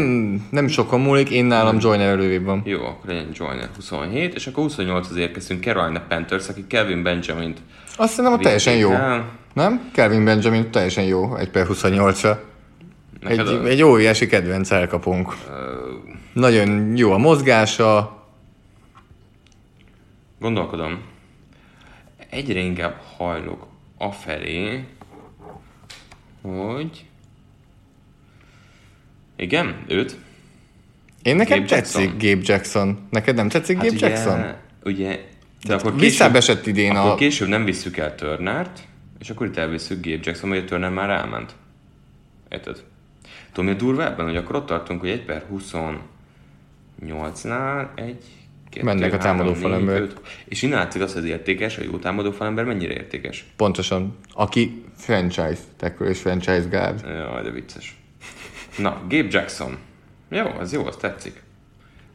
nem 0.52 0.68
sokan 0.68 1.00
múlik, 1.00 1.30
én 1.30 1.46
nálam 1.46 1.78
Joyner 1.80 2.08
előrébb 2.08 2.44
van. 2.46 2.62
Jó, 2.66 2.80
akkor 2.86 3.06
legyen 3.10 3.30
Joyner 3.34 3.70
27, 3.76 4.34
és 4.36 4.48
akkor 4.48 4.64
28 4.64 5.10
az 5.10 5.16
érkeztünk 5.16 5.64
Carolina 5.64 6.02
Panthers, 6.08 6.48
aki 6.50 6.68
Kevin 6.68 7.04
Benjamin-t 7.04 7.58
Azt 7.98 8.16
hiszem, 8.16 8.32
hogy 8.32 8.40
teljesen 8.40 8.76
jó. 8.76 8.92
el. 8.92 9.30
Nem? 9.54 9.90
Kelvin 9.94 10.24
Benjamin 10.26 10.72
teljesen 10.72 11.04
jó, 11.04 11.36
1 11.36 11.50
per 11.50 11.66
28-ra. 11.70 12.38
Neked 13.22 13.40
Egy, 13.40 13.48
a- 13.54 13.66
egy 13.66 13.82
óriási 13.84 14.28
kedvenc 14.28 14.72
elkapunk. 14.72 15.34
Nagyon 16.34 16.98
jó 16.98 17.12
a 17.12 17.18
mozgása. 17.18 18.18
Gondolkodom. 20.40 21.02
Egyre 22.30 22.60
inkább 22.60 22.96
hajlok 23.18 23.68
afelé, 23.98 24.84
hogy... 26.42 27.06
Igen, 29.40 29.84
őt. 29.88 30.16
Én 31.22 31.36
nekem 31.36 31.58
Gabe 31.58 31.70
tetszik 31.70 32.02
Jackson? 32.02 32.30
Gabe 32.30 32.42
Jackson. 32.46 33.08
Neked 33.10 33.36
nem 33.36 33.50
tetszik 33.50 33.78
Gabe 33.78 33.90
ugye, 33.90 34.10
Jackson? 34.10 34.54
Ugye, 34.84 35.20
de 35.66 35.74
akkor 35.74 35.96
Visszább 35.96 36.36
esett 36.36 36.68
idén 36.68 36.96
akkor 36.96 37.12
a... 37.12 37.16
később 37.16 37.48
nem 37.48 37.66
visszük 37.66 37.98
el 37.98 38.16
Turnert, 38.16 38.80
és 39.20 39.30
akkor 39.30 39.48
itt 39.48 39.58
elviszük 39.58 40.06
Gabe 40.06 40.20
Jackson, 40.24 40.50
vagy 40.50 40.58
a 40.58 40.64
Turner 40.64 40.90
már 40.90 41.10
elment. 41.10 41.56
Érted? 42.50 42.84
Tudom, 43.52 43.66
mi 43.66 43.72
a 43.72 43.76
durva 43.78 44.06
ebben, 44.06 44.26
hogy 44.26 44.36
akkor 44.36 44.56
ott 44.56 44.66
tartunk, 44.66 45.00
hogy 45.00 45.10
1 45.10 45.26
per 45.26 45.46
28-nál 45.54 47.88
egy, 47.96 48.24
kettő, 48.70 48.86
Mennek 48.86 49.14
a 49.14 49.18
támadó 49.18 49.54
falember. 49.54 50.08
És 50.46 50.62
innen 50.62 50.78
látszik 50.78 51.02
az, 51.02 51.14
hogy 51.14 51.28
értékes, 51.28 51.78
a 51.78 51.84
jó 51.84 51.98
támadó 51.98 52.32
falember 52.32 52.66
mennyire 52.66 52.94
értékes. 52.94 53.46
Pontosan. 53.56 54.18
Aki 54.34 54.84
franchise 54.96 55.62
tackle 55.78 56.08
és 56.08 56.20
franchise 56.20 56.66
guard. 56.70 57.06
Jaj, 57.06 57.44
de 57.44 57.52
vicces. 57.52 57.99
Na, 58.82 59.02
Gabe 59.10 59.28
Jackson. 59.30 59.78
Jó, 60.30 60.46
az 60.60 60.74
jó, 60.74 60.86
az 60.86 60.96
tetszik. 60.96 61.42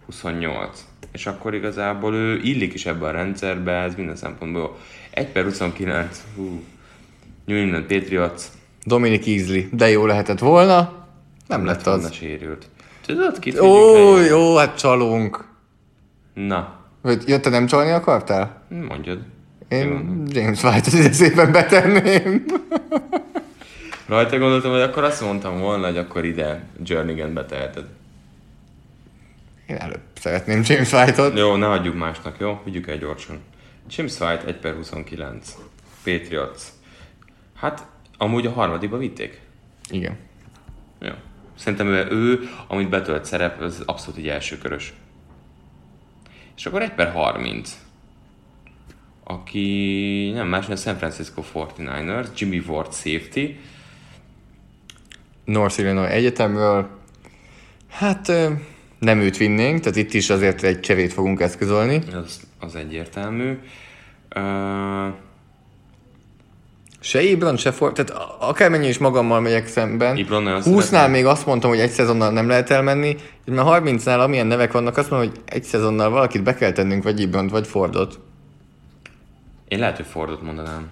28. 0.06 0.84
És 1.12 1.26
akkor 1.26 1.54
igazából 1.54 2.14
ő 2.14 2.40
illik 2.42 2.74
is 2.74 2.86
ebbe 2.86 3.06
a 3.06 3.10
rendszerbe, 3.10 3.72
ez 3.72 3.94
minden 3.94 4.16
szempontból 4.16 4.62
jó. 4.62 4.76
1 5.10 5.26
per 5.28 5.44
29. 5.44 6.22
Hú. 6.36 6.62
New 7.44 7.56
England 7.56 7.84
Patriots. 7.84 8.42
Dominic 8.84 9.26
Easley. 9.26 9.62
De 9.72 9.88
jó 9.88 10.06
lehetett 10.06 10.38
volna. 10.38 11.06
Nem 11.48 11.64
lett 11.64 11.82
volna 11.82 12.04
az. 12.06 12.12
sérült. 12.12 12.66
Tudod, 13.06 13.38
kit 13.38 13.60
Ó, 13.60 14.16
jó, 14.18 14.56
hát 14.56 14.78
csalunk. 14.78 15.44
Na, 16.34 16.80
Vagy 17.02 17.22
ja, 17.28 17.40
te 17.40 17.50
nem 17.50 17.66
csalni 17.66 17.90
akartál? 17.90 18.62
mondjad. 18.88 19.18
Én 19.68 20.22
James 20.28 20.62
White-ot 20.62 20.92
ide 20.94 21.12
szépen 21.12 21.52
betenném. 21.52 22.44
Rajta 24.06 24.38
gondoltam, 24.38 24.70
hogy 24.70 24.80
akkor 24.80 25.04
azt 25.04 25.20
mondtam 25.20 25.58
volna, 25.58 25.86
hogy 25.86 25.96
akkor 25.96 26.24
ide 26.24 26.64
Jernigan 26.84 27.34
beteheted. 27.34 27.86
Én 29.66 29.76
előbb 29.76 30.02
szeretném 30.14 30.62
James 30.64 30.92
White-ot. 30.92 31.38
Jó, 31.38 31.56
ne 31.56 31.66
hagyjuk 31.66 31.94
másnak, 31.94 32.36
jó? 32.38 32.60
Vigyük 32.64 32.88
el 32.88 32.96
gyorsan. 32.96 33.38
James 33.88 34.20
White 34.20 34.44
1 34.46 34.56
per 34.56 34.74
29. 34.74 35.54
Patriots. 36.04 36.62
Hát, 37.54 37.86
amúgy 38.18 38.46
a 38.46 38.52
harmadikba 38.52 38.96
vitték. 38.96 39.40
Igen. 39.90 40.16
Jó. 41.00 41.12
Szerintem 41.58 41.86
ő, 41.86 42.06
ő 42.10 42.48
amit 42.68 42.88
betölt 42.88 43.24
szerep, 43.24 43.60
az 43.60 43.82
abszolút 43.86 44.18
egy 44.18 44.28
elsőkörös. 44.28 44.92
És 46.56 46.66
akkor 46.66 46.82
1 46.82 46.92
per 46.92 47.12
30. 47.12 47.78
Aki 49.24 50.30
nem 50.34 50.48
más, 50.48 50.66
mint 50.66 50.78
a 50.78 50.82
San 50.82 50.96
Francisco 50.96 51.42
49ers, 51.54 52.26
Jimmy 52.36 52.62
Ward 52.66 52.92
safety. 52.92 53.56
North 55.44 55.78
Illinois 55.78 56.10
Egyetemről. 56.10 56.88
Hát 57.90 58.32
nem 58.98 59.20
őt 59.20 59.36
vinnénk, 59.36 59.80
tehát 59.80 59.96
itt 59.96 60.12
is 60.12 60.30
azért 60.30 60.62
egy 60.62 60.80
cserét 60.80 61.12
fogunk 61.12 61.40
eszközölni. 61.40 62.00
Az, 62.24 62.40
az 62.60 62.74
egyértelmű. 62.74 63.58
Uh, 64.36 65.14
Se 67.00 67.22
Ibron, 67.22 67.56
se 67.56 67.70
Ford, 67.72 67.94
tehát 67.94 68.22
akármennyi 68.38 68.88
is 68.88 68.98
magammal 68.98 69.40
megyek 69.40 69.66
szemben. 69.66 70.16
Ibron 70.16 70.42
nagyon 70.42 70.60
20-nál 70.64 70.80
szeretem. 70.80 71.10
még 71.10 71.26
azt 71.26 71.46
mondtam, 71.46 71.70
hogy 71.70 71.78
egy 71.78 71.90
szezonnal 71.90 72.30
nem 72.30 72.48
lehet 72.48 72.70
elmenni, 72.70 73.16
így 73.48 73.54
már 73.54 73.82
30-nál 73.82 74.20
amilyen 74.20 74.46
nevek 74.46 74.72
vannak, 74.72 74.96
azt 74.96 75.10
mondom, 75.10 75.28
hogy 75.28 75.40
egy 75.44 75.62
szezonnal 75.62 76.10
valakit 76.10 76.42
be 76.42 76.54
kell 76.54 76.72
tennünk, 76.72 77.02
vagy 77.02 77.20
Ibront, 77.20 77.50
vagy 77.50 77.66
Fordot. 77.66 78.18
én 79.68 79.78
lehet, 79.78 79.96
hogy 79.96 80.06
Fordot 80.06 80.42
mondanám. 80.42 80.90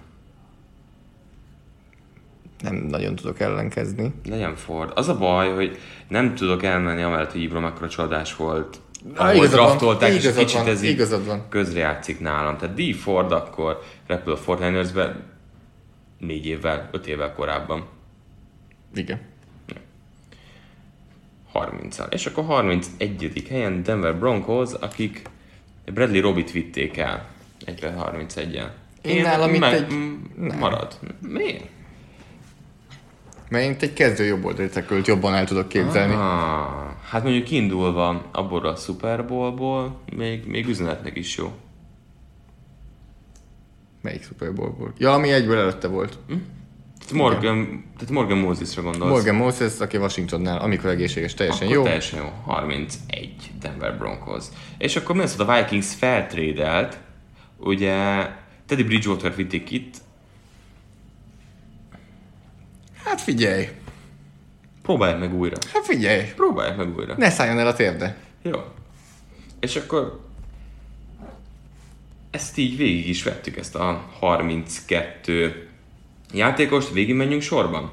Nem 2.63 2.75
nagyon 2.75 3.15
tudok 3.15 3.39
ellenkezni. 3.39 4.13
Legyen 4.29 4.55
Ford. 4.55 4.91
Az 4.95 5.09
a 5.09 5.17
baj, 5.17 5.53
hogy 5.53 5.77
nem 6.07 6.35
tudok 6.35 6.63
elmenni 6.63 7.01
amellett, 7.01 7.31
hogy 7.31 7.41
Ibram 7.41 7.65
ekkora 7.65 7.89
csodás 7.89 8.35
volt. 8.35 8.77
Ah, 9.15 9.29
Ahol 9.29 9.47
draftolták, 9.47 10.13
és 10.13 10.33
kicsit 10.35 10.57
van, 10.57 10.67
ez 10.67 10.83
így 10.83 11.07
közrejátszik 11.49 12.19
nálam. 12.19 12.57
Tehát 12.57 12.75
D. 12.75 12.95
Ford 12.95 13.31
akkor 13.31 13.81
repül 14.07 14.33
a 14.33 14.37
Fortniners-be 14.37 15.15
négy 16.19 16.45
évvel, 16.45 16.89
öt 16.91 17.07
évvel 17.07 17.33
korábban. 17.33 17.85
Igen. 18.95 19.21
30 21.51 21.99
-al. 21.99 22.07
És 22.09 22.25
akkor 22.25 22.43
31. 22.43 23.45
helyen 23.49 23.83
Denver 23.83 24.17
Broncos, 24.17 24.73
akik 24.79 25.21
Bradley 25.85 26.21
Robit 26.21 26.51
vitték 26.51 26.97
el. 26.97 27.25
1-31-en. 27.65 28.67
Én 29.01 29.21
nálam 29.21 29.53
itt 29.53 29.63
egy-. 29.63 29.93
Marad. 30.59 30.99
Miért? 31.19 31.63
Mert 33.49 33.63
én 33.63 33.75
egy 33.79 33.93
kezdő 33.93 34.23
jobb 34.23 34.45
oldalítekölt 34.45 35.07
jobban 35.07 35.33
el 35.33 35.45
tudok 35.45 35.67
képzelni. 35.67 36.13
Ah, 36.13 36.21
hát 37.09 37.23
mondjuk 37.23 37.43
kiindulva 37.43 38.29
abból 38.31 38.65
a 38.65 38.75
Super 38.75 39.25
Bowlból, 39.25 39.99
még, 40.15 40.45
még 40.45 40.67
üzenetnek 40.67 41.17
is 41.17 41.37
jó. 41.37 41.51
Melyik 44.01 44.23
Super 44.23 44.53
Bowlból? 44.53 44.93
Ja, 44.97 45.13
ami 45.13 45.31
egyből 45.31 45.57
előtte 45.57 45.87
volt. 45.87 46.17
Tehát 47.07 47.13
Morgan, 47.13 47.83
tehát 47.97 48.13
Morgan 48.13 48.37
Mosesra 48.37 48.81
gondolsz. 48.81 49.11
Morgan 49.11 49.35
Moses, 49.35 49.79
aki 49.79 49.97
Washingtonnál, 49.97 50.57
amikor 50.57 50.89
egészséges, 50.89 51.33
teljesen 51.33 51.63
akkor 51.63 51.75
jó. 51.75 51.83
teljesen 51.83 52.19
jó. 52.19 52.31
31 52.45 53.33
Denver 53.59 53.97
Broncos. 53.97 54.45
És 54.77 54.95
akkor 54.95 55.15
mi 55.15 55.21
az, 55.21 55.35
hogy 55.35 55.45
a 55.47 55.55
Vikings 55.55 55.93
feltrédelt, 55.93 56.99
ugye 57.57 58.27
Teddy 58.65 58.83
Bridgewater 58.83 59.35
vitték 59.35 59.71
itt, 59.71 59.95
Hát 63.05 63.21
figyelj! 63.21 63.67
Próbálják 64.81 65.19
meg 65.19 65.33
újra. 65.35 65.55
Hát 65.73 65.85
figyelj, 65.85 66.21
Próbálják 66.35 66.77
meg 66.77 66.95
újra. 66.97 67.13
ne 67.17 67.29
szálljon 67.29 67.59
el 67.59 67.67
a 67.67 67.73
térde. 67.73 68.17
Jó. 68.41 68.63
És 69.59 69.75
akkor 69.75 70.19
ezt 72.31 72.57
így 72.57 72.77
végig 72.77 73.07
is 73.09 73.23
vettük, 73.23 73.57
ezt 73.57 73.75
a 73.75 74.03
32 74.19 75.67
játékost, 76.33 76.91
végig 76.91 77.15
menjünk 77.15 77.41
sorban. 77.41 77.91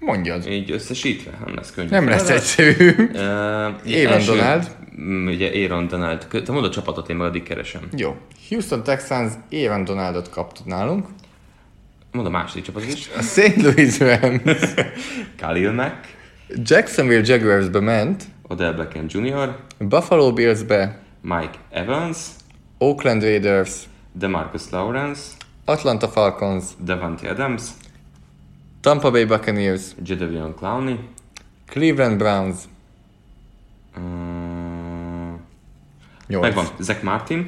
Mondjad. 0.00 0.46
Így 0.46 0.70
összesítve, 0.70 1.38
nem 1.44 1.54
lesz 1.54 1.70
könnyű. 1.72 1.88
Nem 1.88 2.08
lesz 2.08 2.28
egyszerű. 2.30 2.90
Uh, 3.12 3.18
Aaron 3.96 4.24
Donald. 4.26 4.76
mm, 5.00 5.26
Ugye 5.26 5.62
Aaron 5.64 5.88
Donald. 5.88 6.26
Te 6.44 6.52
mondd 6.52 6.64
a 6.64 6.70
csapatot, 6.70 7.08
én 7.08 7.16
meg 7.16 7.26
addig 7.26 7.42
keresem. 7.42 7.88
Jó. 7.96 8.16
Houston 8.48 8.82
Texans 8.82 9.32
Aaron 9.52 9.84
Donaldot 9.84 10.30
kapott 10.30 10.64
nálunk. 10.64 11.06
Mondd 12.12 12.26
a 12.26 12.30
második 12.30 12.64
csapatot 12.64 12.88
is. 12.88 13.08
A 13.16 13.22
St. 13.22 13.56
Louis 13.56 13.98
Rams. 13.98 14.74
Khalil 15.40 15.72
Mack, 15.72 16.06
Jacksonville 16.62 17.24
Jaguarsbe 17.24 17.80
ment, 17.80 18.28
Odell 18.48 18.74
Beckham 18.74 19.06
Jr., 19.06 19.50
Buffalo 19.86 20.32
Billsbe, 20.32 20.94
Mike 21.20 21.58
Evans, 21.70 22.36
Oakland 22.78 23.22
Raiders, 23.22 23.86
DeMarcus 24.18 24.72
Lawrence, 24.72 25.36
Atlanta 25.66 26.08
Falcons, 26.08 26.74
Devante 26.78 27.28
Adams, 27.28 27.74
Tampa 28.80 29.10
Bay 29.10 29.26
Buccaneers, 29.26 29.94
Jadavion 30.02 30.54
Clowney, 30.54 30.98
Cleveland 31.66 32.18
Browns, 32.18 32.68
8. 33.96 34.00
megvan. 36.40 36.66
Zach 36.80 37.02
Martin, 37.02 37.46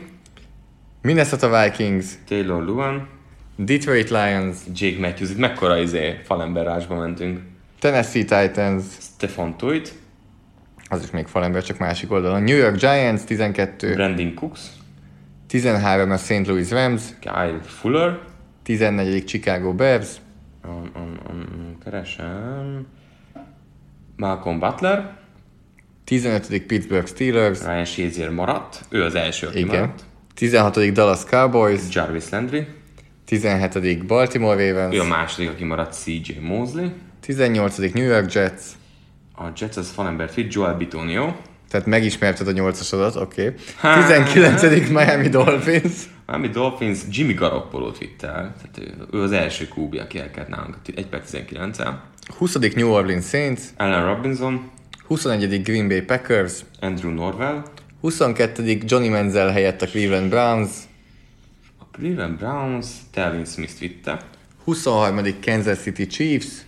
Minnesota 1.03 1.49
Vikings, 1.49 2.19
Taylor 2.27 2.63
Luan, 2.63 3.09
Detroit 3.65 4.11
Lions, 4.11 4.57
Jake 4.75 4.99
Matthews, 4.99 5.31
itt 5.31 5.39
mekkora 5.39 5.79
izé 5.79 6.21
falemberásba 6.25 6.95
mentünk, 6.95 7.41
Tennessee 7.79 8.25
Titans, 8.25 8.85
Stefan 9.01 9.57
Tuit, 9.57 9.93
az 10.89 11.03
is 11.03 11.11
még 11.11 11.27
falember, 11.27 11.63
csak 11.63 11.79
másik 11.79 12.13
oldalon, 12.13 12.43
New 12.43 12.57
York 12.57 12.77
Giants 12.77 13.23
12, 13.25 13.95
Brandon 13.95 14.35
Cooks, 14.35 14.61
13 15.47 16.11
a 16.11 16.17
St. 16.17 16.47
Louis 16.47 16.71
Rams, 16.71 17.03
Kyle 17.21 17.61
Fuller, 17.63 18.19
14 18.63 19.29
Chicago 19.29 19.75
Bears, 19.75 20.09
um, 20.65 20.91
um, 20.97 21.19
um, 21.31 21.79
keresem, 21.85 22.87
Malcolm 24.17 24.59
Butler, 24.59 25.17
15 26.05 26.67
Pittsburgh 26.67 27.07
Steelers, 27.07 27.65
Ryan 27.65 27.85
Shazier 27.85 28.31
maradt, 28.31 28.85
ő 28.89 29.03
az 29.03 29.15
első, 29.15 29.47
aki 29.47 29.59
igen, 29.59 29.81
maradt, 29.81 30.05
16 30.35 30.93
Dallas 30.93 31.25
Cowboys, 31.25 31.81
Jarvis 31.91 32.29
Landry, 32.29 32.67
17 33.31 34.07
Baltimore 34.07 34.63
ő 34.63 34.75
a 34.75 34.83
Ravens, 34.83 35.09
második, 35.09 35.51
aki 35.51 35.65
maradt 35.65 36.03
CJ 36.03 36.33
Mosley, 36.41 36.93
18 37.21 37.77
New 37.77 38.05
York 38.05 38.33
Jets, 38.33 38.63
a 39.35 39.45
Jets 39.57 39.77
az 39.77 39.91
falembert 39.91 40.35
vitt, 40.35 40.53
Joel 40.53 40.75
Bitonio, 40.75 41.37
tehát 41.69 41.87
megismerted 41.87 42.49
a 42.49 42.51
nyolcasodat, 42.51 43.17
oké. 43.17 43.55
Okay. 43.81 44.03
19 44.03 44.89
Miami 44.89 45.29
Dolphins, 45.29 45.93
Miami 46.27 46.49
Dolphins 46.49 46.99
Jimmy 47.11 47.33
Garoppolo-t 47.33 47.99
vitt 47.99 48.23
el, 48.23 48.33
tehát 48.33 48.79
ő, 48.79 49.19
ő 49.19 49.23
az 49.23 49.33
első 49.33 49.69
QB, 49.77 49.95
aki 49.95 50.19
elkelt 50.19 50.49
nálunk 50.49 50.77
1 50.95 51.07
per 51.07 51.23
19-el. 51.33 52.03
20 52.39 52.55
New 52.75 52.89
Orleans 52.89 53.29
Saints, 53.29 53.63
Allen 53.77 54.15
Robinson, 54.15 54.71
21 55.07 55.63
Green 55.63 55.89
Bay 55.89 56.01
Packers, 56.01 56.53
Andrew 56.81 57.13
Norwell, 57.13 57.63
22 58.01 58.79
Johnny 58.87 59.09
Manziel 59.09 59.51
helyett 59.51 59.83
a 59.83 59.87
Cleveland 59.87 60.29
Browns, 60.29 60.71
Cleveland 62.01 62.39
Browns, 62.39 62.87
Telvin 63.11 63.45
Smith 63.45 63.79
vitte, 63.79 64.19
23 64.65 65.35
Kansas 65.41 65.83
City 65.83 66.07
Chiefs, 66.07 66.65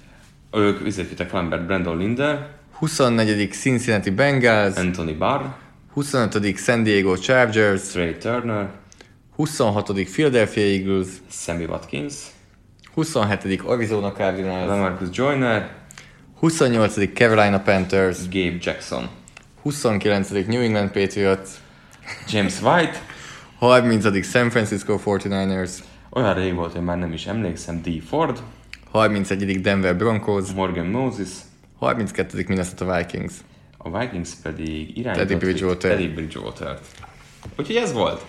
ők 0.51 0.83
vizet 0.83 1.09
vittek 1.09 1.33
Lambert 1.33 1.67
Brandon 1.67 1.97
Linder, 1.97 2.51
24 2.79 3.49
Cincinnati 3.63 4.11
Bengals, 4.11 4.77
Anthony 4.77 5.13
Barr, 5.13 5.55
25 5.95 6.59
San 6.59 6.83
Diego 6.83 7.17
Chargers, 7.17 7.91
Trey 7.91 8.15
Turner, 8.15 8.71
26 9.37 10.13
Philadelphia 10.13 10.65
Eagles, 10.65 11.09
Sammy 11.29 11.67
Watkins, 11.67 12.15
27 12.95 13.59
Arizona 13.69 14.11
Cardinals, 14.11 14.69
Lamarcus 14.69 15.11
Joyner, 15.11 15.69
28 16.41 17.15
Carolina 17.15 17.59
Panthers, 17.59 18.29
Gabe 18.29 18.59
Jackson, 18.59 19.09
29 19.63 20.45
New 20.49 20.63
England 20.63 20.91
Patriots, 20.93 21.59
James 22.29 22.61
White, 22.61 23.12
30 23.63 24.25
San 24.25 24.51
Francisco 24.51 25.01
49ers, 25.05 25.71
olyan 26.11 26.35
rég 26.35 26.55
volt, 26.55 26.73
hogy 26.73 26.83
már 26.83 26.99
nem 26.99 27.13
is 27.13 27.27
emlékszem, 27.27 27.83
D. 27.83 28.03
Ford, 28.09 28.43
31 28.91 29.61
Denver 29.61 29.97
Broncos, 29.97 30.53
Morgan 30.53 30.87
Moses, 30.87 31.29
32 31.79 32.45
Minnesota 32.49 32.97
Vikings. 32.97 33.33
a 33.77 33.99
Vikings 33.99 34.31
pedig 34.43 34.97
irányított 34.99 35.29
Teddy 35.29 35.45
Bridgewater. 35.45 35.91
Teddy 35.91 36.09
bridgewater 36.09 36.79
Úgyhogy 37.59 37.77
ez 37.77 37.93
volt 37.93 38.25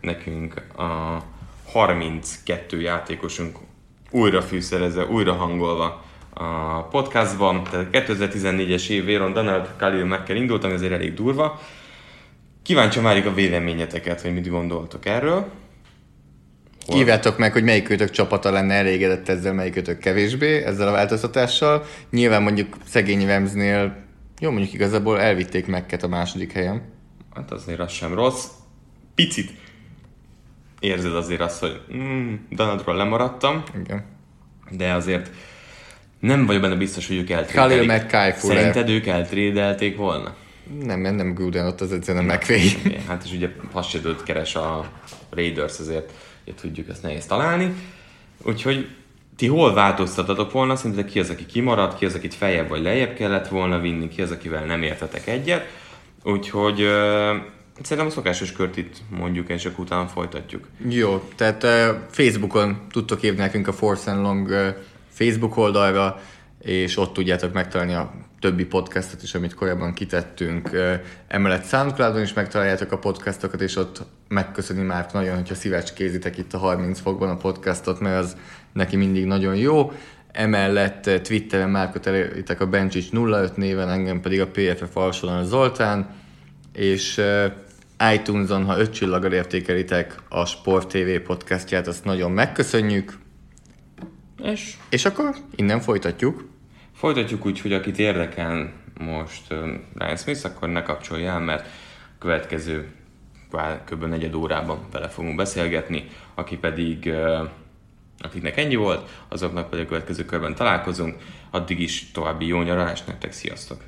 nekünk 0.00 0.54
a 0.76 1.22
32 1.64 2.80
játékosunk 2.80 3.58
újra 4.10 4.42
fűszerezve, 4.42 5.04
újra 5.04 5.32
hangolva 5.32 6.04
a 6.34 6.82
podcastban. 6.82 7.64
Tehát 7.64 7.86
2014-es 7.92 8.88
év 8.88 9.04
Véron 9.04 9.32
Donald 9.32 9.68
Khalil 9.76 10.04
Mackkel 10.04 10.36
indult, 10.36 10.64
ami 10.64 10.72
azért 10.72 10.92
elég 10.92 11.14
durva. 11.14 11.60
Kíváncsi 12.62 13.00
várjuk 13.00 13.26
a 13.26 13.34
véleményeteket, 13.34 14.20
hogy 14.20 14.34
mit 14.34 14.48
gondoltok 14.48 15.06
erről. 15.06 15.50
Hol? 16.86 16.98
Írjátok 16.98 17.38
meg, 17.38 17.52
hogy 17.52 17.62
melyikőtök 17.62 18.10
csapata 18.10 18.50
lenne 18.50 18.74
elégedett 18.74 19.28
ezzel, 19.28 19.52
melyikőtök 19.52 19.98
kevésbé, 19.98 20.62
ezzel 20.62 20.88
a 20.88 20.92
változtatással. 20.92 21.84
Nyilván 22.10 22.42
mondjuk 22.42 22.76
szegény 22.84 23.26
Ramsnél, 23.26 23.96
jó 24.40 24.50
mondjuk 24.50 24.72
igazából 24.72 25.20
elvitték 25.20 25.66
Mekket 25.66 26.02
a 26.02 26.08
második 26.08 26.52
helyen. 26.52 26.82
Hát 27.34 27.52
azért 27.52 27.80
az 27.80 27.92
sem 27.92 28.14
rossz. 28.14 28.44
Picit 29.14 29.50
érzed 30.80 31.16
azért 31.16 31.40
azt, 31.40 31.60
hogy 31.60 31.80
mm, 31.94 32.34
Donaldról 32.50 32.96
lemaradtam, 32.96 33.62
Igen. 33.82 34.04
de 34.70 34.92
azért 34.92 35.30
nem 36.18 36.46
vagyok 36.46 36.62
benne 36.62 36.74
biztos, 36.74 37.06
hogy 37.06 37.16
ők 37.16 37.46
Khalil. 37.46 37.84
Mack, 37.84 38.08
Kai 38.08 38.32
Fuller. 38.32 38.56
Szerinted 38.56 38.88
ők 38.88 39.06
eltrédelték 39.06 39.96
volna? 39.96 40.34
Nem, 40.80 41.00
nem, 41.00 41.14
nem 41.14 41.34
Gruden, 41.34 41.66
ott 41.66 41.80
az 41.80 41.92
egyszerűen 41.92 42.24
McVay. 42.24 42.68
Hát 43.08 43.24
és 43.24 43.32
ugye 43.32 43.48
hasonlót 43.72 44.22
keres 44.22 44.54
a 44.54 44.90
Raiders, 45.30 45.78
ezért 45.78 46.12
ugye 46.44 46.54
tudjuk 46.54 46.88
ezt 46.88 47.02
nehéz 47.02 47.26
találni. 47.26 47.74
Úgyhogy 48.42 48.88
ti 49.36 49.46
hol 49.46 49.74
változtatatok 49.74 50.52
volna? 50.52 50.76
Szerintetek 50.76 51.10
ki 51.10 51.20
az, 51.20 51.30
aki 51.30 51.46
kimaradt, 51.46 51.98
ki 51.98 52.04
az, 52.04 52.14
akit 52.14 52.34
feljebb 52.34 52.68
vagy 52.68 52.82
lejjebb 52.82 53.14
kellett 53.14 53.48
volna 53.48 53.78
vinni, 53.78 54.08
ki 54.08 54.22
az, 54.22 54.30
akivel 54.30 54.64
nem 54.64 54.82
értetek 54.82 55.26
egyet. 55.26 55.66
Úgyhogy 56.24 56.82
uh, 56.82 56.88
szerintem 57.82 58.06
a 58.06 58.10
szokásos 58.10 58.52
kört 58.52 58.76
itt 58.76 58.96
mondjuk, 59.10 59.48
és 59.48 59.64
akkor 59.64 59.84
utána 59.84 60.06
folytatjuk. 60.06 60.68
Jó, 60.88 61.22
tehát 61.36 61.62
uh, 61.62 61.70
Facebookon 62.10 62.86
tudtok 62.90 63.22
írni 63.22 63.38
nekünk 63.38 63.68
a 63.68 63.72
Force 63.72 64.10
and 64.10 64.22
Long 64.22 64.48
uh, 64.48 64.68
Facebook 65.08 65.56
oldalra, 65.56 66.20
és 66.60 66.96
ott 66.96 67.12
tudjátok 67.12 67.52
megtalálni 67.52 67.94
a 67.94 68.12
többi 68.42 68.64
podcastot 68.64 69.22
is, 69.22 69.34
amit 69.34 69.54
korábban 69.54 69.94
kitettünk. 69.94 70.70
Emellett 71.28 71.64
Soundcloudon 71.64 72.22
is 72.22 72.32
megtaláljátok 72.32 72.92
a 72.92 72.98
podcastokat, 72.98 73.60
és 73.60 73.76
ott 73.76 74.02
megköszöni 74.28 74.82
már 74.82 75.06
nagyon, 75.12 75.34
hogyha 75.34 75.54
szívecskézitek 75.54 76.38
itt 76.38 76.52
a 76.52 76.58
30 76.58 77.00
fokban 77.00 77.28
a 77.28 77.36
podcastot, 77.36 78.00
mert 78.00 78.24
az 78.24 78.36
neki 78.72 78.96
mindig 78.96 79.24
nagyon 79.24 79.56
jó. 79.56 79.92
Emellett 80.32 81.10
Twitteren 81.22 81.70
Márkot 81.70 82.06
eléritek 82.06 82.60
a 82.60 82.66
Bencsics 82.66 83.12
05 83.12 83.56
néven, 83.56 83.90
engem 83.90 84.20
pedig 84.20 84.40
a 84.40 84.46
PFF 84.46 84.96
alsóan 84.96 85.44
Zoltán, 85.44 86.14
és 86.72 87.20
iTunes-on, 88.14 88.64
ha 88.64 88.78
öt 88.78 88.92
csillaggal 88.92 89.32
értékelitek 89.32 90.16
a 90.28 90.44
Sport 90.44 90.88
TV 90.88 91.26
podcastját, 91.26 91.86
azt 91.86 92.04
nagyon 92.04 92.30
megköszönjük, 92.30 93.18
És 94.42 94.76
és 94.88 95.04
akkor 95.04 95.34
innen 95.54 95.80
folytatjuk. 95.80 96.51
Folytatjuk 97.02 97.46
úgy, 97.46 97.60
hogy 97.60 97.72
akit 97.72 97.98
érdekel 97.98 98.72
most 98.98 99.54
Ryan 99.94 100.16
Smith, 100.16 100.44
akkor 100.44 100.68
ne 100.68 100.82
kapcsolja 100.82 101.32
el, 101.32 101.40
mert 101.40 101.66
a 102.14 102.18
következő 102.18 102.90
kb. 103.84 104.04
negyed 104.04 104.34
órában 104.34 104.78
vele 104.92 105.08
fogunk 105.08 105.36
beszélgetni, 105.36 106.06
aki 106.34 106.56
pedig, 106.56 107.12
akiknek 108.18 108.56
ennyi 108.56 108.74
volt, 108.74 109.10
azoknak 109.28 109.70
pedig 109.70 109.84
a 109.84 109.88
következő 109.88 110.24
körben 110.24 110.54
találkozunk. 110.54 111.16
Addig 111.50 111.80
is 111.80 112.10
további 112.10 112.46
jó 112.46 112.62
nyaralást 112.62 113.06
nektek, 113.06 113.32
sziasztok! 113.32 113.80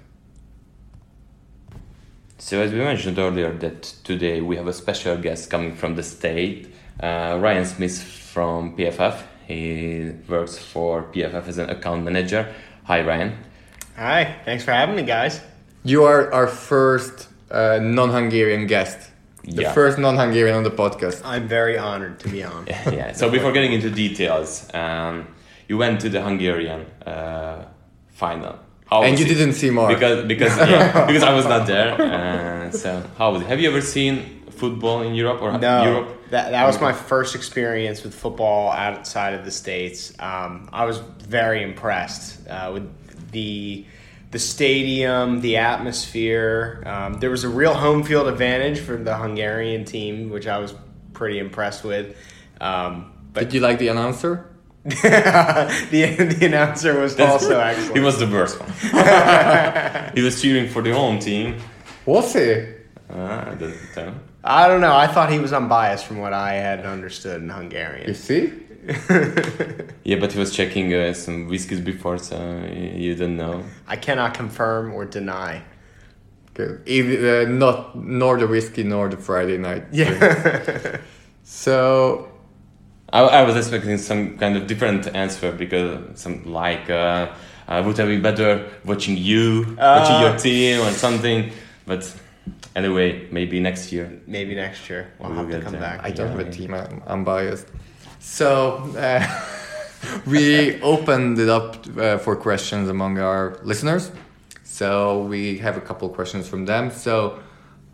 So 2.39 2.61
as 2.61 2.71
we 2.71 2.83
mentioned 2.83 3.19
earlier 3.19 3.57
that 3.57 3.95
today 4.03 4.41
we 4.41 4.57
have 4.57 4.69
a 4.69 4.73
special 4.73 5.17
guest 5.21 5.51
coming 5.51 5.75
from 5.75 5.93
the 5.93 6.03
state, 6.03 6.67
uh, 7.01 7.41
Ryan 7.41 7.65
Smith 7.65 7.97
from 8.33 8.75
PFF. 8.77 9.15
He 9.47 10.13
works 10.29 10.59
for 10.59 11.09
PFF 11.13 11.47
as 11.47 11.59
an 11.59 11.69
account 11.69 12.05
manager. 12.05 12.73
Hi 12.85 13.01
Ryan. 13.03 13.33
Hi, 13.97 14.37
thanks 14.45 14.65
for 14.65 14.73
having 14.73 14.97
me, 14.97 15.03
guys. 15.03 15.41
You 15.85 16.05
are 16.05 16.33
our 16.33 16.47
first 16.47 17.29
uh, 17.51 17.79
non-Hungarian 17.81 18.67
guest. 18.67 19.11
The 19.45 19.63
Yeah. 19.63 19.73
first 19.73 19.99
non-Hungarian 19.99 20.57
on 20.57 20.63
the 20.65 20.71
podcast. 20.71 21.21
I'm 21.25 21.47
very 21.49 21.77
honored 21.79 22.19
to 22.21 22.29
be 22.29 22.43
on. 22.43 22.67
yeah. 22.93 23.13
So 23.13 23.31
before 23.31 23.53
getting 23.53 23.73
into 23.73 23.91
details, 23.91 24.69
um, 24.75 25.27
you 25.69 25.77
went 25.79 26.01
to 26.01 26.09
the 26.09 26.21
Hungarian 26.23 26.87
uh, 27.07 27.65
final. 28.09 28.59
How 28.95 29.03
And 29.03 29.19
you 29.19 29.25
it? 29.27 29.29
didn't 29.29 29.55
see 29.55 29.71
more 29.71 29.89
because 29.89 30.25
because 30.27 30.57
yeah, 30.59 31.07
because 31.11 31.23
I 31.23 31.35
was 31.35 31.45
not 31.47 31.67
there. 31.67 31.93
Uh, 32.01 32.71
so 32.71 33.03
how 33.19 33.33
was 33.33 33.43
it? 33.43 33.49
Have 33.49 33.61
you 33.61 33.69
ever 33.71 33.81
seen 33.81 34.43
football 34.51 35.03
in 35.03 35.15
Europe 35.15 35.43
or 35.43 35.59
No, 35.59 35.85
Europe? 35.85 36.31
that 36.31 36.51
that 36.53 36.67
was 36.67 36.81
my 36.81 36.93
first 36.93 37.35
experience 37.35 38.03
with 38.05 38.15
football 38.15 38.71
outside 38.71 39.35
of 39.35 39.45
the 39.45 39.51
states. 39.51 40.13
Um, 40.19 40.69
I 40.73 40.85
was 40.85 40.99
very 41.29 41.63
impressed 41.63 42.47
uh, 42.49 42.71
with 42.75 42.87
the 43.33 43.85
the 44.31 44.39
stadium, 44.39 45.41
the 45.41 45.57
atmosphere. 45.59 46.83
Um, 46.87 47.15
there 47.21 47.31
was 47.31 47.45
a 47.45 47.49
real 47.49 47.75
home 47.75 48.03
field 48.03 48.27
advantage 48.29 48.81
for 48.81 48.97
the 48.97 49.17
Hungarian 49.17 49.85
team, 49.85 50.31
which 50.31 50.47
I 50.47 50.59
was 50.59 50.75
pretty 51.13 51.39
impressed 51.39 51.85
with. 51.85 52.17
Um, 52.61 53.13
but 53.33 53.45
Did 53.45 53.55
you 53.55 53.61
like 53.61 53.79
the 53.79 53.89
announcer? 53.89 54.47
the 55.91 56.37
the 56.39 56.47
announcer 56.47 57.01
was 57.01 57.19
also 57.19 57.59
excellent. 57.59 57.97
He 57.97 58.01
was 58.01 58.19
the 58.19 58.27
worst 58.27 58.61
one. 58.61 58.71
he 60.15 60.21
was 60.21 60.43
cheering 60.43 60.69
for 60.69 60.83
the 60.83 60.93
home 60.93 61.19
team. 61.19 61.57
Was 62.05 62.35
he? 62.35 62.67
Uh, 63.09 63.45
I 63.47 63.55
didn't 63.55 63.79
tell. 63.95 64.15
I 64.45 64.69
don't 64.69 64.83
know. 64.83 64.95
I 64.95 65.07
thought 65.07 65.33
he 65.33 65.39
was 65.39 65.55
unbiased 65.55 66.05
from 66.05 66.19
what 66.19 66.35
I 66.35 66.55
had 66.55 66.85
understood 66.85 67.41
in 67.43 67.49
Hungarian. 67.49 68.09
You 68.09 68.15
see? 68.15 68.53
Yeah, 70.05 70.17
but 70.21 70.33
he 70.33 70.39
was 70.39 70.55
checking 70.55 70.93
uh, 70.93 71.15
some 71.15 71.49
whiskeys 71.49 71.81
before, 71.81 72.19
so 72.19 72.37
you 72.71 73.15
didn't 73.15 73.39
know. 73.39 73.65
I 73.87 73.97
cannot 73.97 74.35
confirm 74.35 74.93
or 74.93 75.07
deny. 75.07 75.63
Good. 76.53 76.83
Either, 76.85 77.47
uh, 77.47 77.49
not 77.49 77.97
nor 77.97 78.37
the 78.37 78.47
whiskey 78.47 78.83
nor 78.83 79.09
the 79.09 79.17
Friday 79.17 79.57
night. 79.57 79.85
Yeah. 79.93 80.99
So 81.45 82.34
I, 83.15 83.21
I 83.21 83.43
was 83.45 83.55
expecting 83.57 83.97
some 83.99 84.37
kind 84.39 84.57
of 84.57 84.67
different 84.67 85.07
answer 85.15 85.53
because 85.53 86.21
some 86.21 86.45
like 86.45 86.91
uh, 86.91 87.33
uh, 87.69 87.83
would 87.87 87.97
have 87.99 88.09
been 88.09 88.23
better 88.23 88.69
watching 88.85 89.17
you, 89.17 89.77
watching 89.79 90.21
your 90.21 90.37
team 90.37 90.81
or 90.81 90.91
something. 90.91 91.53
But 91.87 92.03
anyway, 92.75 93.29
maybe 93.31 93.61
next 93.61 93.93
year. 93.93 94.07
Maybe 94.27 94.55
next 94.57 94.91
year 94.91 95.13
we'll 95.19 95.31
We'll 95.31 95.39
have 95.39 95.51
to 95.51 95.61
come 95.61 95.73
there. 95.73 95.81
back. 95.81 96.01
I 96.03 96.11
don't 96.11 96.31
have 96.31 96.41
a 96.41 96.51
team. 96.51 96.75
I'm, 96.75 97.03
I'm 97.07 97.23
biased. 97.25 97.69
So 98.19 98.49
uh, 98.99 99.25
we 100.27 100.81
opened 100.83 101.39
it 101.39 101.49
up 101.49 101.87
uh, 101.97 102.19
for 102.19 102.35
questions 102.35 102.89
among 102.89 103.19
our 103.19 103.61
listeners. 103.63 104.11
So 104.65 105.23
we 105.23 105.59
have 105.59 105.77
a 105.77 105.81
couple 105.81 106.09
questions 106.09 106.49
from 106.49 106.65
them. 106.65 106.91
So, 106.91 107.39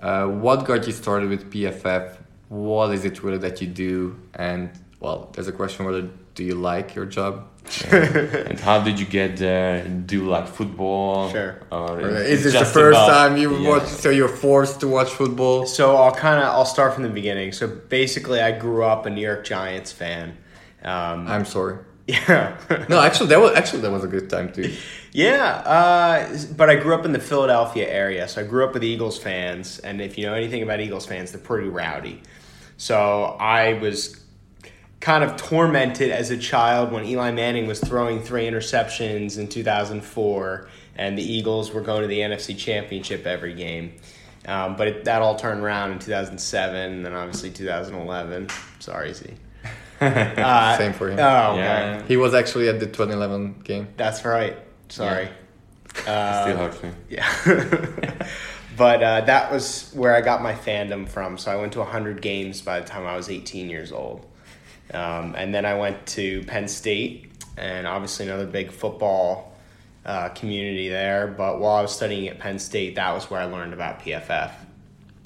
uh, 0.01 0.25
what 0.45 0.65
got 0.65 0.87
you 0.87 0.95
started 0.95 1.29
with 1.29 1.53
PFF? 1.53 2.17
What 2.49 2.95
is 2.95 3.05
it 3.05 3.23
really 3.23 3.37
that 3.39 3.61
you 3.61 3.67
do? 3.67 4.17
And 4.35 4.71
well, 5.01 5.31
there's 5.35 5.49
a 5.49 5.53
question: 5.53 5.85
whether 5.87 6.09
do 6.35 6.45
you 6.45 6.55
like 6.55 6.95
your 6.95 7.07
job? 7.07 7.47
and 7.93 8.59
how 8.61 8.83
did 8.83 8.99
you 8.99 9.07
get 9.07 9.37
there? 9.37 9.85
Do 9.87 10.17
you 10.17 10.29
like 10.29 10.49
football? 10.49 11.31
Sure. 11.31 11.61
Or 11.71 12.01
Or 12.01 12.09
it's 12.17 12.31
is 12.45 12.45
this 12.45 12.59
the 12.59 12.65
first 12.65 12.97
about- 12.99 13.09
time 13.09 13.37
you 13.37 13.57
Yeah. 13.59 13.69
watch? 13.69 13.87
So 13.89 14.11
you're 14.11 14.29
forced 14.29 14.81
to 14.81 14.89
watch 14.89 15.11
football? 15.11 15.67
So 15.67 15.97
I'll 15.97 16.15
kind 16.15 16.39
of 16.43 16.49
I'll 16.49 16.65
start 16.65 16.95
from 16.95 17.03
the 17.05 17.11
beginning. 17.11 17.53
So 17.53 17.67
basically, 17.69 18.41
I 18.41 18.53
grew 18.53 18.85
up 18.85 19.07
a 19.07 19.11
New 19.11 19.21
York 19.21 19.45
Giants 19.45 19.93
fan. 19.93 20.37
Um, 20.83 21.27
I'm 21.29 21.45
sorry. 21.45 21.77
yeah, 22.07 22.57
No, 22.89 22.99
actually, 23.01 23.29
that 23.29 23.41
was 23.41 23.53
actually 23.55 23.83
that 23.83 23.91
was 23.93 24.03
a 24.05 24.09
good 24.09 24.29
time 24.31 24.53
too. 24.53 24.73
yeah. 25.13 25.45
Uh, 25.77 26.39
but 26.57 26.69
I 26.71 26.77
grew 26.77 26.95
up 26.95 27.05
in 27.05 27.13
the 27.13 27.21
Philadelphia 27.21 27.87
area, 27.89 28.27
so 28.27 28.41
I 28.41 28.45
grew 28.45 28.65
up 28.65 28.73
with 28.75 28.83
Eagles 28.83 29.19
fans. 29.19 29.79
And 29.81 30.01
if 30.01 30.17
you 30.19 30.27
know 30.27 30.35
anything 30.35 30.63
about 30.63 30.81
Eagles 30.81 31.07
fans, 31.07 31.31
they're 31.33 31.41
pretty 31.41 31.69
rowdy. 31.69 32.23
So 32.79 33.37
I 33.39 33.75
was 33.75 34.20
kind 35.01 35.25
of 35.25 35.37
tormented 35.37 36.11
as 36.11 36.31
a 36.31 36.37
child 36.37 36.93
when 36.93 37.05
Eli 37.05 37.31
Manning 37.31 37.67
was 37.67 37.81
throwing 37.81 38.23
three 38.23 38.45
interceptions 38.45 39.39
in 39.39 39.49
2004, 39.49 40.69
and 40.97 41.17
the 41.17 41.23
Eagles 41.23 41.73
were 41.73 41.81
going 41.81 42.03
to 42.03 42.09
the 42.09 42.19
NFC 42.19 42.57
Championship 42.57 43.27
every 43.27 43.55
game. 43.55 43.95
Um, 44.47 44.77
but 44.77 44.89
it, 44.89 45.05
that 45.05 45.23
all 45.23 45.37
turned 45.37 45.63
around 45.63 45.93
in 45.93 45.99
2007, 45.99 46.93
and 46.93 47.05
then 47.05 47.15
obviously 47.15 47.51
2011. 47.51 48.49
Sorry, 48.79 49.13
Z. 49.13 49.31
Uh, 50.01 50.79
Same 50.79 50.95
for 50.95 51.11
him. 51.11 51.19
Oh, 51.19 51.53
okay. 51.53 51.59
Yeah, 51.59 52.03
He 52.07 52.17
was 52.17 52.33
actually 52.33 52.71
at 52.71 52.81
the 52.81 52.87
2011 52.87 53.61
game. 53.65 53.87
That's 53.99 54.25
right. 54.25 54.57
Sorry. 54.89 55.29
Uh, 56.07 56.43
still 56.43 56.57
hurts 56.57 56.83
me. 56.83 56.91
Yeah. 57.11 57.29
but 58.79 59.03
uh, 59.03 59.21
that 59.23 59.53
was 59.53 59.91
where 59.93 60.15
I 60.17 60.23
got 60.23 60.41
my 60.43 60.55
fandom 60.55 61.07
from. 61.07 61.37
So 61.37 61.53
I 61.53 61.57
went 61.57 61.75
to 61.75 61.81
100 61.81 62.23
games 62.23 62.63
by 62.63 62.81
the 62.81 62.87
time 62.87 63.07
I 63.07 63.15
was 63.15 63.29
18 63.29 63.69
years 63.69 63.93
old. 63.93 64.25
Um, 64.93 65.35
and 65.37 65.55
then 65.55 65.65
I 65.65 65.75
went 65.79 66.07
to 66.09 66.43
Penn 66.45 66.69
State, 66.69 67.31
and 67.57 67.87
obviously 67.87 68.27
another 68.27 68.47
big 68.47 68.73
football 68.73 69.57
uh, 70.05 70.31
community 70.31 70.89
there. 70.89 71.27
But 71.27 71.61
while 71.61 71.77
I 71.77 71.83
was 71.83 71.95
studying 71.95 72.29
at 72.29 72.39
Penn 72.39 72.59
State, 72.59 72.97
that 72.97 73.13
was 73.13 73.31
where 73.31 73.41
I 73.41 73.45
learned 73.45 73.73
about 73.73 74.01
PFF. 74.01 74.53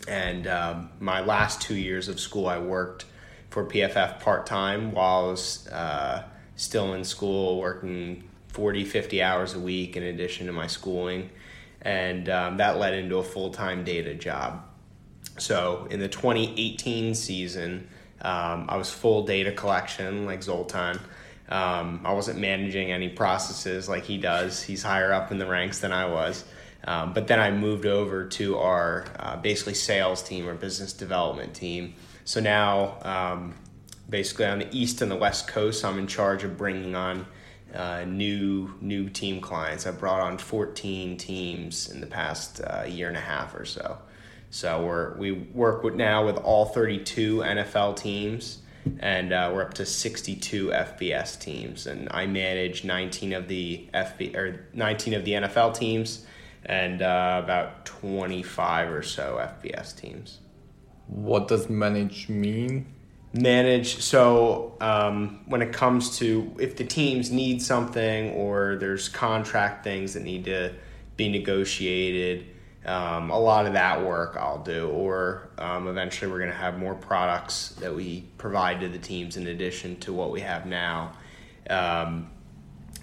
And 0.07 0.47
um, 0.47 0.91
my 1.01 1.21
last 1.21 1.63
two 1.63 1.77
years 1.77 2.09
of 2.09 2.21
school, 2.21 2.47
I 2.47 2.59
worked 2.59 3.07
for 3.51 3.65
PFF 3.65 4.21
part 4.21 4.47
time 4.47 4.93
while 4.93 5.25
I 5.25 5.27
was 5.29 5.69
uh, 5.69 6.25
still 6.57 6.95
in 6.95 7.05
school, 7.05 7.59
working 7.59 8.25
40, 8.49 8.85
50 8.85 9.23
hours 9.23 9.55
a 9.55 9.61
week 9.61 9.97
in 9.97 10.03
addition 10.03 10.47
to 10.47 10.53
my 10.53 10.67
schooling. 10.67 11.31
And 11.81 12.29
um, 12.29 12.57
that 12.59 12.79
led 12.79 12.95
into 12.95 13.17
a 13.19 13.23
full 13.23 13.51
time 13.51 13.85
data 13.85 14.15
job. 14.15 14.65
So 15.39 15.87
in 15.91 16.01
the 16.01 16.09
2018 16.09 17.15
season, 17.15 17.89
um, 18.23 18.67
I 18.69 18.77
was 18.77 18.91
full 18.91 19.25
data 19.25 19.53
collection 19.53 20.27
like 20.27 20.43
Zoltan. 20.43 20.99
Um, 21.49 22.01
I 22.05 22.13
wasn't 22.13 22.39
managing 22.39 22.91
any 22.91 23.09
processes 23.09 23.89
like 23.89 24.05
he 24.05 24.19
does. 24.19 24.63
He's 24.63 24.83
higher 24.83 25.13
up 25.13 25.31
in 25.31 25.39
the 25.39 25.47
ranks 25.47 25.81
than 25.81 25.93
I 25.93 26.07
was. 26.07 26.45
Um, 26.87 27.13
but 27.13 27.27
then 27.29 27.41
I 27.41 27.51
moved 27.51 27.87
over 27.87 28.27
to 28.27 28.59
our 28.59 29.07
uh, 29.19 29.37
basically 29.37 29.75
sales 29.75 30.23
team 30.23 30.49
or 30.49 30.55
business 30.55 30.93
development 30.93 31.55
team. 31.55 31.95
So 32.25 32.41
now, 32.41 32.99
um, 33.03 33.55
basically 34.09 34.47
on 34.47 34.59
the 34.61 34.69
east 34.71 35.01
and 35.01 35.11
the 35.11 35.17
west 35.17 35.49
coast, 35.49 35.85
I'm 35.85 35.99
in 35.99 36.07
charge 36.07 36.45
of 36.45 36.57
bringing 36.57 36.95
on 36.95 37.27
uh, 37.75 38.05
new 38.05 38.73
new 38.81 39.09
team 39.11 39.41
clients. 39.41 39.87
I 39.87 39.91
brought 39.91 40.21
on 40.21 40.39
14 40.39 41.17
teams 41.17 41.91
in 41.91 42.01
the 42.01 42.07
past 42.07 42.61
uh, 42.61 42.85
year 42.87 43.09
and 43.09 43.17
a 43.17 43.21
half 43.21 43.55
or 43.55 43.65
so. 43.65 43.99
So 44.55 44.85
we're 44.85 45.17
we 45.17 45.33
work 45.33 45.83
with 45.83 45.97
now 45.97 46.25
with 46.25 46.37
all 46.37 46.67
32 46.67 47.39
NFL 47.39 47.97
teams, 47.97 48.59
and 49.01 49.33
uh, 49.33 49.51
we're 49.53 49.63
up 49.63 49.75
to 49.75 49.85
62 49.85 50.69
FBS 50.69 51.41
teams, 51.41 51.89
and 51.89 52.07
I 52.13 52.29
manage 52.29 52.85
19 52.85 53.33
of 53.33 53.49
the 53.49 53.89
FB 53.93 54.37
or 54.37 54.69
19 54.73 55.15
of 55.15 55.25
the 55.25 55.33
NFL 55.33 55.77
teams, 55.77 56.25
and 56.65 57.03
uh, 57.03 57.41
about 57.43 57.85
25 57.85 58.93
or 58.93 59.03
so 59.03 59.45
FBS 59.61 59.97
teams 59.97 60.39
What 61.09 61.49
does 61.49 61.69
manage 61.69 62.29
mean? 62.29 62.87
manage 63.33 64.01
so 64.01 64.77
um, 64.81 65.41
when 65.47 65.63
it 65.63 65.73
comes 65.73 66.19
to 66.19 66.55
if 66.61 66.77
the 66.77 66.85
teams 66.85 67.33
need 67.33 67.61
something 67.61 68.31
or 68.31 68.77
there's 68.77 69.09
contract 69.09 69.83
things 69.83 70.15
that 70.15 70.23
need 70.23 70.45
to 70.45 70.73
be 71.17 71.29
negotiated 71.29 72.54
um, 72.87 73.31
a 73.31 73.39
lot 73.39 73.67
of 73.67 73.73
that 73.73 74.05
work 74.05 74.37
i'll 74.39 74.63
do 74.63 74.89
or 74.89 75.49
um, 75.59 75.89
eventually 75.89 76.31
we're 76.31 76.39
going 76.39 76.51
to 76.51 76.57
have 76.57 76.79
more 76.79 76.95
products 76.95 77.71
that 77.81 77.95
we 77.95 78.25
provide 78.39 78.81
to 78.81 78.89
the 78.89 78.99
teams 78.99 79.37
in 79.37 79.47
addition 79.47 79.97
to 80.01 80.13
what 80.13 80.31
we 80.31 80.41
have 80.41 80.67
now 80.67 81.13
um, 81.71 82.31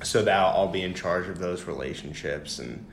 so 0.03 0.23
that 0.23 0.35
I'll 0.35 0.67
be 0.67 0.83
in 0.83 0.93
charge 0.93 1.27
of 1.27 1.39
those 1.39 1.63
relationships 1.63 2.59
and 2.59 2.85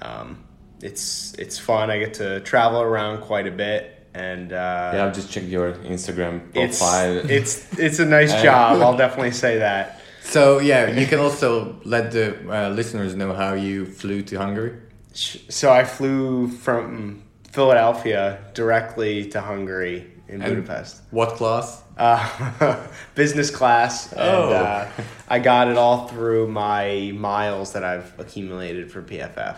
um, 0.00 0.44
it's 0.80 1.34
it's 1.34 1.58
fun 1.58 1.90
i 1.90 1.98
get 1.98 2.14
to 2.14 2.40
travel 2.40 2.80
around 2.80 3.22
quite 3.22 3.46
a 3.46 3.50
bit 3.52 4.02
and 4.14 4.52
uh, 4.52 4.90
Yeah, 4.94 5.06
I've 5.06 5.14
just 5.14 5.30
checked 5.30 5.46
your 5.46 5.72
Instagram 5.74 6.42
it's 6.54 6.78
profile. 6.78 7.18
it's 7.30 7.78
it's 7.78 7.98
a 7.98 8.04
nice 8.04 8.42
job. 8.42 8.80
I'll 8.80 8.96
definitely 9.04 9.32
say 9.32 9.58
that. 9.58 10.00
So 10.22 10.58
yeah, 10.58 10.90
you 10.90 11.06
can 11.06 11.18
also 11.18 11.80
let 11.84 12.12
the 12.12 12.36
uh, 12.48 12.70
listeners 12.70 13.14
know 13.14 13.32
how 13.32 13.54
you 13.54 13.86
flew 13.86 14.22
to 14.22 14.36
Hungary. 14.36 14.76
Sh- 15.14 15.38
So 15.48 15.70
I 15.72 15.84
flew 15.84 16.48
from 16.48 17.22
Philadelphia 17.50 18.38
directly 18.54 19.26
to 19.30 19.40
Hungary 19.40 20.06
in 20.28 20.40
And 20.42 20.56
Budapest. 20.64 21.02
What 21.10 21.30
class? 21.36 21.82
Uh, 21.98 22.86
business 23.14 23.50
class, 23.50 24.10
and 24.12 24.20
Oh. 24.22 24.52
uh, 24.52 24.88
I 25.28 25.38
got 25.38 25.68
it 25.68 25.76
all 25.76 26.08
through 26.08 26.48
my 26.48 27.12
miles 27.14 27.74
that 27.74 27.84
I've 27.84 28.18
accumulated 28.18 28.90
for 28.90 29.02
PFF. 29.02 29.56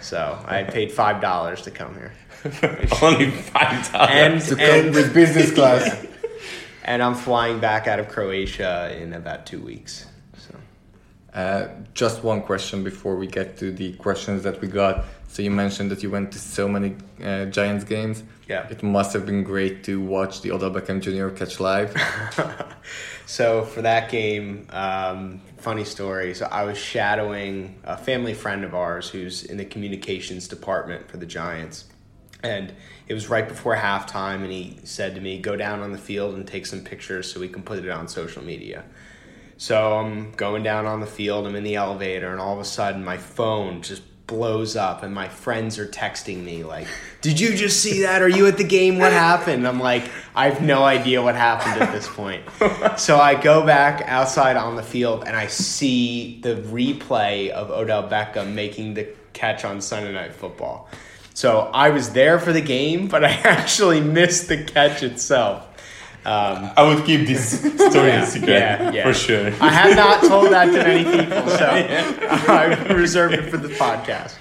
So 0.00 0.38
I 0.46 0.62
paid 0.62 0.92
five 0.92 1.20
dollars 1.20 1.62
to 1.62 1.72
come 1.72 1.94
here, 1.94 2.12
Only 3.02 3.30
five 3.32 3.90
dollars. 3.92 4.10
and 4.12 4.40
To 4.42 4.54
come 4.56 4.64
and, 4.86 4.94
with 4.94 5.12
business 5.12 5.50
class. 5.52 6.06
and 6.84 7.02
I'm 7.02 7.14
flying 7.16 7.58
back 7.58 7.88
out 7.88 7.98
of 7.98 8.08
Croatia 8.08 8.96
in 8.96 9.12
about 9.12 9.44
two 9.46 9.60
weeks. 9.60 10.06
Uh, 11.34 11.68
just 11.94 12.22
one 12.22 12.42
question 12.42 12.84
before 12.84 13.16
we 13.16 13.26
get 13.26 13.56
to 13.56 13.72
the 13.72 13.94
questions 13.94 14.42
that 14.42 14.60
we 14.60 14.68
got. 14.68 15.04
So 15.28 15.42
you 15.42 15.50
mentioned 15.50 15.90
that 15.90 16.02
you 16.02 16.10
went 16.10 16.30
to 16.32 16.38
so 16.38 16.68
many 16.68 16.94
uh, 17.24 17.46
Giants 17.46 17.84
games. 17.84 18.22
Yeah. 18.48 18.68
It 18.68 18.82
must 18.82 19.14
have 19.14 19.24
been 19.24 19.42
great 19.42 19.82
to 19.84 19.98
watch 19.98 20.42
the 20.42 20.50
Odell 20.52 20.70
Beckham 20.70 21.00
Jr. 21.00 21.34
catch 21.34 21.58
live. 21.58 21.96
So 23.32 23.64
for 23.64 23.80
that 23.80 24.10
game, 24.10 24.66
um, 24.70 25.40
funny 25.56 25.84
story. 25.84 26.34
So 26.34 26.46
I 26.50 26.64
was 26.64 26.76
shadowing 26.76 27.80
a 27.84 27.96
family 27.96 28.34
friend 28.34 28.62
of 28.62 28.74
ours 28.74 29.08
who's 29.08 29.44
in 29.44 29.56
the 29.56 29.64
communications 29.64 30.48
department 30.48 31.08
for 31.08 31.16
the 31.16 31.24
Giants. 31.24 31.86
And 32.42 32.74
it 33.06 33.14
was 33.14 33.28
right 33.28 33.48
before 33.48 33.76
halftime, 33.76 34.42
and 34.42 34.50
he 34.50 34.80
said 34.84 35.14
to 35.14 35.20
me, 35.22 35.38
Go 35.38 35.56
down 35.56 35.80
on 35.80 35.92
the 35.92 35.98
field 35.98 36.34
and 36.34 36.46
take 36.46 36.66
some 36.66 36.80
pictures 36.80 37.32
so 37.32 37.40
we 37.40 37.48
can 37.48 37.62
put 37.62 37.78
it 37.78 37.88
on 37.88 38.08
social 38.08 38.42
media. 38.42 38.84
So 39.62 39.96
I'm 39.96 40.32
going 40.32 40.64
down 40.64 40.86
on 40.86 40.98
the 40.98 41.06
field, 41.06 41.46
I'm 41.46 41.54
in 41.54 41.62
the 41.62 41.76
elevator, 41.76 42.32
and 42.32 42.40
all 42.40 42.52
of 42.52 42.58
a 42.58 42.64
sudden 42.64 43.04
my 43.04 43.16
phone 43.16 43.80
just 43.80 44.02
blows 44.26 44.74
up, 44.74 45.04
and 45.04 45.14
my 45.14 45.28
friends 45.28 45.78
are 45.78 45.86
texting 45.86 46.42
me, 46.42 46.64
like, 46.64 46.88
Did 47.20 47.38
you 47.38 47.54
just 47.54 47.80
see 47.80 48.02
that? 48.02 48.22
Are 48.22 48.28
you 48.28 48.48
at 48.48 48.56
the 48.56 48.64
game? 48.64 48.98
What 48.98 49.12
happened? 49.12 49.68
I'm 49.68 49.78
like, 49.78 50.10
I 50.34 50.50
have 50.50 50.62
no 50.62 50.82
idea 50.82 51.22
what 51.22 51.36
happened 51.36 51.80
at 51.80 51.92
this 51.92 52.08
point. 52.08 52.42
so 52.98 53.20
I 53.20 53.40
go 53.40 53.64
back 53.64 54.02
outside 54.08 54.56
on 54.56 54.74
the 54.74 54.82
field, 54.82 55.22
and 55.28 55.36
I 55.36 55.46
see 55.46 56.40
the 56.40 56.56
replay 56.56 57.50
of 57.50 57.70
Odell 57.70 58.08
Beckham 58.08 58.54
making 58.54 58.94
the 58.94 59.14
catch 59.32 59.64
on 59.64 59.80
Sunday 59.80 60.12
Night 60.12 60.34
Football. 60.34 60.88
So 61.34 61.70
I 61.72 61.90
was 61.90 62.10
there 62.10 62.40
for 62.40 62.52
the 62.52 62.60
game, 62.60 63.06
but 63.06 63.24
I 63.24 63.30
actually 63.44 64.00
missed 64.00 64.48
the 64.48 64.64
catch 64.64 65.04
itself. 65.04 65.68
Um, 66.24 66.70
I 66.76 66.82
would 66.84 67.04
keep 67.04 67.26
this 67.26 67.58
story 67.58 68.08
yeah, 68.08 68.22
a 68.22 68.26
secret 68.26 68.48
yeah, 68.48 68.90
yeah. 68.92 69.02
for 69.02 69.12
sure. 69.12 69.46
I 69.60 69.70
have 69.70 69.96
not 69.96 70.22
told 70.22 70.52
that 70.52 70.66
to 70.66 70.72
many 70.72 71.04
people, 71.18 71.48
so 71.48 71.66
I 71.66 72.92
reserved 72.92 73.34
it 73.34 73.50
for 73.50 73.56
the 73.56 73.68
podcast. 73.68 74.36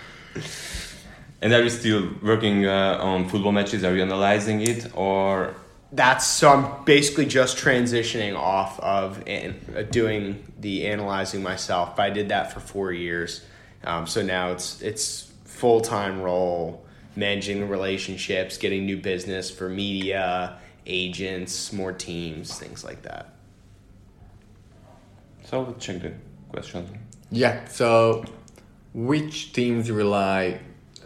And 1.41 1.51
are 1.53 1.63
you 1.63 1.71
still 1.71 2.11
working 2.21 2.67
uh, 2.67 2.99
on 3.01 3.27
football 3.27 3.51
matches? 3.51 3.83
Are 3.83 3.95
you 3.95 4.03
analyzing 4.03 4.61
it, 4.61 4.95
or 4.95 5.55
That's 5.91 6.27
so 6.27 6.49
I'm 6.49 6.85
basically 6.85 7.25
just 7.25 7.57
transitioning 7.57 8.37
off 8.37 8.79
of 8.79 9.23
an, 9.25 9.59
uh, 9.75 9.81
doing 9.81 10.45
the 10.59 10.85
analyzing 10.85 11.41
myself. 11.41 11.95
But 11.95 12.03
I 12.03 12.09
did 12.11 12.29
that 12.29 12.53
for 12.53 12.59
four 12.59 12.91
years, 12.91 13.43
um, 13.83 14.05
so 14.05 14.21
now 14.21 14.51
it's 14.51 14.83
it's 14.83 15.31
full 15.45 15.81
time 15.81 16.21
role 16.21 16.85
managing 17.15 17.67
relationships, 17.67 18.57
getting 18.57 18.85
new 18.85 18.97
business 18.97 19.49
for 19.51 19.67
media, 19.67 20.57
agents, 20.85 21.71
more 21.71 21.91
teams, 21.91 22.57
things 22.57 22.83
like 22.83 23.01
that. 23.03 23.33
so? 25.43 25.61
Let's 25.63 25.85
check 25.85 26.01
the 26.01 26.13
question. 26.49 26.99
Yeah. 27.29 27.65
So, 27.67 28.25
which 28.93 29.53
teams 29.53 29.89
rely 29.89 30.59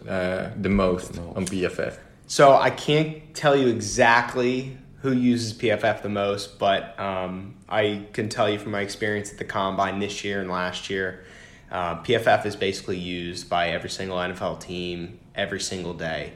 uh, 0.07 0.49
the 0.59 0.69
most 0.69 1.17
on 1.17 1.45
PFF? 1.45 1.97
So 2.27 2.55
I 2.55 2.71
can't 2.71 3.33
tell 3.35 3.55
you 3.55 3.67
exactly 3.67 4.77
who 5.01 5.11
uses 5.11 5.53
PFF 5.53 6.01
the 6.01 6.09
most, 6.09 6.57
but 6.57 6.99
um, 6.99 7.55
I 7.69 8.07
can 8.13 8.29
tell 8.29 8.49
you 8.49 8.57
from 8.57 8.71
my 8.71 8.81
experience 8.81 9.31
at 9.31 9.37
the 9.37 9.45
combine 9.45 9.99
this 9.99 10.23
year 10.23 10.41
and 10.41 10.49
last 10.49 10.89
year, 10.89 11.23
uh, 11.69 12.01
PFF 12.01 12.45
is 12.47 12.55
basically 12.55 12.97
used 12.97 13.47
by 13.47 13.69
every 13.69 13.89
single 13.89 14.17
NFL 14.17 14.59
team 14.61 15.19
every 15.35 15.59
single 15.59 15.93
day. 15.93 16.33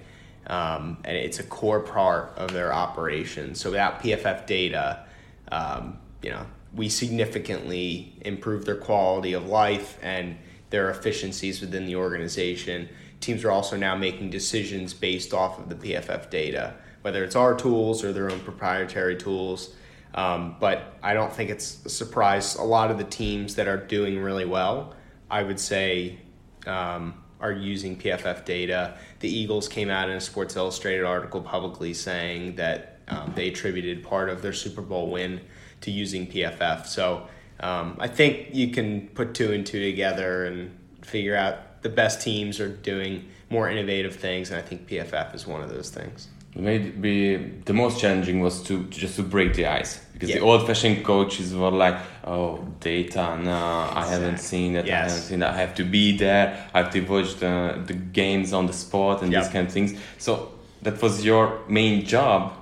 Um, 0.50 0.97
and 1.06 1.16
it's 1.16 1.39
a 1.39 1.43
core 1.43 1.80
part 1.80 2.34
of 2.36 2.52
their 2.52 2.74
operation. 2.74 3.54
So 3.54 3.70
without 3.70 4.02
PFF 4.02 4.47
data, 4.47 5.06
um, 5.52 6.00
you 6.24 6.32
know, 6.32 6.45
we 6.74 6.89
significantly 6.89 8.14
improve 8.22 8.66
their 8.66 8.76
quality 8.76 9.34
of 9.34 9.47
life 9.47 9.97
and 10.02 10.38
their 10.70 10.89
efficiencies 10.89 11.62
within 11.62 11.86
the 11.86 11.95
organization. 11.95 12.89
Teams 13.20 13.43
are 13.43 13.52
also 13.52 13.76
now 13.76 13.95
making 13.95 14.30
decisions 14.30 14.93
based 14.93 15.34
off 15.34 15.60
of 15.60 15.70
the 15.70 15.76
PFF 15.76 16.30
data, 16.30 16.76
whether 17.02 17.24
it's 17.24 17.36
our 17.36 17.56
tools 17.56 18.04
or 18.04 18.12
their 18.14 18.32
own 18.32 18.39
proprietary 18.39 19.16
tools. 19.16 19.76
Um, 20.14 20.56
but 20.60 20.97
I 21.04 21.14
don't 21.14 21.32
think 21.32 21.50
it's 21.50 21.86
a 21.86 21.89
surprise. 21.89 22.56
A 22.56 22.64
lot 22.64 22.91
of 22.91 22.97
the 22.97 23.04
teams 23.04 23.56
that 23.56 23.68
are 23.68 23.78
doing 23.78 24.20
really 24.20 24.45
well, 24.45 24.95
I 25.30 25.43
would 25.43 25.60
say, 25.60 26.20
um, 26.66 27.14
are 27.40 27.52
using 27.52 27.98
PFF 27.98 28.46
data. 28.46 28.98
The 29.20 29.30
Eagles 29.30 29.68
came 29.68 29.90
out 29.90 30.10
in 30.10 30.16
a 30.16 30.22
Sports 30.22 30.56
Illustrated 30.56 31.06
article 31.06 31.42
publicly 31.42 31.94
saying 31.94 32.56
that 32.56 33.00
um, 33.08 33.34
they 33.36 33.48
attributed 33.48 34.04
part 34.04 34.30
of 34.30 34.42
their 34.42 34.54
Super 34.54 34.82
Bowl 34.82 35.10
win 35.10 35.42
to 35.82 35.92
using 35.92 36.28
PFF. 36.28 36.86
So 36.86 37.28
um, 37.60 37.98
I 38.00 38.08
think 38.08 38.50
you 38.54 38.70
can 38.70 39.08
put 39.10 39.34
two 39.34 39.54
and 39.54 39.66
two 39.66 39.80
together 39.80 40.46
and 40.46 40.78
figure 41.02 41.36
out 41.36 41.82
the 41.82 41.90
best 41.90 42.22
teams 42.22 42.60
are 42.60 42.70
doing 42.70 43.30
more 43.50 43.70
innovative 43.70 44.16
things, 44.16 44.52
and 44.52 44.60
I 44.60 44.62
think 44.62 44.88
PFF 44.88 45.34
is 45.34 45.48
one 45.48 45.62
of 45.62 45.70
those 45.70 45.90
things. 45.90 46.28
Maybe 46.56 47.38
the 47.66 47.74
most 47.74 48.00
challenging 48.00 48.39
was 48.41 48.64
to 48.64 48.84
just 48.86 49.16
to 49.18 49.24
break 49.24 49.54
the 49.54 49.68
ice 49.68 50.00
because 50.14 50.30
the 50.30 50.39
old-fashioned 50.39 51.06
coaches 51.06 51.54
were 51.54 51.70
like, 51.72 51.97
"Oh, 52.26 52.66
data, 52.80 53.38
no, 53.41 53.54
I 53.95 54.06
haven't 54.10 54.39
seen 54.39 54.74
that. 54.74 54.86
I 54.86 54.89
haven't 55.04 55.22
seen 55.30 55.39
that. 55.39 55.54
I 55.54 55.58
have 55.58 55.76
to 55.76 55.84
be 55.84 56.18
there. 56.18 56.68
I 56.74 56.80
have 56.80 56.91
to 56.93 57.02
watch 57.02 57.36
the 57.36 57.80
the 57.86 57.93
games 57.93 58.52
on 58.52 58.66
the 58.66 58.74
spot 58.74 59.22
and 59.22 59.32
these 59.32 59.47
kind 59.50 59.68
of 59.68 59.74
things." 59.74 59.93
So 60.18 60.52
that 60.82 61.00
was 61.02 61.24
your 61.24 61.60
main 61.68 62.04
job, 62.06 62.54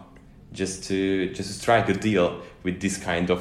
just 0.52 0.84
to 0.90 1.30
just 1.34 1.50
to 1.50 1.56
strike 1.58 1.88
a 1.90 1.94
deal 1.94 2.42
with 2.64 2.82
this 2.82 2.98
kind 2.98 3.32
of 3.32 3.40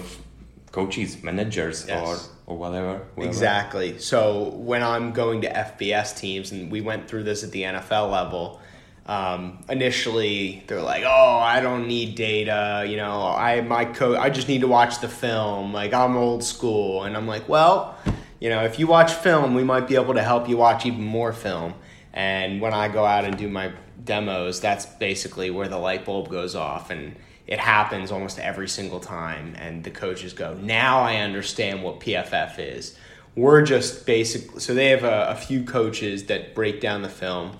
coaches, 0.70 1.22
managers, 1.22 1.86
Yes. 1.88 2.07
or 2.07 2.16
or 2.55 2.57
whatever. 2.57 3.01
whoever. 3.16 3.28
Exactly. 3.28 3.99
So 3.99 4.51
when 4.70 4.82
I'm 4.82 5.12
going 5.12 5.40
to 5.40 5.49
FBS 5.51 6.12
teams, 6.20 6.53
and 6.53 6.70
we 6.70 6.80
went 6.80 7.09
through 7.09 7.24
this 7.24 7.42
at 7.42 7.51
the 7.51 7.64
NFL 7.64 8.09
level, 8.11 8.61
um, 9.07 9.59
initially 9.68 10.64
they're 10.66 10.82
like, 10.82 11.04
"Oh, 11.07 11.38
I 11.38 11.61
don't 11.61 11.86
need 11.86 12.16
data. 12.16 12.84
You 12.88 12.96
know, 12.96 13.22
I 13.22 13.61
my 13.61 13.84
coach. 13.84 14.18
I 14.18 14.30
just 14.30 14.48
need 14.48 14.62
to 14.62 14.68
watch 14.68 15.00
the 15.00 15.09
film. 15.09 15.72
Like 15.72 15.94
I'm 15.94 16.16
old 16.16 16.42
school." 16.42 17.04
And 17.04 17.16
I'm 17.16 17.26
like, 17.26 17.48
"Well, 17.48 17.96
you 18.40 18.48
know, 18.48 18.64
if 18.64 18.78
you 18.78 18.86
watch 18.86 19.12
film, 19.12 19.54
we 19.54 19.64
might 19.64 19.86
be 19.86 19.94
able 19.94 20.14
to 20.14 20.22
help 20.22 20.48
you 20.48 20.57
watch 20.57 20.84
even 20.86 21.04
more 21.04 21.32
film." 21.32 21.74
And 22.12 22.61
when 22.61 22.74
I 22.74 22.88
go 22.88 23.04
out 23.04 23.24
and 23.24 23.36
do 23.36 23.48
my 23.48 23.72
demos, 24.04 24.61
that's 24.61 24.86
basically 24.86 25.50
where 25.50 25.68
the 25.68 25.78
light 25.78 26.04
bulb 26.04 26.28
goes 26.28 26.54
off 26.54 26.90
and 26.90 27.16
it 27.46 27.61
happens 27.61 28.11
almost 28.11 28.38
every 28.38 28.68
single 28.68 29.00
time 29.00 29.54
and 29.59 29.84
the 29.84 29.90
coaches 29.90 30.32
go 30.32 30.54
now 30.54 31.00
i 31.00 31.16
understand 31.16 31.82
what 31.82 32.00
pff 32.00 32.59
is 32.59 32.96
we're 33.34 33.62
just 33.62 34.07
basically 34.07 34.59
so 34.61 34.74
they 34.74 34.88
have 34.88 35.04
a, 35.04 35.28
a 35.28 35.34
few 35.36 35.62
coaches 35.62 36.24
that 36.24 36.54
break 36.54 36.80
down 36.80 37.02
the 37.02 37.09
film 37.09 37.57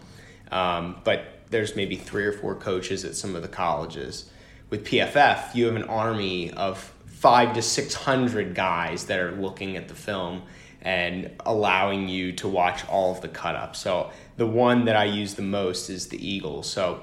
um, 0.51 0.97
but 1.05 1.36
there's 1.51 1.77
maybe 1.77 1.97
three 1.97 2.25
or 2.25 2.33
four 2.33 2.55
coaches 2.55 3.05
at 3.05 3.15
some 3.15 3.37
of 3.37 3.43
the 3.43 3.49
colleges. 3.49 4.31
With 4.69 4.85
pff 4.85 5.55
you 5.55 5.67
have 5.67 5.77
an 5.77 5.85
army 5.85 6.51
of 6.51 6.93
five 7.07 7.55
to 7.55 7.63
six 7.63 7.95
hundred 7.95 8.55
guys 8.55 9.07
that 9.07 9.21
are 9.21 9.33
looking 9.33 9.77
at 9.77 9.89
the 9.89 9.95
film 9.95 10.43
and 10.83 11.31
allowing 11.45 12.09
you 12.09 12.33
to 12.33 12.49
watch 12.49 12.87
all 12.89 13.13
of 13.13 13.21
the 13.21 13.29
cut 13.29 13.57
ups 13.57 13.81
so 13.81 14.11
the 14.37 14.47
one 14.47 14.85
that 14.85 14.95
i 14.95 15.05
use 15.05 15.35
the 15.35 15.43
most 15.43 15.89
is 15.89 16.09
the 16.09 16.29
eagles. 16.29 16.71
So 16.71 17.03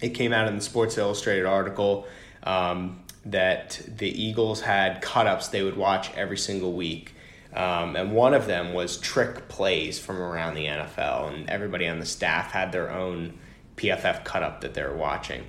it 0.00 0.10
came 0.10 0.32
out 0.32 0.48
in 0.48 0.56
the 0.56 0.62
Sports 0.62 0.98
Illustrated 0.98 1.46
article 1.46 2.06
um, 2.42 3.02
that 3.26 3.80
the 3.86 4.08
Eagles 4.08 4.62
had 4.62 5.02
cut 5.02 5.26
ups 5.26 5.48
they 5.48 5.62
would 5.62 5.76
watch 5.76 6.12
every 6.14 6.38
single 6.38 6.72
week. 6.72 7.14
Um, 7.54 7.96
and 7.96 8.12
one 8.12 8.32
of 8.32 8.46
them 8.46 8.72
was 8.72 8.96
trick 8.96 9.48
plays 9.48 9.98
from 9.98 10.20
around 10.20 10.54
the 10.54 10.66
NFL, 10.66 11.34
and 11.34 11.50
everybody 11.50 11.86
on 11.88 11.98
the 11.98 12.06
staff 12.06 12.52
had 12.52 12.70
their 12.70 12.90
own 12.90 13.38
PFF 13.80 14.24
cut 14.24 14.42
up 14.42 14.60
that 14.60 14.74
they 14.74 14.82
were 14.82 14.96
watching. 14.96 15.44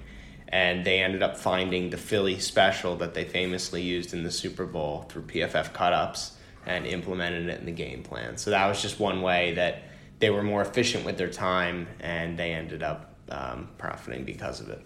And 0.47 0.85
they 0.85 0.99
ended 0.99 1.23
up 1.23 1.37
finding 1.37 1.89
the 1.89 1.97
Philly 1.97 2.39
special 2.39 2.97
that 2.97 3.13
they 3.13 3.23
famously 3.23 3.81
used 3.81 4.13
in 4.13 4.23
the 4.23 4.31
Super 4.31 4.65
Bowl 4.65 5.03
through 5.09 5.23
PFF 5.23 5.73
cut 5.73 5.93
ups 5.93 6.37
and 6.65 6.85
implemented 6.85 7.47
it 7.47 7.59
in 7.59 7.65
the 7.65 7.71
game 7.71 8.03
plan. 8.03 8.37
So 8.37 8.51
that 8.51 8.67
was 8.67 8.81
just 8.81 8.99
one 8.99 9.21
way 9.21 9.53
that 9.53 9.83
they 10.19 10.29
were 10.29 10.43
more 10.43 10.61
efficient 10.61 11.05
with 11.05 11.17
their 11.17 11.29
time, 11.29 11.87
and 11.99 12.37
they 12.37 12.51
ended 12.53 12.83
up 12.83 13.15
um, 13.29 13.69
profiting 13.77 14.23
because 14.23 14.59
of 14.59 14.69
it. 14.69 14.81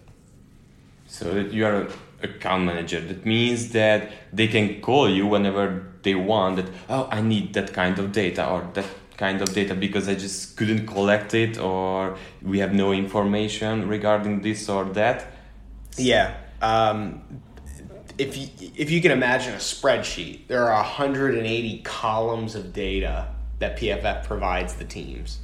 So 1.06 1.34
that 1.34 1.52
you 1.52 1.66
are 1.66 1.88
account 2.22 2.64
manager. 2.64 3.00
That 3.00 3.26
means 3.26 3.70
that 3.70 4.10
they 4.32 4.48
can 4.48 4.80
call 4.80 5.10
you 5.10 5.26
whenever 5.26 5.92
they 6.02 6.14
want. 6.14 6.56
That 6.56 6.66
oh, 6.88 7.08
I 7.10 7.20
need 7.20 7.54
that 7.54 7.72
kind 7.72 7.98
of 7.98 8.12
data 8.12 8.48
or 8.48 8.68
that 8.74 8.86
kind 9.16 9.40
of 9.40 9.52
data 9.52 9.74
because 9.74 10.08
I 10.08 10.14
just 10.14 10.56
couldn't 10.56 10.86
collect 10.86 11.34
it 11.34 11.58
or 11.58 12.18
we 12.42 12.58
have 12.58 12.74
no 12.74 12.92
information 12.92 13.88
regarding 13.88 14.42
this 14.42 14.68
or 14.68 14.84
that. 15.00 15.26
Yeah. 15.96 16.36
Um, 16.60 17.22
if 18.18 18.36
you 18.36 18.48
if 18.76 18.90
you 18.90 19.02
can 19.02 19.10
imagine 19.10 19.54
a 19.54 19.58
spreadsheet, 19.58 20.46
there 20.48 20.64
are 20.70 20.82
180 20.82 21.82
columns 21.82 22.54
of 22.54 22.72
data 22.72 23.28
that 23.58 23.78
PFF 23.78 24.24
provides 24.24 24.74
the 24.74 24.84
teams. 24.84 25.40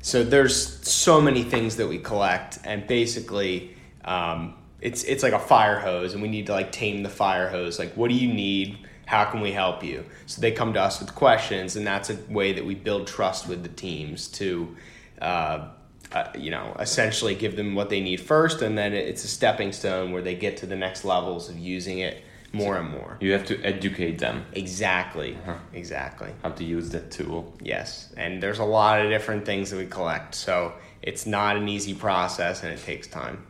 So 0.00 0.24
there's 0.24 0.86
so 0.88 1.20
many 1.20 1.42
things 1.42 1.76
that 1.76 1.88
we 1.88 1.98
collect, 1.98 2.58
and 2.64 2.86
basically, 2.86 3.76
um, 4.04 4.54
it's 4.80 5.02
it's 5.04 5.22
like 5.22 5.32
a 5.32 5.38
fire 5.38 5.78
hose, 5.78 6.14
and 6.14 6.22
we 6.22 6.28
need 6.28 6.46
to 6.46 6.52
like 6.52 6.72
tame 6.72 7.02
the 7.02 7.08
fire 7.08 7.48
hose. 7.48 7.78
Like, 7.78 7.94
what 7.94 8.08
do 8.08 8.14
you 8.14 8.32
need? 8.32 8.78
How 9.08 9.24
can 9.24 9.40
we 9.40 9.52
help 9.52 9.82
you? 9.82 10.04
So 10.26 10.42
they 10.42 10.52
come 10.52 10.74
to 10.74 10.82
us 10.82 11.00
with 11.00 11.14
questions, 11.14 11.76
and 11.76 11.86
that's 11.86 12.10
a 12.10 12.18
way 12.28 12.52
that 12.52 12.66
we 12.66 12.74
build 12.74 13.06
trust 13.06 13.48
with 13.48 13.62
the 13.62 13.70
teams 13.70 14.28
to, 14.32 14.76
uh, 15.22 15.68
uh, 16.12 16.24
you 16.36 16.50
know, 16.50 16.76
essentially 16.78 17.34
give 17.34 17.56
them 17.56 17.74
what 17.74 17.88
they 17.88 18.02
need 18.02 18.20
first, 18.20 18.60
and 18.60 18.76
then 18.76 18.92
it's 18.92 19.24
a 19.24 19.28
stepping 19.28 19.72
stone 19.72 20.12
where 20.12 20.20
they 20.20 20.34
get 20.34 20.58
to 20.58 20.66
the 20.66 20.76
next 20.76 21.06
levels 21.06 21.48
of 21.48 21.56
using 21.58 22.00
it 22.00 22.22
more 22.52 22.76
and 22.76 22.90
more. 22.90 23.16
You 23.20 23.32
have 23.32 23.46
to 23.46 23.58
educate 23.62 24.18
them 24.18 24.44
Exactly. 24.52 25.38
Exactly. 25.72 26.34
how 26.42 26.50
to 26.50 26.64
use 26.64 26.90
that 26.90 27.10
tool. 27.10 27.54
Yes, 27.62 28.12
and 28.18 28.42
there's 28.42 28.58
a 28.58 28.64
lot 28.64 29.00
of 29.00 29.08
different 29.10 29.46
things 29.46 29.70
that 29.70 29.78
we 29.78 29.86
collect, 29.86 30.34
so 30.34 30.74
it's 31.00 31.24
not 31.24 31.56
an 31.56 31.66
easy 31.66 31.94
process 31.94 32.62
and 32.62 32.74
it 32.74 32.82
takes 32.84 33.06
time. 33.06 33.46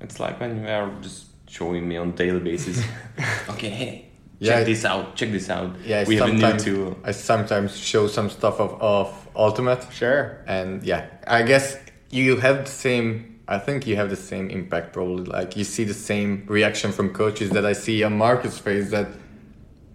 It's 0.00 0.20
like 0.20 0.38
when 0.38 0.62
you 0.62 0.68
are 0.68 0.92
just 1.00 1.25
showing 1.48 1.86
me 1.88 1.96
on 1.96 2.12
daily 2.12 2.40
basis. 2.40 2.82
okay, 3.50 3.70
hey, 3.70 4.08
Yeah, 4.38 4.52
check 4.52 4.62
it- 4.62 4.64
this 4.66 4.84
out. 4.84 5.16
Check 5.16 5.30
this 5.30 5.48
out. 5.50 5.76
Yeah, 5.84 6.00
I 6.00 6.04
we 6.04 6.16
have 6.16 6.28
a 6.28 6.32
new 6.32 6.40
sometimes, 6.40 6.64
tool. 6.64 6.98
I 7.04 7.12
sometimes 7.12 7.76
show 7.78 8.06
some 8.08 8.28
stuff 8.30 8.60
of, 8.60 8.80
of 8.82 9.28
Ultimate. 9.36 9.86
Sure. 9.92 10.42
And 10.46 10.82
yeah, 10.82 11.06
I 11.26 11.42
guess 11.42 11.76
you 12.10 12.36
have 12.36 12.64
the 12.64 12.70
same. 12.70 13.40
I 13.48 13.58
think 13.58 13.86
you 13.86 13.94
have 13.96 14.10
the 14.10 14.16
same 14.16 14.50
impact 14.50 14.92
probably. 14.92 15.24
Like 15.24 15.56
you 15.56 15.64
see 15.64 15.84
the 15.84 15.94
same 15.94 16.44
reaction 16.48 16.90
from 16.92 17.10
coaches 17.10 17.50
that 17.50 17.64
I 17.64 17.74
see 17.74 18.02
on 18.02 18.16
Marcus' 18.18 18.58
face. 18.58 18.90
That 18.90 19.08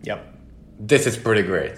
Yep. 0.03 0.19
this 0.79 1.05
is 1.05 1.17
pretty 1.17 1.43
great. 1.43 1.73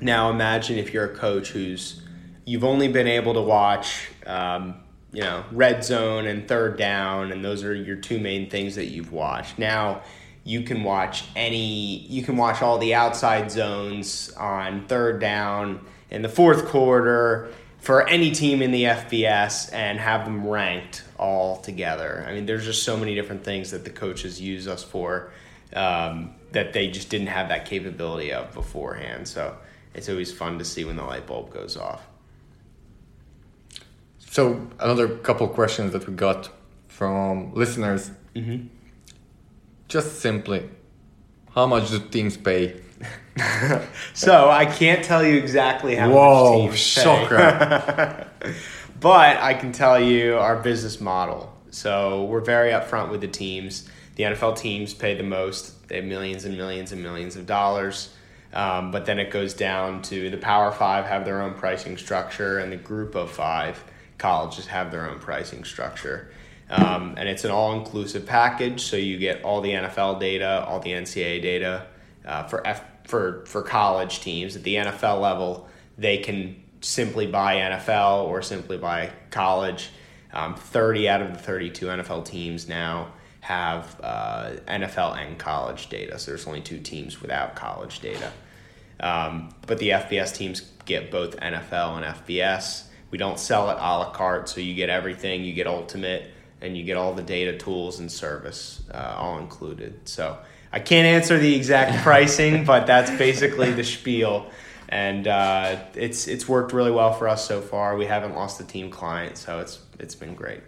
Now 0.00 0.30
imagine 0.30 0.78
if 0.78 0.94
you're 0.94 1.04
a 1.12 1.14
coach 1.16 1.50
who's 1.50 2.02
you've 2.46 2.64
only 2.64 2.88
been 2.88 3.08
able 3.08 3.34
to 3.34 3.42
watch, 3.42 4.08
um, 4.26 4.74
you 5.12 5.22
know, 5.22 5.44
red 5.52 5.84
zone 5.84 6.26
and 6.26 6.46
third 6.46 6.76
down, 6.76 7.32
and 7.32 7.44
those 7.44 7.64
are 7.64 7.74
your 7.74 7.96
two 7.96 8.18
main 8.18 8.50
things 8.50 8.74
that 8.74 8.86
you've 8.86 9.12
watched. 9.12 9.58
Now 9.58 10.02
you 10.44 10.62
can 10.62 10.82
watch 10.82 11.24
any, 11.36 11.98
you 11.98 12.22
can 12.22 12.36
watch 12.36 12.62
all 12.62 12.78
the 12.78 12.94
outside 12.94 13.50
zones 13.50 14.30
on 14.36 14.86
third 14.86 15.20
down 15.20 15.84
in 16.10 16.22
the 16.22 16.28
fourth 16.28 16.66
quarter 16.68 17.50
for 17.80 18.06
any 18.08 18.30
team 18.30 18.60
in 18.62 18.70
the 18.70 18.84
FBS 18.84 19.72
and 19.72 19.98
have 19.98 20.24
them 20.24 20.46
ranked 20.46 21.04
all 21.18 21.58
together. 21.58 22.24
I 22.26 22.32
mean, 22.32 22.46
there's 22.46 22.64
just 22.64 22.82
so 22.82 22.96
many 22.96 23.14
different 23.14 23.44
things 23.44 23.70
that 23.70 23.84
the 23.84 23.90
coaches 23.90 24.40
use 24.40 24.66
us 24.66 24.82
for 24.82 25.30
um, 25.74 26.34
that 26.52 26.72
they 26.72 26.88
just 26.88 27.08
didn't 27.10 27.28
have 27.28 27.48
that 27.48 27.66
capability 27.66 28.32
of 28.32 28.52
beforehand. 28.54 29.28
So 29.28 29.56
it's 29.94 30.08
always 30.08 30.32
fun 30.32 30.58
to 30.58 30.64
see 30.64 30.84
when 30.84 30.96
the 30.96 31.04
light 31.04 31.26
bulb 31.26 31.52
goes 31.52 31.76
off. 31.76 32.07
So 34.30 34.68
another 34.78 35.08
couple 35.08 35.48
questions 35.48 35.92
that 35.92 36.06
we 36.06 36.14
got 36.14 36.50
from 36.88 37.54
listeners. 37.54 38.10
Mm-hmm. 38.34 38.66
Just 39.88 40.20
simply, 40.20 40.68
how 41.54 41.66
much 41.66 41.90
do 41.90 41.98
teams 42.00 42.36
pay? 42.36 42.80
So 44.14 44.50
I 44.50 44.66
can't 44.66 45.04
tell 45.04 45.24
you 45.24 45.36
exactly 45.36 45.94
how 45.94 46.10
Whoa, 46.10 46.66
much 46.66 46.72
teams 46.72 46.94
pay. 46.94 47.02
shocker! 47.02 48.26
but 49.00 49.36
I 49.36 49.54
can 49.54 49.70
tell 49.70 50.00
you 50.00 50.36
our 50.36 50.56
business 50.56 51.00
model. 51.00 51.54
So 51.70 52.24
we're 52.24 52.40
very 52.40 52.72
upfront 52.72 53.10
with 53.10 53.20
the 53.20 53.28
teams. 53.28 53.88
The 54.16 54.24
NFL 54.24 54.58
teams 54.58 54.92
pay 54.92 55.14
the 55.14 55.22
most. 55.22 55.88
They 55.88 55.96
have 55.96 56.04
millions 56.04 56.44
and 56.44 56.56
millions 56.56 56.90
and 56.90 57.00
millions 57.00 57.36
of 57.36 57.46
dollars. 57.46 58.12
Um, 58.52 58.90
but 58.90 59.06
then 59.06 59.20
it 59.20 59.30
goes 59.30 59.54
down 59.54 60.02
to 60.02 60.30
the 60.30 60.38
Power 60.38 60.72
Five 60.72 61.04
have 61.04 61.24
their 61.24 61.40
own 61.40 61.54
pricing 61.54 61.96
structure, 61.96 62.58
and 62.58 62.72
the 62.72 62.76
Group 62.76 63.14
of 63.14 63.30
Five 63.30 63.84
colleges 64.18 64.66
have 64.66 64.90
their 64.90 65.08
own 65.08 65.18
pricing 65.18 65.64
structure. 65.64 66.30
Um, 66.70 67.14
and 67.16 67.28
it's 67.28 67.44
an 67.44 67.50
all-inclusive 67.50 68.26
package, 68.26 68.82
so 68.82 68.96
you 68.96 69.16
get 69.16 69.42
all 69.42 69.62
the 69.62 69.70
NFL 69.70 70.20
data, 70.20 70.64
all 70.66 70.80
the 70.80 70.90
NCAA 70.90 71.40
data 71.40 71.86
uh, 72.26 72.44
for 72.44 72.66
F- 72.66 72.84
for 73.04 73.46
for 73.46 73.62
college 73.62 74.20
teams 74.20 74.54
at 74.54 74.64
the 74.64 74.74
NFL 74.74 75.20
level. 75.20 75.66
They 75.96 76.18
can 76.18 76.62
simply 76.80 77.26
buy 77.26 77.56
NFL 77.56 78.24
or 78.24 78.42
simply 78.42 78.76
buy 78.76 79.10
college. 79.30 79.90
Um, 80.32 80.54
30 80.54 81.08
out 81.08 81.22
of 81.22 81.32
the 81.32 81.38
32 81.38 81.86
NFL 81.86 82.26
teams 82.26 82.68
now 82.68 83.12
have 83.40 83.98
uh, 84.02 84.50
NFL 84.68 85.16
and 85.16 85.38
college 85.38 85.88
data. 85.88 86.18
So 86.18 86.30
there's 86.30 86.46
only 86.46 86.60
two 86.60 86.78
teams 86.78 87.22
without 87.22 87.56
college 87.56 88.00
data. 88.00 88.30
Um, 89.00 89.54
but 89.66 89.78
the 89.78 89.90
FBS 89.90 90.34
teams 90.34 90.60
get 90.84 91.10
both 91.10 91.36
NFL 91.36 91.96
and 91.96 92.04
FBS. 92.04 92.87
We 93.10 93.18
don't 93.18 93.38
sell 93.38 93.70
it 93.70 93.78
a 93.78 93.98
la 93.98 94.10
carte, 94.10 94.48
so 94.48 94.60
you 94.60 94.74
get 94.74 94.90
everything. 94.90 95.44
You 95.44 95.52
get 95.52 95.66
Ultimate, 95.66 96.30
and 96.60 96.76
you 96.76 96.84
get 96.84 96.96
all 96.96 97.14
the 97.14 97.22
data 97.22 97.56
tools 97.56 98.00
and 98.00 98.10
service 98.10 98.82
uh, 98.92 99.14
all 99.16 99.38
included. 99.38 100.08
So 100.08 100.38
I 100.72 100.80
can't 100.80 101.06
answer 101.06 101.38
the 101.38 101.54
exact 101.54 102.02
pricing, 102.02 102.64
but 102.64 102.86
that's 102.86 103.10
basically 103.12 103.72
the 103.72 103.84
spiel. 103.84 104.50
And 104.88 105.28
uh, 105.28 105.80
it's 105.94 106.26
it's 106.28 106.48
worked 106.48 106.72
really 106.72 106.90
well 106.90 107.12
for 107.12 107.28
us 107.28 107.46
so 107.46 107.60
far. 107.60 107.96
We 107.96 108.06
haven't 108.06 108.34
lost 108.34 108.60
a 108.60 108.64
team 108.64 108.90
client, 108.90 109.36
so 109.36 109.60
it's 109.60 109.80
it's 109.98 110.14
been 110.14 110.34
great. 110.34 110.62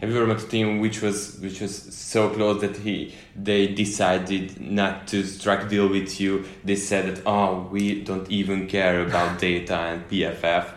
Have 0.00 0.10
you 0.10 0.16
ever 0.16 0.26
met 0.26 0.42
a 0.42 0.46
team 0.46 0.80
which 0.80 1.00
was 1.00 1.38
which 1.38 1.60
was 1.60 1.76
so 1.94 2.28
close 2.28 2.60
that 2.60 2.76
he 2.76 3.14
they 3.36 3.68
decided 3.68 4.60
not 4.60 5.06
to 5.08 5.24
strike 5.24 5.62
a 5.62 5.68
deal 5.68 5.88
with 5.88 6.20
you? 6.20 6.44
They 6.64 6.76
said 6.76 7.06
that 7.06 7.22
oh 7.24 7.68
we 7.70 8.02
don't 8.02 8.28
even 8.30 8.66
care 8.66 9.00
about 9.06 9.38
data 9.38 9.76
and 9.76 10.08
PFF, 10.08 10.72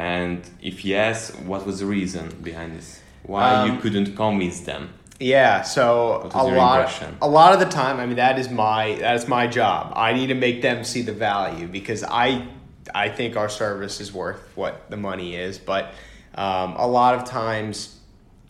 and 0.00 0.40
if 0.62 0.82
yes, 0.82 1.30
what 1.50 1.66
was 1.66 1.80
the 1.80 1.86
reason 1.86 2.24
behind 2.42 2.74
this? 2.76 3.00
Why 3.22 3.66
you 3.66 3.72
Um, 3.72 3.80
couldn't 3.82 4.16
convince 4.16 4.60
them? 4.60 4.94
Yeah, 5.18 5.60
so 5.60 6.30
a 6.32 6.42
lot, 6.42 6.80
impression? 6.80 7.18
a 7.20 7.28
lot 7.28 7.52
of 7.52 7.60
the 7.60 7.66
time, 7.66 8.00
I 8.00 8.06
mean, 8.06 8.16
that 8.16 8.38
is 8.38 8.48
my 8.48 8.94
that 9.00 9.14
is 9.16 9.28
my 9.28 9.46
job. 9.46 9.92
I 9.94 10.14
need 10.14 10.28
to 10.28 10.34
make 10.46 10.62
them 10.62 10.84
see 10.84 11.02
the 11.02 11.12
value 11.12 11.68
because 11.68 12.02
I 12.02 12.46
I 12.94 13.10
think 13.10 13.36
our 13.36 13.50
service 13.50 14.00
is 14.00 14.10
worth 14.10 14.40
what 14.54 14.88
the 14.88 14.96
money 14.96 15.36
is, 15.36 15.58
but 15.58 15.92
um, 16.34 16.76
a 16.76 16.86
lot 16.86 17.14
of 17.14 17.26
times 17.26 17.98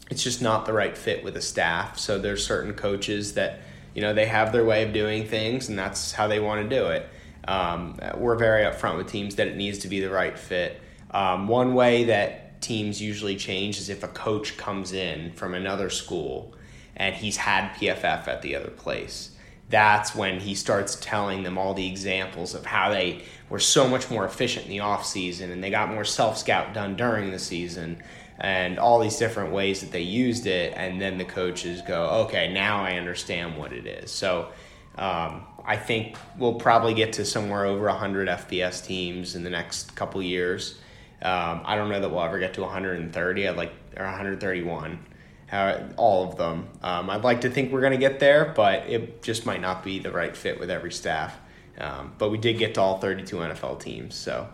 it's 0.09 0.23
just 0.23 0.41
not 0.41 0.67
the 0.67 0.73
right 0.73 0.97
fit 0.97 1.25
with 1.25 1.35
the 1.35 1.43
staff. 1.43 1.99
So 1.99 2.19
there's 2.19 2.47
certain 2.47 2.75
coaches 2.75 3.35
that 3.35 3.59
you 3.95 4.03
know 4.03 4.15
they 4.15 4.27
have 4.27 4.53
their 4.53 4.65
way 4.65 4.85
of 4.87 4.93
doing 4.93 5.27
things, 5.27 5.69
and 5.69 5.77
that's 5.77 6.13
how 6.13 6.29
they 6.29 6.39
want 6.39 6.63
to 6.63 6.77
do 6.79 6.87
it. 6.97 7.09
Um, 7.49 7.99
we're 8.17 8.37
very 8.37 8.63
upfront 8.63 8.97
with 8.99 9.09
teams 9.11 9.35
that 9.35 9.49
it 9.49 9.57
needs 9.57 9.79
to 9.79 9.89
be 9.89 9.99
the 9.99 10.11
right 10.11 10.39
fit. 10.39 10.81
Um, 11.13 11.49
one 11.49 11.75
way 11.75 12.05
that 12.05 12.61
teams 12.61 13.01
usually 13.01 13.37
change 13.37 13.79
is 13.79 13.89
if 13.89 14.03
a 14.03 14.09
coach 14.09 14.57
comes 14.57 14.93
in 14.93 15.33
from 15.33 15.55
another 15.55 15.91
school 15.91 16.55
and 16.97 17.15
he's 17.15 17.37
had 17.37 17.73
PFF 17.75 18.29
at 18.29 18.43
the 18.43 18.55
other 18.55 18.71
place. 18.71 19.31
That's 19.71 20.15
when 20.15 20.41
he 20.41 20.55
starts 20.55 20.99
telling 21.01 21.45
them 21.45 21.57
all 21.57 21.75
the 21.75 21.87
examples 21.87 22.55
of 22.55 22.67
how 22.67 22.91
they 22.91 23.23
were 23.49 23.61
so 23.61 23.89
much 23.89 24.11
more 24.11 24.25
efficient 24.25 24.67
in 24.67 24.71
the 24.71 24.81
off 24.81 25.07
season 25.07 25.51
and 25.51 25.63
they 25.63 25.71
got 25.71 25.89
more 25.89 26.05
self 26.05 26.37
scout 26.39 26.75
done 26.75 26.97
during 26.97 27.31
the 27.31 27.39
season 27.39 28.03
and 28.41 28.79
all 28.79 28.99
these 28.99 29.17
different 29.17 29.53
ways 29.53 29.81
that 29.81 29.93
they 29.93 30.01
used 30.01 30.47
it. 30.47 30.73
And 30.77 31.01
then 31.01 31.19
the 31.19 31.25
coaches 31.25 31.83
go, 31.83 32.25
okay, 32.25 32.53
now 32.53 32.83
I 32.83 32.95
understand 32.95 33.57
what 33.57 33.73
it 33.73 33.87
is. 33.87 34.11
So 34.11 34.49
um, 34.97 35.43
I 35.65 35.77
think 35.77 36.17
we'll 36.37 36.55
probably 36.55 36.95
get 36.95 37.13
to 37.15 37.25
somewhere 37.25 37.65
over 37.65 37.87
100 37.87 38.29
FBS 38.29 38.85
teams 38.85 39.37
in 39.37 39.45
the 39.45 39.51
next 39.51 39.95
couple 39.95 40.23
years. 40.23 40.79
Um, 41.23 41.63
I 41.65 41.77
don't 41.77 41.91
know 41.91 42.01
that 42.01 42.09
we'll 42.09 42.23
ever 42.23 42.39
get 42.39 42.55
to 42.55 42.63
130. 42.63 43.49
I'd 43.49 43.57
like 43.57 43.73
or 43.97 44.05
131, 44.05 45.05
how, 45.47 45.89
all 45.97 46.29
of 46.29 46.37
them. 46.37 46.69
Um, 46.83 47.11
I'd 47.11 47.25
like 47.25 47.43
to 47.43 47.51
think 47.51 47.73
we're 47.73 47.81
going 47.81 47.93
to 47.93 47.99
get 47.99 48.21
there, 48.21 48.53
but 48.57 48.87
it 48.89 49.23
just 49.23 49.45
might 49.45 49.61
not 49.61 49.85
be 49.85 49.99
the 49.99 50.11
right 50.11 50.37
fit 50.37 50.59
with 50.59 50.71
every 50.71 50.93
staff. 50.93 51.37
Um, 51.79 52.13
but 52.19 52.31
we 52.31 52.39
did 52.39 52.59
get 52.59 52.75
to 52.75 52.81
all 52.81 52.99
32 52.99 53.37
NFL 53.37 53.81
teams, 53.81 54.15
so 54.15 54.49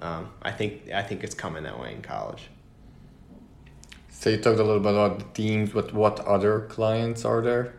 um, 0.00 0.30
I 0.42 0.50
think 0.50 0.90
I 0.92 1.02
think 1.02 1.22
it's 1.22 1.34
coming 1.34 1.62
that 1.62 1.78
way 1.78 1.92
in 1.92 2.02
college. 2.02 2.48
So 4.10 4.30
you 4.30 4.38
talked 4.38 4.58
a 4.58 4.64
little 4.64 4.80
bit 4.80 4.92
about 4.92 5.18
the 5.18 5.24
teams, 5.26 5.70
but 5.70 5.92
what 5.92 6.18
other 6.20 6.60
clients 6.60 7.24
are 7.24 7.40
there? 7.40 7.74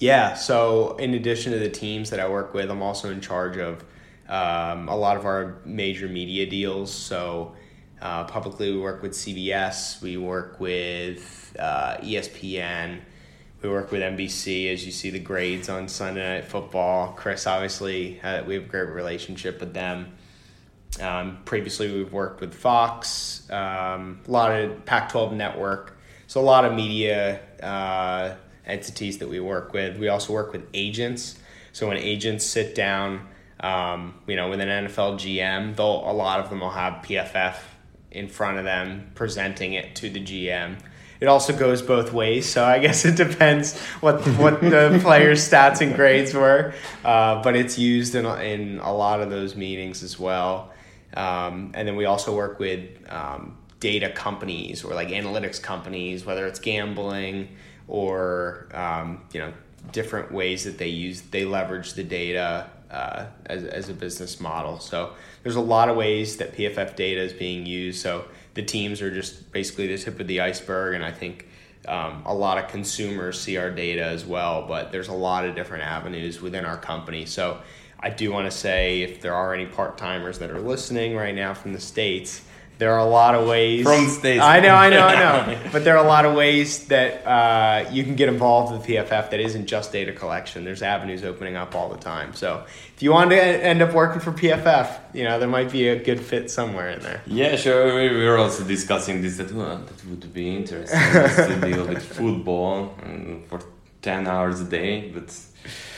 Yeah, 0.00 0.34
so 0.34 0.96
in 0.96 1.14
addition 1.14 1.52
to 1.52 1.58
the 1.58 1.70
teams 1.70 2.10
that 2.10 2.20
I 2.20 2.28
work 2.28 2.52
with, 2.52 2.70
I'm 2.70 2.82
also 2.82 3.10
in 3.10 3.20
charge 3.20 3.56
of 3.56 3.84
um, 4.28 4.88
a 4.88 4.96
lot 4.96 5.16
of 5.16 5.26
our 5.26 5.58
major 5.64 6.08
media 6.08 6.46
deals. 6.46 6.92
So 6.92 7.54
uh, 8.00 8.24
publicly, 8.24 8.72
we 8.72 8.78
work 8.78 9.02
with 9.02 9.12
CBS, 9.12 10.00
we 10.02 10.16
work 10.16 10.60
with 10.60 11.56
uh, 11.58 11.96
ESPN, 11.98 13.00
we 13.62 13.68
work 13.68 13.90
with 13.90 14.02
NBC. 14.02 14.72
As 14.72 14.84
you 14.84 14.92
see 14.92 15.10
the 15.10 15.18
grades 15.18 15.68
on 15.68 15.88
Sunday 15.88 16.36
Night 16.36 16.44
Football, 16.44 17.14
Chris 17.16 17.46
obviously 17.46 18.20
uh, 18.20 18.44
we 18.44 18.54
have 18.54 18.64
a 18.64 18.66
great 18.66 18.88
relationship 18.90 19.60
with 19.60 19.72
them. 19.72 20.12
Um, 21.00 21.38
previously, 21.44 21.92
we've 21.92 22.12
worked 22.12 22.40
with 22.40 22.54
Fox, 22.54 23.50
um, 23.50 24.20
a 24.28 24.30
lot 24.30 24.52
of 24.52 24.84
Pac-12 24.84 25.32
Network, 25.32 25.98
so 26.26 26.40
a 26.40 26.42
lot 26.42 26.64
of 26.64 26.72
media 26.72 27.40
uh, 27.62 28.34
entities 28.66 29.18
that 29.18 29.28
we 29.28 29.40
work 29.40 29.72
with. 29.72 29.98
We 29.98 30.08
also 30.08 30.32
work 30.32 30.52
with 30.52 30.66
agents. 30.72 31.36
So 31.72 31.88
when 31.88 31.96
agents 31.96 32.46
sit 32.46 32.74
down, 32.74 33.26
um, 33.64 34.14
you 34.26 34.36
know, 34.36 34.50
with 34.50 34.60
an 34.60 34.68
NFL 34.68 35.14
GM, 35.18 35.74
they'll 35.74 35.86
a 35.86 36.12
lot 36.12 36.38
of 36.40 36.50
them 36.50 36.60
will 36.60 36.70
have 36.70 37.02
PFF 37.02 37.56
in 38.10 38.28
front 38.28 38.58
of 38.58 38.64
them, 38.64 39.10
presenting 39.14 39.72
it 39.72 39.96
to 39.96 40.10
the 40.10 40.20
GM. 40.22 40.76
It 41.18 41.26
also 41.28 41.56
goes 41.56 41.80
both 41.80 42.12
ways, 42.12 42.46
so 42.46 42.62
I 42.62 42.78
guess 42.84 43.06
it 43.06 43.16
depends 43.16 43.78
what 44.00 44.20
what 44.36 44.60
the 44.60 44.98
player's 45.02 45.48
stats 45.48 45.80
and 45.80 45.94
grades 45.94 46.34
were, 46.34 46.74
uh, 47.04 47.42
but 47.42 47.56
it's 47.56 47.78
used 47.78 48.14
in 48.14 48.26
a- 48.26 48.42
in 48.42 48.80
a 48.80 48.92
lot 48.92 49.22
of 49.22 49.30
those 49.30 49.56
meetings 49.56 50.02
as 50.02 50.18
well. 50.18 50.70
Um, 51.16 51.70
and 51.74 51.88
then 51.88 51.96
we 51.96 52.04
also 52.04 52.36
work 52.36 52.58
with 52.58 52.82
um, 53.10 53.56
data 53.80 54.10
companies 54.10 54.84
or 54.84 54.92
like 54.94 55.08
analytics 55.08 55.62
companies, 55.62 56.26
whether 56.26 56.46
it's 56.46 56.58
gambling 56.58 57.48
or 57.88 58.68
um, 58.74 59.22
you 59.32 59.40
know 59.40 59.54
different 59.92 60.32
ways 60.32 60.64
that 60.64 60.76
they 60.76 60.88
use 60.88 61.22
they 61.22 61.44
leverage 61.44 61.94
the 61.94 62.04
data 62.04 62.68
uh, 62.94 63.26
as, 63.46 63.64
as 63.64 63.88
a 63.88 63.92
business 63.92 64.38
model. 64.40 64.78
So 64.78 65.14
there's 65.42 65.56
a 65.56 65.60
lot 65.60 65.88
of 65.88 65.96
ways 65.96 66.36
that 66.36 66.54
PFF 66.54 66.94
data 66.94 67.20
is 67.20 67.32
being 67.32 67.66
used. 67.66 68.00
So 68.00 68.26
the 68.54 68.62
teams 68.62 69.02
are 69.02 69.12
just 69.12 69.50
basically 69.50 69.88
the 69.88 69.98
tip 69.98 70.20
of 70.20 70.28
the 70.28 70.40
iceberg, 70.40 70.94
and 70.94 71.04
I 71.04 71.10
think 71.10 71.48
um, 71.88 72.22
a 72.24 72.32
lot 72.32 72.56
of 72.56 72.70
consumers 72.70 73.40
see 73.40 73.56
our 73.56 73.70
data 73.70 74.04
as 74.04 74.24
well. 74.24 74.66
But 74.68 74.92
there's 74.92 75.08
a 75.08 75.14
lot 75.14 75.44
of 75.44 75.56
different 75.56 75.82
avenues 75.82 76.40
within 76.40 76.64
our 76.64 76.76
company. 76.76 77.26
So 77.26 77.60
I 77.98 78.10
do 78.10 78.30
want 78.30 78.50
to 78.50 78.56
say 78.56 79.02
if 79.02 79.20
there 79.20 79.34
are 79.34 79.52
any 79.52 79.66
part 79.66 79.98
timers 79.98 80.38
that 80.38 80.50
are 80.50 80.60
listening 80.60 81.16
right 81.16 81.34
now 81.34 81.52
from 81.52 81.72
the 81.72 81.80
states 81.80 82.42
there 82.78 82.92
are 82.92 82.98
a 82.98 83.04
lot 83.04 83.34
of 83.34 83.46
ways 83.46 83.84
From 83.84 84.08
States. 84.08 84.42
I 84.42 84.60
know, 84.60 84.74
I 84.74 84.90
know, 84.90 85.06
I 85.06 85.14
know. 85.54 85.58
but 85.72 85.84
there 85.84 85.96
are 85.96 86.04
a 86.04 86.08
lot 86.08 86.24
of 86.24 86.34
ways 86.34 86.86
that 86.86 87.24
uh, 87.26 87.88
you 87.90 88.02
can 88.04 88.14
get 88.16 88.28
involved 88.28 88.72
with 88.72 88.82
PFF 88.86 89.30
that 89.30 89.40
isn't 89.40 89.66
just 89.66 89.92
data 89.92 90.12
collection. 90.12 90.64
There's 90.64 90.82
avenues 90.82 91.22
opening 91.24 91.56
up 91.56 91.74
all 91.74 91.88
the 91.88 91.98
time. 91.98 92.34
So 92.34 92.64
if 92.96 93.02
you 93.02 93.12
want 93.12 93.30
to 93.30 93.36
end 93.40 93.80
up 93.82 93.92
working 93.92 94.20
for 94.20 94.32
PFF, 94.32 94.88
you 95.14 95.24
know 95.24 95.38
there 95.38 95.48
might 95.48 95.70
be 95.70 95.88
a 95.88 95.96
good 96.02 96.20
fit 96.20 96.50
somewhere 96.50 96.90
in 96.90 97.00
there. 97.00 97.22
Yeah, 97.26 97.56
sure. 97.56 97.94
We 97.94 98.08
we 98.16 98.24
were 98.26 98.38
also 98.38 98.64
discussing 98.64 99.22
this. 99.22 99.36
That 99.36 99.52
well, 99.52 99.78
that 99.78 100.04
would 100.06 100.32
be 100.34 100.56
interesting 100.56 100.98
to 101.00 101.60
deal 101.70 101.86
with 101.86 102.02
football 102.02 102.94
for 103.48 103.60
ten 104.02 104.26
hours 104.26 104.60
a 104.60 104.64
day. 104.64 105.10
But 105.14 105.28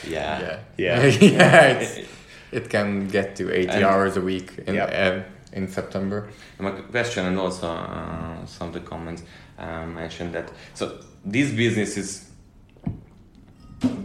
yeah, 0.07 0.39
Yeah. 0.39 0.59
Yeah. 0.77 1.05
yeah. 1.21 1.67
It's, 1.79 2.09
it 2.51 2.69
can 2.69 3.09
get 3.09 3.35
to 3.35 3.51
80 3.51 3.67
And- 3.69 3.83
hours 3.83 4.15
a 4.15 4.21
week 4.21 4.57
in, 4.67 4.75
Yep. 4.75 4.89
uh, 4.93 5.27
in 5.53 5.67
September. 5.67 6.29
My 6.59 6.71
question 6.71 7.25
and 7.25 7.37
also 7.39 7.67
uh, 7.67 8.45
some 8.45 8.69
of 8.69 8.73
the 8.73 8.79
comments 8.81 9.23
uh, 9.57 9.85
mentioned 9.85 10.33
that 10.33 10.51
so 10.73 10.99
this 11.25 11.51
business 11.51 11.97
is 11.97 12.29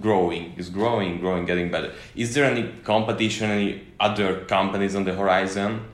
growing, 0.00 0.54
is 0.56 0.68
growing, 0.68 1.18
growing, 1.18 1.46
getting 1.46 1.70
better. 1.70 1.92
Is 2.14 2.34
there 2.34 2.44
any 2.44 2.68
competition, 2.84 3.50
any 3.50 3.86
other 4.00 4.44
companies 4.44 4.94
on 4.94 5.04
the 5.04 5.14
horizon, 5.14 5.86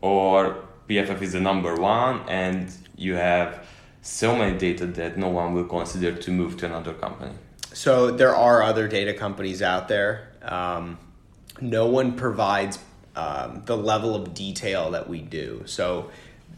or 0.00 0.64
PFF 0.88 1.20
is 1.22 1.32
the 1.32 1.40
number 1.40 1.74
one, 1.74 2.20
and 2.28 2.70
you 2.96 3.14
have 3.14 3.66
so 4.02 4.36
many 4.36 4.56
data 4.56 4.86
that 4.86 5.18
no 5.18 5.28
one 5.28 5.52
will 5.52 5.64
consider 5.64 6.12
to 6.12 6.30
move 6.30 6.56
to 6.58 6.66
another 6.66 6.94
company? 6.94 7.32
So 7.72 8.10
there 8.10 8.34
are 8.34 8.62
other 8.62 8.88
data 8.88 9.12
companies 9.12 9.60
out 9.60 9.88
there. 9.88 10.32
Um, 10.42 10.98
no 11.60 11.86
one 11.86 12.12
provides 12.12 12.78
um, 13.16 13.62
the 13.64 13.76
level 13.76 14.14
of 14.14 14.34
detail 14.34 14.90
that 14.92 15.08
we 15.08 15.20
do. 15.20 15.62
So, 15.66 16.10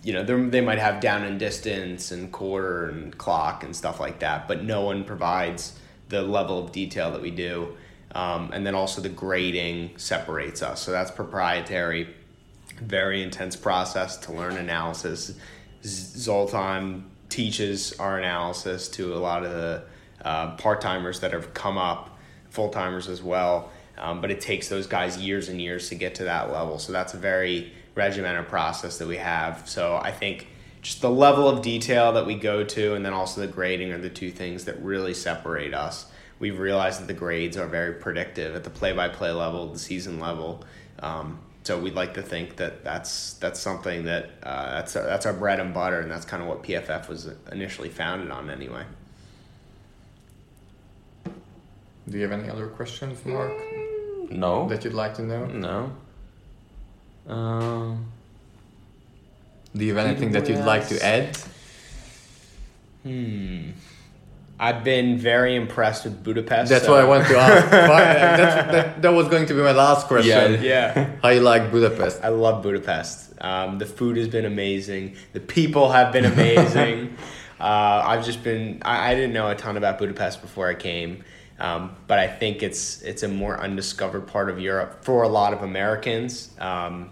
you 0.02 0.12
know, 0.12 0.22
they're- 0.22 0.62
might 0.62 0.78
have 0.78 1.00
down 1.00 1.24
and 1.24 1.38
distance 1.38 2.10
and 2.10 2.30
quarter 2.30 2.86
and 2.86 3.16
clock 3.16 3.64
and 3.64 3.74
stuff 3.74 3.98
like 4.00 4.18
that, 4.18 4.46
but 4.46 4.62
no 4.62 4.82
one 4.82 5.04
provides 5.04 5.78
the 6.08 6.22
level 6.22 6.62
of 6.62 6.72
detail 6.72 7.10
that 7.12 7.22
we 7.22 7.30
do. 7.30 7.76
Um, 8.12 8.50
and 8.52 8.66
then 8.66 8.74
also 8.74 9.00
the 9.00 9.08
grading 9.08 9.92
separates 9.96 10.62
us. 10.62 10.82
So 10.82 10.90
that's 10.90 11.10
proprietary 11.10 12.08
very 12.80 13.22
intense 13.22 13.56
process 13.56 14.16
to 14.16 14.32
learn 14.32 14.56
analysis. 14.56 15.34
Zoltan 15.84 17.04
teaches 17.28 17.92
our 17.98 18.18
analysis 18.18 18.88
to 18.88 19.14
a 19.14 19.18
lot 19.18 19.44
of 19.44 19.52
the 19.52 19.82
uh, 20.24 20.56
part 20.56 20.80
timers 20.80 21.20
that 21.20 21.32
have 21.32 21.54
come 21.54 21.78
up, 21.78 22.18
full 22.50 22.70
timers 22.70 23.08
as 23.08 23.22
well. 23.22 23.70
Um, 23.98 24.20
but 24.20 24.30
it 24.30 24.40
takes 24.40 24.68
those 24.68 24.86
guys 24.86 25.18
years 25.18 25.48
and 25.48 25.60
years 25.60 25.88
to 25.88 25.94
get 25.94 26.14
to 26.16 26.24
that 26.24 26.52
level. 26.52 26.78
So 26.78 26.92
that's 26.92 27.14
a 27.14 27.18
very 27.18 27.72
regimented 27.94 28.48
process 28.48 28.98
that 28.98 29.08
we 29.08 29.16
have. 29.16 29.68
So 29.68 29.96
I 29.96 30.12
think 30.12 30.46
just 30.82 31.00
the 31.00 31.10
level 31.10 31.48
of 31.48 31.62
detail 31.62 32.12
that 32.12 32.26
we 32.26 32.34
go 32.34 32.64
to 32.64 32.94
and 32.94 33.04
then 33.04 33.12
also 33.12 33.40
the 33.40 33.48
grading 33.48 33.92
are 33.92 33.98
the 33.98 34.10
two 34.10 34.30
things 34.30 34.64
that 34.66 34.80
really 34.82 35.14
separate 35.14 35.74
us. 35.74 36.06
We've 36.38 36.58
realized 36.58 37.00
that 37.00 37.06
the 37.06 37.14
grades 37.14 37.56
are 37.56 37.66
very 37.66 37.94
predictive 37.94 38.54
at 38.54 38.62
the 38.62 38.70
play 38.70 38.92
by 38.92 39.08
play 39.08 39.32
level, 39.32 39.72
the 39.72 39.78
season 39.78 40.20
level. 40.20 40.64
Um, 41.00 41.40
so 41.64 41.78
we'd 41.78 41.94
like 41.94 42.14
to 42.14 42.22
think 42.22 42.56
that 42.56 42.82
that's 42.82 43.34
that's 43.34 43.60
something 43.60 44.04
that 44.04 44.30
uh, 44.42 44.70
that's 44.70 44.96
our, 44.96 45.04
that's 45.04 45.26
our 45.26 45.34
bread 45.34 45.60
and 45.60 45.74
butter, 45.74 46.00
and 46.00 46.10
that's 46.10 46.24
kind 46.24 46.42
of 46.42 46.48
what 46.48 46.62
PFF 46.62 47.08
was 47.08 47.30
initially 47.52 47.90
founded 47.90 48.30
on, 48.30 48.48
anyway. 48.48 48.84
Do 51.26 52.16
you 52.16 52.22
have 52.22 52.32
any 52.32 52.48
other 52.48 52.68
questions, 52.68 53.22
Mark, 53.26 53.52
No, 54.30 54.68
that 54.68 54.84
you'd 54.84 54.94
like 54.94 55.14
to 55.14 55.22
know? 55.22 55.46
no. 55.46 55.92
Um, 57.32 58.06
Do 59.76 59.84
you 59.84 59.94
have 59.94 60.06
anything 60.06 60.32
that 60.32 60.48
you'd 60.48 60.64
like 60.64 60.88
to 60.88 61.04
add? 61.04 61.36
Hmm. 63.02 63.70
I've 64.60 64.82
been 64.82 65.18
very 65.18 65.54
impressed 65.54 66.04
with 66.04 66.24
Budapest. 66.24 66.70
That's 66.70 66.84
so- 66.86 66.92
what 66.92 67.00
I 67.00 67.04
want 67.06 67.28
to 67.28 67.36
ask. 67.38 67.70
That, 67.70 69.02
that 69.02 69.10
was 69.12 69.28
going 69.28 69.46
to 69.46 69.54
be 69.54 69.60
my 69.60 69.72
last 69.72 70.08
question. 70.08 70.62
Yeah. 70.62 71.10
How 71.22 71.28
you 71.28 71.40
like 71.40 71.70
Budapest? 71.70 72.24
I 72.24 72.28
love 72.28 72.62
Budapest. 72.62 73.32
Um, 73.40 73.78
the 73.78 73.86
food 73.86 74.16
has 74.16 74.26
been 74.26 74.44
amazing. 74.44 75.14
The 75.32 75.40
people 75.40 75.92
have 75.92 76.12
been 76.12 76.24
amazing. 76.24 77.16
uh, 77.60 78.02
I've 78.04 78.24
just 78.24 78.42
been. 78.42 78.82
I, 78.84 79.12
I 79.12 79.14
didn't 79.14 79.32
know 79.32 79.48
a 79.48 79.54
ton 79.54 79.76
about 79.76 79.98
Budapest 79.98 80.42
before 80.42 80.68
I 80.68 80.74
came, 80.74 81.22
um, 81.58 81.96
but 82.06 82.18
I 82.18 82.28
think 82.28 82.62
it's 82.62 83.02
it's 83.02 83.22
a 83.22 83.28
more 83.28 83.60
undiscovered 83.60 84.26
part 84.26 84.48
of 84.48 84.60
Europe 84.60 85.04
for 85.04 85.22
a 85.22 85.28
lot 85.28 85.52
of 85.52 85.62
Americans. 85.62 86.50
Um, 86.58 87.10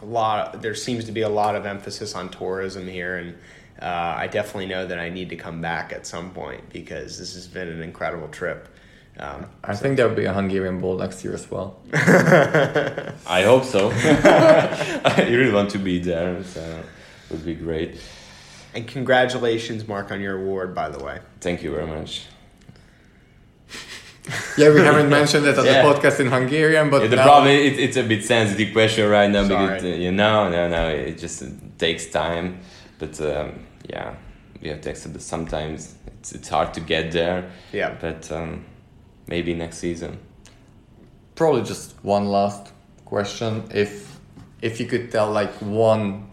a 0.00 0.04
lot. 0.04 0.62
there 0.62 0.74
seems 0.74 1.04
to 1.06 1.12
be 1.12 1.22
a 1.22 1.28
lot 1.28 1.56
of 1.56 1.66
emphasis 1.66 2.14
on 2.14 2.28
tourism 2.28 2.86
here, 2.86 3.16
and 3.16 3.34
uh, 3.80 4.14
I 4.18 4.28
definitely 4.28 4.66
know 4.66 4.86
that 4.86 4.98
I 4.98 5.08
need 5.08 5.30
to 5.30 5.36
come 5.36 5.60
back 5.60 5.92
at 5.92 6.06
some 6.06 6.30
point 6.30 6.68
because 6.70 7.18
this 7.18 7.34
has 7.34 7.48
been 7.48 7.68
an 7.68 7.82
incredible 7.82 8.28
trip. 8.28 8.68
Um, 9.18 9.46
I 9.62 9.76
think 9.76 9.96
there'll 9.96 10.14
be 10.14 10.24
a 10.24 10.32
Hungarian 10.32 10.80
Bowl 10.80 10.98
next 10.98 11.22
year 11.22 11.34
as 11.34 11.48
well. 11.48 11.80
I 11.94 13.42
hope 13.44 13.64
so. 13.64 13.90
I 13.94 15.26
really 15.30 15.52
want 15.52 15.70
to 15.70 15.78
be 15.78 16.00
there, 16.00 16.42
so 16.42 16.60
it 16.60 17.32
would 17.32 17.44
be 17.44 17.54
great. 17.54 18.00
and 18.74 18.86
congratulations, 18.86 19.86
Mark, 19.86 20.10
on 20.10 20.20
your 20.20 20.40
award, 20.40 20.74
by 20.74 20.88
the 20.88 21.02
way. 21.02 21.20
Thank 21.40 21.62
you 21.62 21.70
very 21.72 21.86
much. 21.86 22.26
Yeah, 24.56 24.70
we 24.72 24.80
haven't 24.80 25.10
mentioned 25.10 25.46
it 25.46 25.58
on 25.58 25.64
Yeah. 25.66 25.82
a 25.82 25.84
podcast 25.94 26.20
in 26.20 26.28
Hungarian, 26.28 26.90
but 26.90 27.02
Yeah, 27.02 27.08
the 27.08 27.16
now- 27.16 27.24
problem 27.24 27.52
it, 27.52 27.78
it's 27.78 27.96
a 27.96 28.02
bit 28.02 28.24
sensitive 28.24 28.72
question 28.72 29.08
right 29.10 29.30
now 29.30 29.42
because 29.46 29.84
uh, 29.84 29.86
you 29.88 30.12
know, 30.12 30.48
no, 30.48 30.68
no, 30.68 30.88
it 30.88 31.18
just 31.18 31.42
uh, 31.42 31.46
takes 31.78 32.06
time. 32.06 32.60
But 32.98 33.20
um, 33.20 33.52
yeah, 33.88 34.14
we 34.62 34.68
have 34.70 34.80
to 34.82 34.90
accept 34.90 35.12
that 35.14 35.22
sometimes 35.22 35.94
it's 36.06 36.32
it's 36.32 36.48
hard 36.48 36.72
to 36.74 36.80
get 36.80 37.12
there. 37.12 37.50
Yeah. 37.72 37.96
But 38.00 38.30
um, 38.32 38.64
maybe 39.26 39.54
next 39.54 39.78
season. 39.78 40.18
probably 41.34 41.62
just 41.62 41.94
one 42.04 42.26
last 42.26 42.72
question. 43.04 43.62
If 43.74 44.18
if 44.62 44.80
you 44.80 44.86
could 44.86 45.10
tell 45.10 45.30
like 45.32 45.52
one 45.60 46.28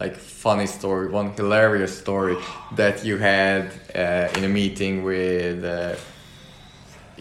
like 0.00 0.16
funny 0.16 0.66
story, 0.66 1.08
one 1.08 1.32
hilarious 1.36 1.98
story 1.98 2.36
that 2.76 3.04
you 3.04 3.18
had 3.18 3.64
uh, 3.94 4.36
in 4.38 4.44
a 4.44 4.48
meeting 4.48 5.02
with 5.04 5.64
uh, 5.64 5.96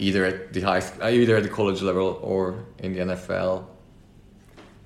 either 0.02 0.26
at 0.26 0.52
the 0.52 0.62
high 0.62 0.80
school, 0.80 1.08
either 1.08 1.38
at 1.38 1.44
the 1.44 1.50
college 1.50 1.82
level 1.82 2.20
or 2.22 2.66
in 2.80 2.94
the 2.94 3.00
NFL. 3.00 3.66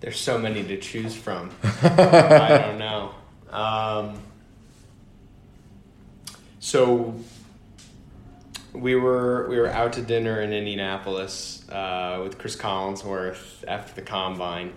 There's 0.02 0.20
so 0.20 0.38
many 0.38 0.62
to 0.64 0.78
choose 0.78 1.16
from. 1.16 1.52
I 1.64 2.62
don't 2.62 2.78
know. 2.78 3.16
Um, 3.50 4.20
so 6.60 7.16
we 8.74 8.96
were 8.96 9.48
we 9.48 9.58
were 9.58 9.70
out 9.70 9.94
to 9.94 10.02
dinner 10.02 10.42
in 10.42 10.52
Indianapolis 10.52 11.68
uh, 11.70 12.20
with 12.22 12.38
Chris 12.38 12.58
Collinsworth 12.58 13.64
after 13.68 13.96
the 13.96 14.02
combine, 14.02 14.74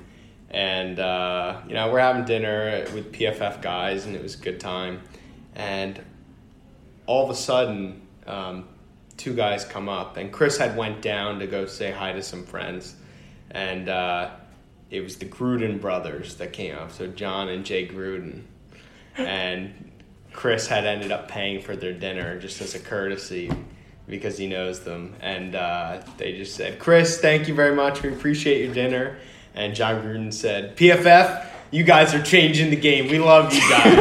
and 0.51 1.01
uh, 1.01 1.61
you 1.67 1.75
know 1.75 1.91
we're 1.91 1.99
having 1.99 2.25
dinner 2.25 2.87
with 2.95 3.13
PFF 3.13 3.61
guys, 3.61 4.07
and 4.07 4.15
it 4.15 4.23
was 4.23 4.37
a 4.37 4.39
good 4.39 4.61
time. 4.61 5.03
And 5.57 6.01
all 7.07 7.25
of 7.25 7.31
a 7.31 7.35
sudden, 7.35 8.03
um, 8.27 8.69
two 9.19 9.35
guys 9.35 9.65
come 9.65 9.89
up, 9.89 10.17
and 10.17 10.33
Chris 10.33 10.57
had 10.57 10.77
went 10.77 11.03
down 11.03 11.41
to 11.41 11.47
go 11.47 11.67
say 11.67 11.91
hi 11.91 12.13
to 12.13 12.23
some 12.23 12.45
friends, 12.45 12.95
and 13.51 13.89
uh, 13.89 14.31
it 14.91 15.03
was 15.03 15.17
the 15.17 15.27
Gruden 15.27 15.81
brothers 15.81 16.37
that 16.37 16.53
came 16.53 16.75
up. 16.77 16.93
So 16.93 17.09
John 17.09 17.49
and 17.49 17.65
Jay 17.65 17.87
Gruden, 17.87 18.45
and 19.17 19.91
Chris 20.33 20.69
had 20.69 20.87
ended 20.87 21.13
up 21.13 21.29
paying 21.29 21.61
for 21.61 21.77
their 21.77 21.93
dinner 21.93 22.39
just 22.39 22.61
as 22.61 22.75
a 22.75 22.79
courtesy 22.79 23.51
because 24.07 24.39
he 24.39 24.47
knows 24.47 24.81
them, 24.81 25.15
and 25.21 25.55
uh, 25.55 26.01
they 26.17 26.33
just 26.37 26.55
said, 26.55 26.79
"Chris, 26.79 27.21
thank 27.21 27.49
you 27.49 27.55
very 27.55 27.75
much. 27.75 28.03
We 28.03 28.11
appreciate 28.11 28.65
your 28.65 28.73
dinner." 28.73 29.19
And 29.55 29.75
John 29.75 30.03
Gruden 30.03 30.33
said, 30.33 30.77
"PFF, 30.77 31.47
you 31.73 31.83
guys 31.83 32.15
are 32.15 32.23
changing 32.23 32.71
the 32.71 32.77
game. 32.77 33.09
We 33.09 33.19
love 33.19 33.53
you 33.53 33.61
guys." 33.69 33.97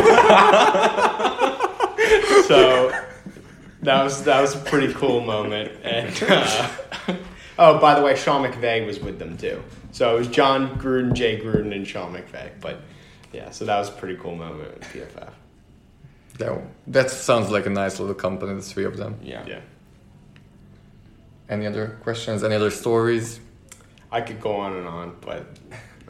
so 2.48 2.87
that 3.88 4.04
was 4.04 4.24
that 4.24 4.42
was 4.42 4.56
a 4.56 4.60
pretty 4.60 4.94
cool 4.94 5.22
moment. 5.22 5.72
And 5.84 6.14
uh, 6.30 6.70
oh, 7.58 7.80
by 7.80 7.96
the 7.98 8.02
way, 8.06 8.16
Sean 8.16 8.44
McVay 8.46 8.86
was 8.86 9.00
with 9.00 9.18
them 9.20 9.38
too. 9.38 9.64
So 9.92 10.16
it 10.16 10.20
was 10.20 10.28
John 10.28 10.78
Gruden, 10.80 11.14
Jay 11.14 11.40
Gruden, 11.40 11.74
and 11.76 11.88
Sean 11.88 12.14
McVay. 12.14 12.52
But 12.62 12.82
yeah, 13.34 13.50
so 13.52 13.66
that 13.66 13.78
was 13.80 13.90
a 13.90 13.94
pretty 13.94 14.16
cool 14.18 14.36
moment 14.36 14.74
with 14.74 14.84
PFF. 14.94 15.32
That, 16.38 16.62
that 16.88 17.10
sounds 17.10 17.50
like 17.50 17.66
a 17.66 17.70
nice 17.72 18.00
little 18.00 18.14
company, 18.14 18.54
the 18.54 18.62
three 18.62 18.86
of 18.86 18.96
them. 18.98 19.18
Yeah. 19.24 19.44
Yeah. 19.48 19.60
any 21.50 21.66
other 21.66 21.98
questions? 22.04 22.44
Any 22.44 22.56
other 22.56 22.70
stories? 22.70 23.40
I 24.12 24.22
could 24.22 24.40
go 24.40 24.56
on 24.58 24.74
and 24.78 24.88
on, 24.88 25.16
but 25.22 25.46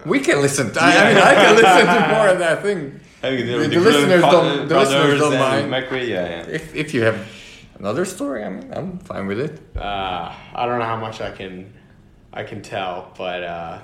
We 0.05 0.19
can 0.19 0.41
listen. 0.41 0.71
To, 0.73 0.79
I, 0.83 0.89
I 0.89 1.13
mean, 1.13 1.23
I 1.23 1.33
can 1.33 1.55
listen 1.55 1.85
to 1.95 2.15
more 2.15 2.27
of 2.27 2.39
that 2.39 2.61
thing. 2.61 2.99
I 3.23 3.29
mean, 3.31 3.45
The- 3.47 3.67
the 3.67 3.79
listeners 3.79 4.21
don't- 4.21 4.67
the 4.67 4.77
listeners 4.79 5.19
don't 5.19 5.39
mind. 5.39 5.71
McRae, 5.71 6.07
yeah, 6.07 6.29
yeah. 6.29 6.45
If 6.57 6.75
if 6.75 6.93
you 6.93 7.03
have 7.03 7.17
another 7.79 8.05
story, 8.05 8.43
I 8.43 8.49
mean, 8.49 8.71
I'm 8.73 8.99
fine 8.99 9.27
with 9.27 9.39
it. 9.39 9.59
uh, 9.77 10.33
I 10.55 10.65
don't 10.65 10.79
know 10.79 10.85
how 10.85 10.97
much 10.97 11.21
I 11.21 11.31
can 11.31 11.73
I 12.33 12.43
can 12.43 12.61
tell, 12.61 13.11
but 13.17 13.43
uh, 13.43 13.79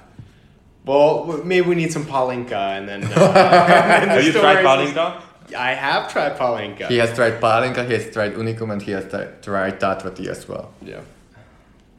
well, 0.86 1.42
maybe 1.44 1.68
we 1.68 1.76
need 1.76 1.92
some 1.92 2.06
Palinka, 2.06 2.78
and 2.78 2.88
then. 2.90 3.04
Uh, 3.04 3.08
and 4.02 4.12
the 4.12 4.16
Have 4.16 4.24
you 4.24 4.32
tried 4.34 4.64
Palinka? 4.66 5.22
I 5.58 5.74
have 5.74 6.12
tried 6.12 6.38
Palinka. 6.38 6.88
He 6.88 6.98
has 6.98 7.14
tried 7.14 7.40
Palinka, 7.42 7.86
he 7.88 7.94
has 7.94 8.12
tried 8.14 8.34
Unicum, 8.36 8.72
and 8.72 8.82
he 8.82 8.92
has 8.92 9.10
tri- 9.10 9.32
tried 9.42 9.80
Tatvati 9.80 10.28
as 10.28 10.48
well. 10.48 10.74
Yeah, 10.82 11.02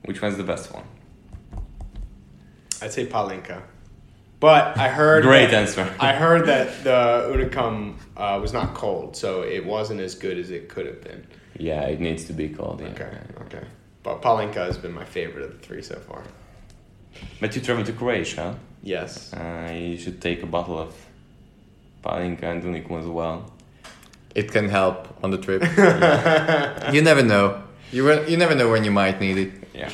Which 0.04 0.20
one's 0.22 0.36
the 0.36 0.44
best 0.44 0.72
one? 0.72 0.84
I'd 2.82 2.92
say 2.92 3.06
Palinka. 3.06 3.62
But 4.40 4.76
I 4.76 4.88
heard 4.88 5.22
Great 5.22 5.50
that- 5.50 5.54
answer. 5.68 5.94
I 5.98 6.12
heard 6.12 6.46
that 6.46 6.84
the 6.84 7.30
Unicum 7.32 7.94
uh, 8.16 8.38
was 8.42 8.52
not 8.52 8.74
cold, 8.74 9.16
so 9.16 9.42
it 9.42 9.64
wasn't 9.64 10.00
as 10.00 10.14
good 10.14 10.36
as 10.38 10.50
it 10.50 10.68
could 10.68 10.86
have 10.86 11.00
been. 11.02 11.26
Yeah, 11.58 11.82
it 11.82 12.00
needs 12.00 12.24
to 12.24 12.32
be 12.32 12.48
called. 12.48 12.80
Yeah. 12.80 12.88
Okay, 12.88 13.18
okay. 13.42 13.66
But 14.02 14.22
Palinka 14.22 14.56
has 14.56 14.76
been 14.76 14.92
my 14.92 15.04
favorite 15.04 15.44
of 15.44 15.52
the 15.52 15.58
three 15.66 15.82
so 15.82 15.96
far. 15.96 16.22
But 17.40 17.54
you 17.54 17.62
travel 17.62 17.84
to 17.84 17.92
Croatia. 17.92 18.56
Yes. 18.82 19.32
Uh, 19.32 19.70
you 19.72 19.96
should 19.96 20.20
take 20.20 20.42
a 20.42 20.46
bottle 20.46 20.78
of 20.78 20.94
Palinka 22.02 22.42
and 22.42 22.62
Unicum 22.62 22.98
as 23.00 23.06
well. 23.06 23.50
It 24.34 24.50
can 24.50 24.68
help 24.68 25.16
on 25.22 25.30
the 25.30 25.38
trip. 25.38 25.62
you 26.92 27.00
never 27.02 27.22
know. 27.22 27.62
You 27.92 28.04
will, 28.04 28.28
you 28.28 28.36
never 28.36 28.54
know 28.54 28.68
when 28.68 28.84
you 28.84 28.90
might 28.90 29.20
need 29.20 29.38
it. 29.38 29.52
Yeah. 29.72 29.90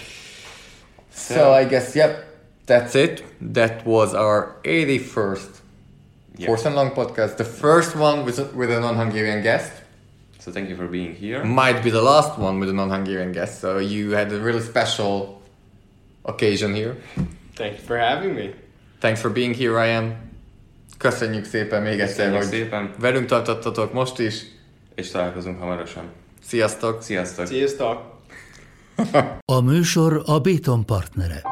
So 1.10 1.52
I 1.52 1.64
guess 1.64 1.94
yep, 1.94 2.24
that's 2.66 2.94
it. 2.94 3.22
That 3.40 3.84
was 3.86 4.14
our 4.14 4.56
81st 4.64 5.60
Yeah. 6.38 6.46
Force 6.46 6.64
and 6.64 6.74
Long 6.74 6.92
podcast. 6.92 7.36
The 7.36 7.44
first 7.44 7.94
one 7.94 8.24
with 8.24 8.38
with 8.54 8.70
a 8.70 8.80
non-Hungarian 8.80 9.42
guest. 9.42 9.70
So 10.40 10.50
thank 10.50 10.68
you 10.68 10.76
for 10.76 10.88
being 10.88 11.14
here. 11.14 11.44
Might 11.44 11.82
be 11.82 11.90
the 11.90 12.00
last 12.00 12.38
one 12.38 12.58
with 12.58 12.68
a 12.68 12.72
non-Hungarian 12.72 13.32
guest. 13.32 13.60
So 13.60 13.78
you 13.78 14.10
had 14.12 14.32
a 14.32 14.38
really 14.38 14.62
special 14.62 15.42
occasion 16.22 16.74
here. 16.74 16.96
Thank 17.54 17.72
you 17.72 17.84
for 17.86 17.98
having 17.98 18.34
me. 18.34 18.54
Thanks 18.98 19.20
for 19.20 19.30
being 19.30 19.54
here, 19.54 19.72
Ryan. 19.72 20.16
Köszönjük 20.98 21.44
szépen 21.44 21.82
még 21.82 22.00
egyszer, 22.00 22.36
hogy 22.36 22.42
szépen. 22.42 22.94
velünk 22.98 23.26
tartottatok 23.26 23.92
most 23.92 24.18
is. 24.18 24.42
És 24.94 25.10
találkozunk 25.10 25.58
hamarosan. 25.58 26.04
Sziasztok! 26.42 27.02
Sziasztok! 27.02 27.46
Sziasztok! 27.46 28.18
A 29.44 29.60
műsor 29.60 30.22
a 30.26 30.38
Béton 30.38 30.86
partnere. 30.86 31.42